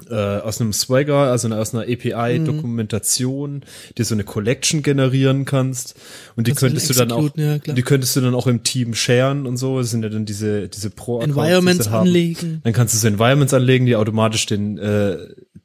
[0.10, 3.64] äh, aus einem Swagger, also aus einer API-Dokumentation,
[3.98, 5.96] dir so eine Collection generieren kannst
[6.36, 8.94] und die du könntest du dann auch, ja, die könntest du dann auch im Team
[8.94, 9.80] sharen und so.
[9.80, 12.62] Das sind ja dann diese diese pro Environments anlegen.
[12.64, 15.18] dann kannst du so Environments anlegen, die automatisch den, äh,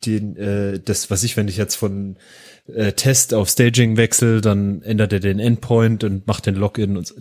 [0.05, 2.17] den, äh, das, was ich, wenn ich jetzt von
[2.73, 7.07] äh, Test auf Staging wechsle, dann ändert er den Endpoint und macht den Login und
[7.07, 7.15] so.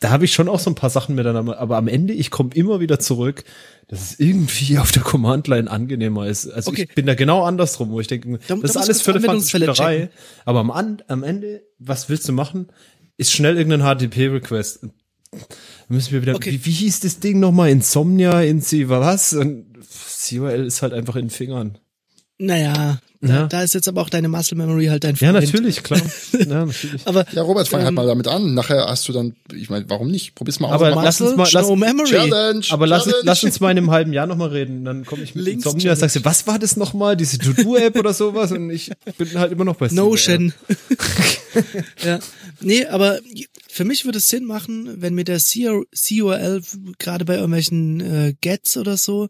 [0.00, 2.30] Da habe ich schon auch so ein paar Sachen mit dann, aber am Ende, ich
[2.30, 3.44] komme immer wieder zurück,
[3.88, 6.48] dass es irgendwie auf der Command-Line angenehmer ist.
[6.48, 6.86] Also Okay.
[6.88, 9.02] ich bin da genau andersrum, wo ich denke, Da- da das ist musst du alles
[9.02, 10.10] für eine Spielerei,
[10.44, 12.68] aber am, An am Ende, was willst du machen?
[13.16, 14.88] Ist schnell irgendein HTTP-Request.
[15.88, 16.52] Müssen wir wieder, Okay.
[16.52, 17.70] wie, wie hieß das Ding nochmal?
[17.70, 19.32] Insomnia, in was?
[19.32, 19.66] Und
[20.28, 21.78] COL ist halt einfach in den Fingern.
[22.38, 23.46] Naja, da, Ja.
[23.46, 25.44] da ist jetzt aber auch deine Muscle Memory halt dein Ja, Freund.
[25.46, 26.00] natürlich, klar.
[26.38, 27.06] ja, natürlich.
[27.06, 28.52] Aber Ja, Robert, fang halt Ähm, mal damit an.
[28.52, 30.34] Nachher hast du dann, ich meine, warum nicht?
[30.34, 30.94] Probier's mal Aber aus.
[30.96, 32.10] Mach- lass uns mal, lass, no Memory.
[32.10, 32.60] Challenge!
[32.68, 33.26] aber lass, uns- Challenge.
[33.26, 34.84] lass uns mal in einem halben Jahr nochmal reden.
[34.84, 36.00] Dann komme ich mit Links Insomnia, Challenge.
[36.00, 37.16] sagst du, was war das nochmal?
[37.16, 38.52] Diese To-Do-App oder sowas?
[38.52, 39.88] Und ich bin halt immer noch bei.
[39.88, 40.52] Notion.
[42.04, 42.18] ja.
[42.60, 43.18] Nee, aber
[43.68, 45.86] für mich würde es Sinn machen, wenn mir der COL
[46.98, 49.28] gerade bei irgendwelchen äh, Gets oder so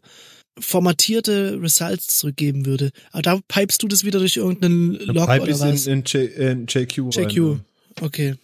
[0.59, 2.91] formatierte Results zurückgeben würde.
[3.11, 5.87] Aber da pipest du das wieder durch irgendeinen Log Pipe oder ist was?
[5.87, 7.29] in, in, J, in JQ rein.
[7.29, 7.35] JQ.
[7.37, 7.59] ja.
[8.01, 8.35] Okay.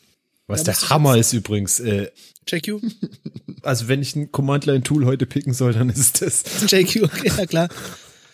[0.47, 1.80] Was Da der Hammer ist übrigens.
[1.80, 2.09] Äh,
[2.47, 2.82] JQ?
[3.64, 6.43] also wenn ich ein Command-Line-Tool heute picken soll, dann ist das.
[6.72, 7.70] JQ, okay, ja klar.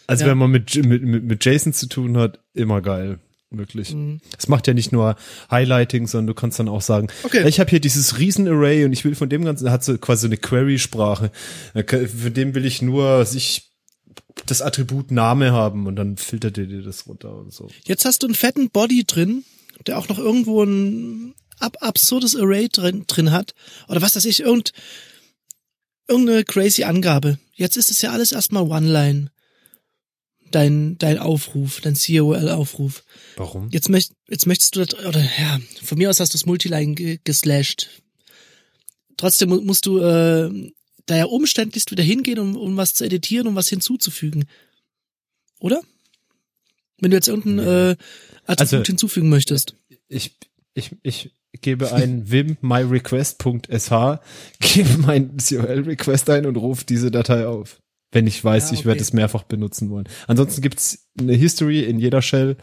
[0.08, 0.32] Also Ja.
[0.32, 3.20] wenn man mit, mit, mit, mit Jason zu tun hat, immer geil.
[3.52, 3.94] Wirklich.
[3.96, 4.22] Mhm.
[4.38, 5.16] Es macht ja nicht nur
[5.50, 7.48] Highlighting, sondern du kannst dann auch sagen, Okay.
[7.48, 10.38] ich habe hier dieses Riesenarray und ich will von dem Ganzen, hat so quasi eine
[10.38, 11.32] Query-Sprache.
[11.88, 13.69] Kann- Von dem will ich nur sich
[14.46, 17.70] das Attribut Name haben und dann filtert er dir das runter und so.
[17.86, 19.44] Jetzt hast du einen fetten Body drin,
[19.88, 23.54] der auch noch irgendwo ein ab absurdes Array drin, drin hat.
[23.88, 24.72] Oder was weiß ich, irgend,
[26.08, 27.38] irgendeine crazy Angabe.
[27.54, 29.32] Jetzt ist es ja alles erstmal One-Line.
[30.52, 33.04] Dein, dein Aufruf, dein COL-Aufruf.
[33.36, 33.70] Warum?
[33.72, 36.96] Jetzt, möcht, jetzt möchtest du, das, oder ja, von mir aus hast du das Multiline
[36.96, 37.90] ge geslasht.
[39.18, 40.72] Trotzdem mu- musst du äh,
[41.10, 44.46] da ja umständlichst wieder hingehen, um, um was zu editieren, um was hinzuzufügen.
[45.60, 45.82] Oder?
[47.00, 47.96] Wenn du jetzt irgendein äh,
[48.46, 49.76] Attribut Also- hinzufügen möchtest.
[50.08, 50.38] Ich,
[50.74, 51.32] ich, ich
[51.62, 54.20] gebe ein vim myrequest.sh,
[54.60, 57.80] gebe mein COL-Request ein und rufe diese Datei auf.
[58.12, 59.04] Wenn ich weiß, Ja, ich werde okay.
[59.04, 60.10] es mehrfach benutzen wollen.
[60.28, 62.58] Ansonsten gibt's eine History in jeder Shell.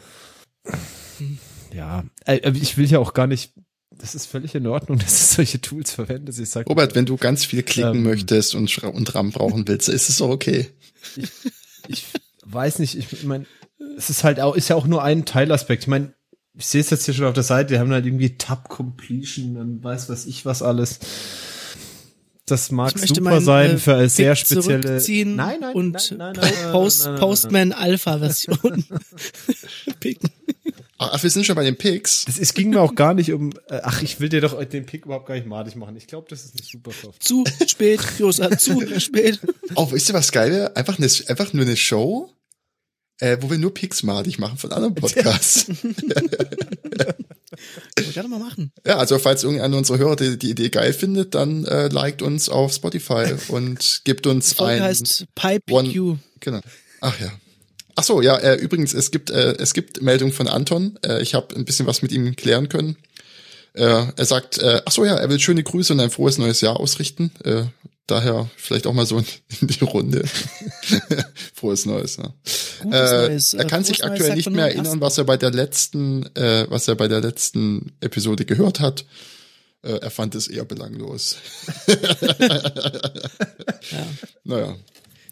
[1.72, 3.52] Ja, äh, ich will ja auch gar nicht,
[3.90, 6.32] das ist völlig in Ordnung, dass ich solche Tools verwende.
[6.32, 8.02] Ich sag, Robert, wenn du ganz viel klicken Ähm.
[8.02, 10.70] möchtest und, und RAM brauchen willst, ist es doch okay.
[11.88, 12.04] ich
[12.44, 13.46] weiß nicht, ich meine,
[13.96, 15.84] es ist halt auch, ist ja auch nur ein Teilaspekt.
[15.84, 16.14] Ich meine,
[16.54, 19.56] ich sehe es jetzt hier schon auf der Seite, die haben halt irgendwie Tab Completion
[19.56, 20.98] und weiß was ich was alles.
[22.46, 24.80] Das mag Ich möchte super meinen, sein äh, für eine sehr spezielle.
[24.80, 28.84] zurückziehen nein, nein, und nein, nein, nein, Post, nein, nein, nein, Postman Alpha Version
[29.98, 30.30] picken.
[30.98, 32.24] Ach, wir sind schon bei den Picks.
[32.24, 34.86] Das, es ging mir auch gar nicht um, äh, ach, ich will dir doch den
[34.86, 35.94] Pick überhaupt gar nicht madig machen.
[35.96, 37.22] Ich glaube, das ist eine super Soft.
[37.22, 39.38] Zu spät, Josa, zu spät.
[39.74, 40.74] Oh, wisst ihr, was geil wäre?
[40.74, 42.32] Einfach, eine, einfach nur eine Show,
[43.18, 45.66] äh, wo wir nur Picks madig machen von anderen Podcasts.
[47.94, 48.72] Können wir gerne mal machen.
[48.86, 52.48] ja, also falls irgendeiner unserer Hörer die, die Idee geil findet, dann äh, liked uns
[52.48, 54.82] auf Spotify und gibt uns ein...
[54.82, 56.16] heißt Pipe One- Q.
[56.40, 56.60] Genau.
[57.00, 57.32] Ach ja.
[57.94, 60.98] Ach so, ja, äh, übrigens, es gibt, äh, es gibt Meldung von Anton.
[61.04, 62.96] Äh, ich habe ein bisschen was mit ihm klären können.
[63.72, 66.60] Äh, er sagt, äh, ach so, ja, er will schöne Grüße und ein frohes neues
[66.60, 67.30] Jahr ausrichten.
[67.44, 67.64] Äh,
[68.06, 69.24] daher vielleicht auch mal so in,
[69.60, 70.24] in die Runde.
[71.54, 72.16] frohes neues.
[72.16, 72.32] Gutes
[73.10, 73.54] Äh, Neues.
[73.54, 76.66] er Äh, kann frohes sich aktuell nicht mehr erinnern, was er bei der letzten, äh,
[76.68, 79.04] was er bei der letzten Episode gehört hat.
[79.82, 81.36] Äh, er fand es eher belanglos.
[83.90, 84.06] Ja.
[84.44, 84.76] Naja.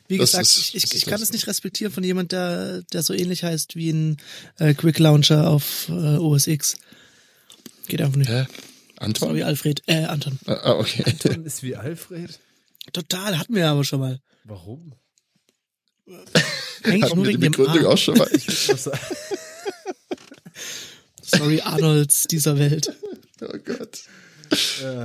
[0.06, 3.14] Wie Das gesagt, ist- ich, ich, kann es nicht respektieren von jemand, der, der so
[3.14, 4.16] ähnlich heißt wie ein
[4.58, 6.76] äh, Quick Launcher auf äh, OS X.
[7.88, 8.30] Geht einfach nicht.
[8.30, 8.46] Hä?
[8.96, 9.28] Anton?
[9.30, 9.82] Sorry, Alfred.
[9.86, 10.38] Äh, Anton.
[10.46, 11.02] Ah, ah, okay.
[11.06, 12.38] Anton ist wie Alfred.
[12.92, 14.20] Total, hatten wir aber schon mal.
[14.44, 14.94] Warum?
[16.84, 18.28] Eigentlich Hatten nur wir die wegen dem Begründung auch schon mal.
[21.22, 22.92] Sorry, Arnolds dieser Welt.
[23.40, 24.04] Oh Gott.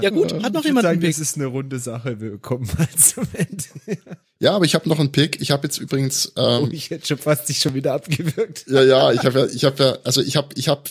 [0.01, 1.09] Ja gut, hat noch ich jemand würde einen sagen, Pick?
[1.11, 2.19] das ist eine runde Sache.
[2.21, 3.99] Wir kommen mal zum Ende.
[4.41, 5.41] Ja, aber ich habe noch einen Pick.
[5.41, 8.65] Ich habe jetzt übrigens, Oh, ähm, ich hätte schon fast dich schon wieder abgewürgt.
[8.67, 10.81] ja, ja, ich habe ja, ich habe ja, also ich habe, ich habe,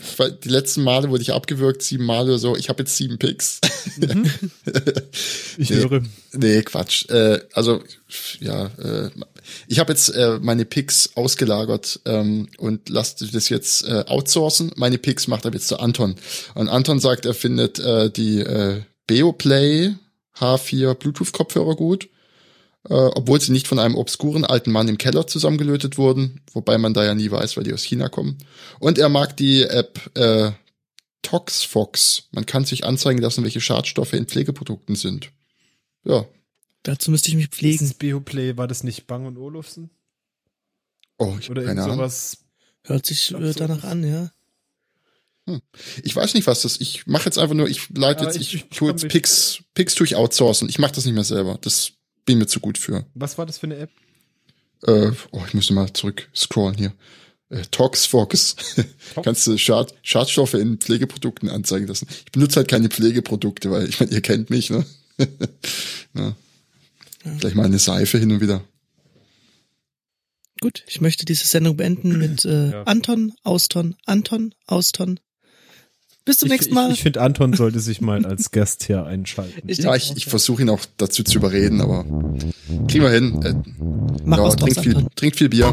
[0.45, 2.57] die letzten Male wurde ich abgewürgt, sieben Male oder so.
[2.57, 3.61] Ich habe jetzt sieben Picks.
[5.57, 5.77] Ich Nee.
[5.77, 6.03] höre.
[6.35, 7.09] nee, Quatsch.
[7.11, 7.83] Äh, also
[8.41, 9.11] ja, äh,
[9.67, 14.73] ich habe jetzt äh, meine Picks ausgelagert ähm, und lasst das jetzt äh, outsourcen.
[14.77, 16.17] Meine Picks macht er jetzt zu Anton.
[16.55, 19.95] Und Anton sagt, er findet äh, die äh, Beoplay
[20.39, 22.09] H4 Bluetooth-Kopfhörer gut.
[22.89, 26.95] Äh, obwohl sie nicht von einem obskuren alten Mann im Keller zusammengelötet wurden, wobei man
[26.95, 28.39] da ja nie weiß, weil die aus China kommen.
[28.79, 30.53] Und er mag die App äh,
[31.23, 32.29] ToxFox.
[32.31, 35.31] Man kann sich anzeigen lassen, welche Schadstoffe in Pflegeprodukten sind.
[36.05, 36.25] Ja.
[36.83, 37.79] Dazu müsste ich mich pflegen.
[37.79, 39.91] Dieses Bioplay, war das nicht Bang und Olufsen?
[41.19, 42.39] Oh, ich Oder keine sowas?
[42.85, 44.31] Hört sich äh, danach an, ja.
[46.03, 46.79] Ich weiß nicht, was das.
[46.81, 49.09] Ich mache jetzt einfach nur, ich leite Ja, jetzt, ich- ich, ich tue jetzt.
[49.09, 50.69] Picks, Picks tue ich outsourcen.
[50.69, 51.59] Ich mache das nicht mehr selber.
[51.63, 51.93] Das
[52.25, 53.07] bin mir zu gut für.
[53.15, 53.91] Was war das für eine App?
[54.87, 56.93] Äh, oh, ich müsste mal zurück scrollen hier.
[57.49, 58.57] Äh, ToxFox.
[59.23, 62.07] Kannst du Schad, Schadstoffe in Pflegeprodukten anzeigen lassen.
[62.27, 64.85] Ich benutze halt keine Pflegeprodukte, weil ich meine, ihr kennt mich, ne?
[66.15, 66.37] ja.
[67.41, 68.63] Gleich mal eine Seife hin und wieder.
[70.61, 72.83] Gut, ich möchte diese Sendung beenden mit äh, ja.
[72.83, 75.21] Anton, Auston, Anton, Auston.
[76.25, 76.89] Bis zum ich, nächsten Mal.
[76.89, 79.69] Ich, ich finde, Anton sollte sich mal als Gast hier einschalten.
[79.69, 82.05] Ich ja, ich, ich versuche ihn auch dazu zu überreden, aber
[82.89, 83.43] kriegen wir hin.
[83.43, 83.55] Äh,
[84.25, 85.11] Mach ja, was trinkt, viel, Anton.
[85.15, 85.73] trinkt viel Bier.